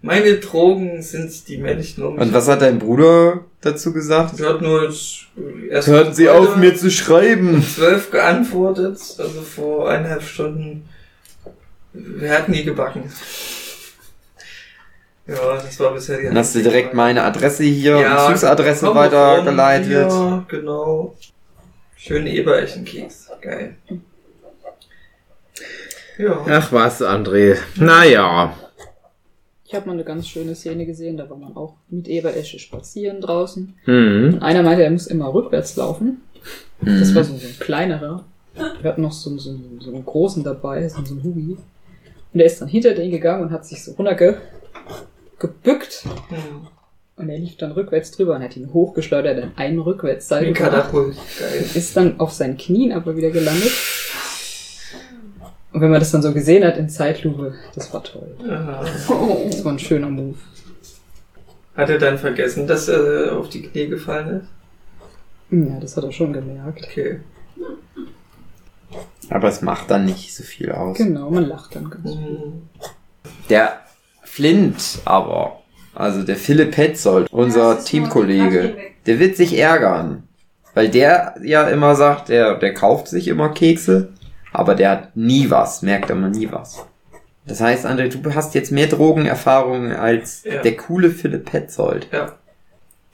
Meine 0.00 0.36
Drogen 0.36 1.02
sind 1.02 1.48
die 1.48 1.59
männlichen 1.59 2.04
um. 2.04 2.16
Und 2.16 2.32
was 2.32 2.48
hat 2.48 2.62
dein 2.62 2.78
Bruder 2.78 3.40
dazu 3.61 3.92
gesagt? 3.92 4.36
Sie 4.38 4.44
hat 4.46 4.62
nur 4.62 4.84
erst 4.84 5.86
Hören 5.88 6.14
Sie 6.14 6.28
auf, 6.30 6.57
mir 6.57 6.74
zu 6.76 6.90
schreiben. 6.90 7.62
12 7.62 8.11
geantwortet, 8.11 8.98
also 9.18 9.42
vor 9.42 9.90
eineinhalb 9.90 10.22
Stunden. 10.22 10.84
Wir 11.99 12.30
hatten 12.32 12.53
nie 12.53 12.64
gebacken. 12.64 13.11
Ja, 15.26 15.55
das 15.57 15.80
war 15.80 15.92
bisher 15.92 16.18
die 16.18 16.24
Dann 16.26 16.38
hast 16.38 16.55
du 16.55 16.62
direkt 16.62 16.94
meine 16.94 17.24
Adresse 17.24 17.64
hier, 17.64 17.99
Ja, 17.99 18.26
Bezugsadresse 18.26 18.86
komm 18.86 18.97
weitergeleitet. 18.97 19.88
hier, 19.88 20.44
genau. 20.47 21.16
Schönen 21.97 22.28
Eberechenkeks. 22.28 23.30
Geil. 23.40 23.76
Ja. 26.18 26.44
Ach 26.49 26.72
was, 26.72 27.03
André. 27.03 27.57
Naja. 27.76 28.55
Ich 29.64 29.74
habe 29.74 29.86
mal 29.86 29.94
eine 29.94 30.05
ganz 30.05 30.28
schöne 30.28 30.55
Szene 30.55 30.86
gesehen, 30.86 31.16
da 31.16 31.28
war 31.28 31.36
man 31.36 31.57
auch 31.57 31.74
mit 31.88 32.07
Eberesche 32.07 32.61
spazieren 32.61 33.20
draußen. 33.20 33.74
Hm. 33.84 34.34
Und 34.34 34.42
einer 34.42 34.62
meinte, 34.62 34.84
er 34.84 34.90
muss 34.90 35.09
immer 35.09 35.34
rückwärts 35.34 35.74
laufen. 35.74 36.22
Das 36.80 37.14
war 37.16 37.24
so, 37.24 37.36
so 37.36 37.47
ein 37.49 37.59
kleinerer. 37.59 38.24
Wir 38.80 38.90
hatten 38.90 39.03
noch 39.03 39.12
so, 39.12 39.36
so, 39.38 39.59
so 39.80 39.92
einen 39.92 40.05
großen 40.05 40.44
dabei, 40.44 40.88
so, 40.88 41.05
so 41.05 41.14
einen 41.14 41.24
Hubi. 41.24 41.57
Und 42.37 42.41
der 42.41 42.49
ist 42.49 42.61
dann 42.61 42.68
hinter 42.68 42.93
den 42.93 43.11
gegangen 43.11 43.45
und 43.45 43.51
hat 43.51 43.64
sich 43.64 43.82
so 43.82 43.93
runterge 43.93 44.37
gebückt. 45.39 46.05
Hm. 46.28 46.66
Und 47.16 47.30
er 47.30 47.39
lief 47.39 47.57
dann 47.57 47.72
rückwärts 47.72 48.11
drüber 48.11 48.34
und 48.34 48.43
hat 48.43 48.59
ihn 48.59 48.74
hochgeschleudert 48.74 49.39
in 49.43 49.53
einen 49.57 49.78
Rückwärtsseil. 49.78 50.53
Katapult. 50.53 51.16
Geil. 51.41 51.64
Ist 51.72 51.97
dann 51.97 52.20
auf 52.20 52.32
seinen 52.32 52.59
Knien 52.59 52.93
aber 52.93 53.16
wieder 53.16 53.31
gelandet. 53.31 53.73
Und 55.73 55.81
wenn 55.81 55.90
man 55.90 55.98
das 55.98 56.10
dann 56.10 56.20
so 56.20 56.35
gesehen 56.35 56.62
hat 56.62 56.77
in 56.77 56.90
Zeitlupe, 56.90 57.55
das 57.74 57.90
war 57.94 58.05
toll. 58.05 58.36
Aha. 58.47 58.85
Das 59.47 59.65
war 59.65 59.73
ein 59.73 59.78
schöner 59.78 60.10
Move. 60.10 60.36
Hat 61.74 61.89
er 61.89 61.97
dann 61.97 62.19
vergessen, 62.19 62.66
dass 62.66 62.89
er 62.89 63.35
auf 63.35 63.48
die 63.48 63.62
Knie 63.62 63.86
gefallen 63.86 64.43
ist? 64.43 65.69
Ja, 65.70 65.81
das 65.81 65.97
hat 65.97 66.05
er 66.05 66.12
schon 66.12 66.35
gemerkt. 66.35 66.85
Okay. 66.85 67.20
Aber 69.31 69.48
es 69.48 69.62
macht 69.62 69.90
dann 69.90 70.05
nicht 70.05 70.35
so 70.35 70.43
viel 70.43 70.70
aus. 70.73 70.97
Genau, 70.97 71.31
man 71.31 71.47
lacht 71.48 71.74
dann 71.74 71.90
ganz. 71.90 72.15
Hm. 72.15 72.62
Der 73.51 73.81
Flint 74.23 75.01
aber, 75.05 75.61
also 75.94 76.23
der 76.23 76.36
Philipp 76.36 76.73
Petzold, 76.73 77.28
unser 77.32 77.74
das 77.77 77.85
Teamkollege, 77.85 78.77
der 79.07 79.19
wird 79.19 79.36
sich 79.36 79.59
ärgern. 79.59 80.23
Weil 80.74 80.89
der 80.90 81.36
ja 81.43 81.66
immer 81.69 81.94
sagt, 81.94 82.28
der, 82.28 82.57
der 82.57 82.74
kauft 82.74 83.09
sich 83.09 83.28
immer 83.28 83.48
Kekse, 83.48 84.11
aber 84.53 84.74
der 84.74 84.90
hat 84.90 85.16
nie 85.16 85.48
was, 85.51 85.81
merkt 85.82 86.11
aber 86.11 86.28
nie 86.28 86.48
was. 86.53 86.85
Das 87.47 87.61
heißt, 87.61 87.86
André, 87.86 88.09
du 88.09 88.35
hast 88.35 88.55
jetzt 88.55 88.73
mehr 88.73 88.86
Drogenerfahrungen 88.89 89.93
als 89.93 90.43
Ja. 90.44 90.61
der 90.62 90.77
coole 90.77 91.11
Philipp 91.11 91.47
Petzold. 91.47 92.09
Ja. 92.12 92.32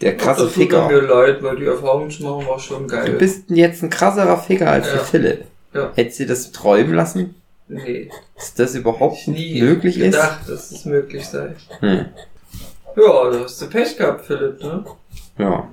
Der 0.01 0.17
krasse 0.17 0.45
das 0.45 0.55
tut 0.55 0.63
Ficker. 0.65 0.89
mir 0.89 1.03
leid, 1.03 1.43
weil 1.43 1.57
die 1.57 1.67
Erfahrung 1.67 2.11
zu 2.11 2.25
machen 2.25 2.47
war 2.49 2.59
schon 2.59 2.89
geil. 2.89 3.13
Du 3.13 3.19
bist 3.19 3.45
jetzt 3.51 3.83
ein 3.85 3.91
krasserer 3.91 4.39
Ficker 4.39 4.69
als 4.71 4.87
Ja. 4.89 4.95
der 4.95 5.03
Philipp. 5.03 5.45
Ja. 5.75 5.91
Hättest 5.95 6.21
du 6.21 6.27
das 6.27 6.53
träumen 6.53 6.95
lassen? 6.95 7.35
Nee, 7.69 8.11
Dass 8.37 8.55
das 8.55 8.75
überhaupt 8.75 9.17
ich 9.19 9.29
nie 9.29 9.63
möglich 9.63 9.97
ist? 9.99 10.13
gedacht, 10.13 10.41
dass 10.49 10.71
es 10.73 10.85
möglich 10.85 11.25
sei. 11.27 11.55
Hm. 11.81 12.07
Ja, 12.97 13.31
da 13.31 13.41
hast 13.45 13.63
du 13.63 13.69
Pech 13.71 13.97
gehabt, 13.97 14.27
Philipp, 14.27 14.63
ne? 14.63 14.85
Ja. 15.39 15.69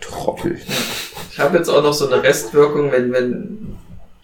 Trottel. 0.00 0.58
Ich 1.30 1.38
habe 1.40 1.58
jetzt 1.58 1.68
auch 1.68 1.82
noch 1.82 1.92
so 1.92 2.08
eine 2.10 2.22
Restwirkung, 2.22 2.92
wenn, 2.92 3.12
wenn 3.12 3.76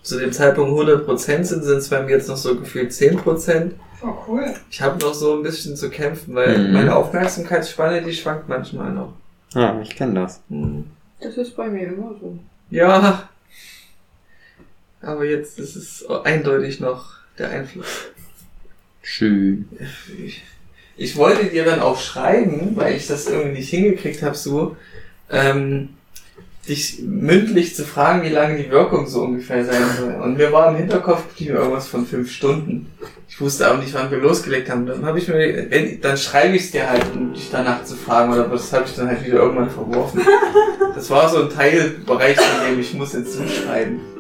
zu 0.03 0.19
dem 0.19 0.33
Zeitpunkt 0.33 0.71
100% 0.79 1.19
sind, 1.45 1.45
sind 1.65 1.79
es 1.79 1.89
bei 1.89 2.03
mir 2.03 2.13
jetzt 2.13 2.29
noch 2.29 2.37
so 2.37 2.55
gefühlt 2.57 2.93
10%. 2.93 3.73
Oh, 4.03 4.09
cool. 4.29 4.55
Ich 4.71 4.81
habe 4.83 4.99
noch 5.05 5.15
so 5.15 5.35
ein 5.37 5.43
bisschen 5.43 5.75
zu 5.77 5.91
kämpfen, 5.91 6.35
weil 6.35 6.59
Mhm. 6.69 6.73
meine 6.75 6.95
Aufmerksamkeitsspanne, 6.97 8.03
die 8.03 8.13
schwankt 8.13 8.49
manchmal 8.49 8.93
noch. 8.93 9.13
Ja, 9.55 9.81
ich 9.81 9.97
kenne 9.97 10.21
das. 10.21 10.41
Hm. 10.49 10.85
Das 11.21 11.37
ist 11.37 11.57
bei 11.57 11.69
mir 11.69 11.89
immer 11.89 12.15
so. 12.21 12.39
Ja. 12.71 13.29
Aber 15.07 15.25
jetzt 15.25 15.61
ist 15.61 15.77
es 15.77 16.05
eindeutig 16.25 16.81
noch 16.81 17.13
der 17.39 17.51
Einfluss. 17.51 17.87
Schön. 19.03 19.69
Ich, 20.97 21.17
wollte 21.17 21.47
dir 21.47 21.65
dann 21.65 21.79
auch 21.79 22.01
schreiben, 22.01 22.73
weil 22.75 22.97
ich 22.97 23.07
das 23.07 23.29
irgendwie 23.29 23.59
nicht 23.59 23.71
hingekriegt 23.71 24.23
habe, 24.23 24.35
so, 24.35 24.77
ähm, 25.31 25.91
dich 26.69 27.03
mündlich 27.03 27.77
zu 27.77 27.85
fragen, 27.85 28.25
wie 28.25 28.31
lange 28.31 28.61
die 28.61 28.69
Wirkung 28.69 29.07
so 29.07 29.23
ungefähr 29.23 29.65
sein 29.65 29.85
soll. 29.97 30.15
Und 30.15 30.39
mir 30.39 30.51
war 30.51 30.71
im 30.71 30.77
Hinterkopf 30.77 31.29
geblieben 31.29 31.55
irgendwas 31.55 31.87
von 31.87 32.05
fünf 32.05 32.33
Stunden. 32.33 32.93
Ich 33.29 33.41
wusste 33.41 33.71
auch 33.71 33.79
nicht, 33.79 33.95
wann 33.95 34.11
wir 34.11 34.19
losgelegt 34.19 34.69
haben. 34.69 34.87
Dann 34.87 35.07
habe 35.07 35.21
ich 35.21 35.29
mir, 35.29 35.71
wenn, 35.71 36.01
dann 36.01 36.17
schreibe 36.17 36.57
ich 36.57 36.63
es 36.63 36.71
dir 36.73 36.91
halt, 36.91 37.05
um 37.15 37.33
dich 37.33 37.49
danach 37.53 37.85
zu 37.85 37.95
fragen, 37.95 38.33
oder 38.33 38.49
das 38.49 38.73
habe 38.73 38.87
ich 38.87 38.95
dann 38.97 39.07
halt 39.07 39.25
wieder 39.25 39.37
irgendwann 39.37 39.71
verworfen. 39.71 40.23
Das 40.97 41.11
war 41.11 41.29
so 41.29 41.43
ein 41.43 41.51
Teilbereich, 41.51 42.39
in 42.39 42.73
dem 42.73 42.81
ich 42.81 42.95
muss 42.95 43.13
hinzuschreiben. 43.13 44.16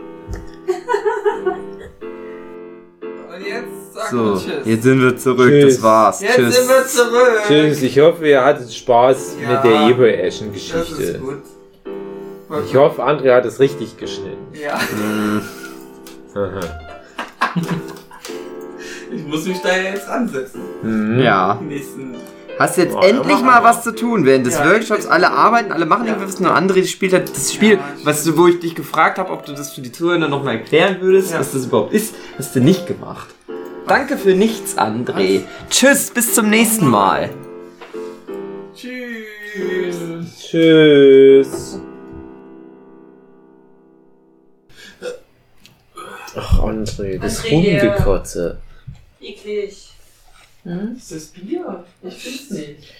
Und 3.36 3.46
jetzt 3.46 3.94
sag 3.94 4.08
So, 4.10 4.16
mal 4.16 4.38
Tschüss. 4.38 4.52
jetzt 4.64 4.82
sind 4.82 5.00
wir 5.02 5.16
zurück. 5.16 5.48
Tschüss. 5.50 5.74
Das 5.76 5.82
war's. 5.82 6.20
Jetzt 6.22 6.34
Tschüss. 6.36 6.56
sind 6.56 6.68
wir 6.68 6.86
zurück. 6.86 7.42
Tschüss, 7.46 7.82
ich 7.82 7.98
hoffe, 8.00 8.26
ihr 8.28 8.44
hattet 8.44 8.72
Spaß 8.72 9.36
Ja. 9.42 9.48
mit 9.54 9.64
der 9.64 9.72
Das 9.72 9.82
ist 9.82 9.90
Ebereschen-Geschichte. 9.90 11.18
gut. 11.18 11.42
Ich 12.64 12.76
hoffe, 12.76 13.02
André 13.04 13.34
hat 13.34 13.44
es 13.44 13.58
richtig 13.58 13.96
geschnitten. 13.96 14.46
Ja, 14.54 14.78
ich 19.12 19.26
muss 19.26 19.44
mich 19.46 19.60
da 19.62 19.76
ja 19.76 19.90
jetzt 19.94 20.08
ansetzen. 20.08 20.60
Mhm. 20.82 21.18
ja. 21.20 21.58
Die 21.60 21.64
nächsten. 21.66 22.14
Hast 22.58 22.78
jetzt 22.78 22.94
Ja, 22.94 23.02
endlich 23.02 23.40
mal 23.42 23.62
was 23.62 23.82
zu 23.82 23.94
tun 23.94 24.24
während 24.24 24.46
des 24.46 24.54
Ja, 24.54 24.64
Workshops. 24.70 25.06
Alle 25.06 25.30
arbeiten, 25.30 25.72
alle 25.72 25.84
machen 25.84 26.06
Ja. 26.06 26.14
irgendwas. 26.14 26.40
Nur 26.40 26.56
André 26.56 26.86
spielt 26.86 27.12
halt 27.12 27.28
das 27.28 27.52
Spiel, 27.52 27.74
Ja, 27.74 27.80
was 28.04 28.24
du, 28.24 28.36
wo 28.38 28.46
ich 28.46 28.60
dich 28.60 28.74
gefragt 28.74 29.18
habe, 29.18 29.30
ob 29.30 29.44
du 29.44 29.52
das 29.52 29.74
für 29.74 29.82
die 29.82 29.92
Zuhörer 29.92 30.28
noch 30.28 30.42
mal 30.42 30.52
erklären 30.52 30.96
würdest, 31.00 31.32
Ja. 31.32 31.40
was 31.40 31.52
das 31.52 31.66
überhaupt 31.66 31.92
ist. 31.92 32.14
Hast 32.38 32.56
du 32.56 32.60
nicht 32.60 32.86
gemacht. 32.86 33.28
Danke 33.86 34.16
für 34.16 34.34
nichts, 34.34 34.76
André. 34.78 35.42
Tschüss, 35.70 36.10
bis 36.10 36.34
zum 36.34 36.48
nächsten 36.48 36.88
Mal. 36.88 37.30
Tschüss. 38.74 39.96
Tschüss. 40.40 41.80
Ach, 46.38 46.58
André, 46.60 47.18
das 47.18 47.42
André, 47.44 47.50
Hundekotze. 47.50 48.58
Eklig. 49.20 49.92
Ist 50.96 51.12
das 51.12 51.26
Bier? 51.26 51.84
Ich 52.02 52.14
find's 52.14 52.50
nicht. 52.50 52.92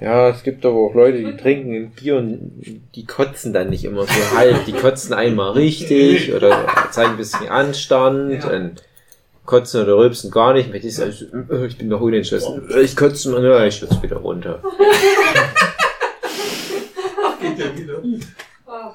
Ja, 0.00 0.28
es 0.28 0.44
gibt 0.44 0.64
aber 0.64 0.76
auch 0.76 0.94
Leute, 0.94 1.18
die 1.18 1.36
trinken 1.36 1.74
ein 1.74 1.90
Bier 1.90 2.16
und 2.18 2.84
die 2.94 3.04
kotzen 3.04 3.52
dann 3.52 3.70
nicht 3.70 3.84
immer 3.84 4.02
so 4.04 4.36
halb. 4.36 4.64
Die 4.66 4.72
kotzen 4.72 5.12
einmal 5.12 5.50
richtig 5.52 6.32
oder 6.36 6.68
zeigen 6.92 7.10
ein 7.12 7.16
bisschen 7.16 7.48
Anstand 7.48 8.44
Ja. 8.44 8.50
und 8.50 8.82
kotzen 9.44 9.82
oder 9.82 9.96
rülpsen 9.96 10.30
gar 10.30 10.52
nicht. 10.52 10.70
Mit 10.70 10.84
ist 10.84 11.00
also, 11.00 11.24
äh, 11.50 11.66
ich 11.66 11.76
bin 11.78 11.88
noch 11.88 12.00
unentschlossen. 12.00 12.68
Ich 12.80 12.94
kotze 12.94 13.30
mal, 13.30 13.42
ja, 13.44 13.64
ich 13.66 13.74
schütze 13.74 14.00
wieder 14.00 14.18
runter. 14.18 14.62
Geht 17.40 17.58
ja 17.58 17.76
wieder. 17.76 18.00
Oh. 18.66 18.92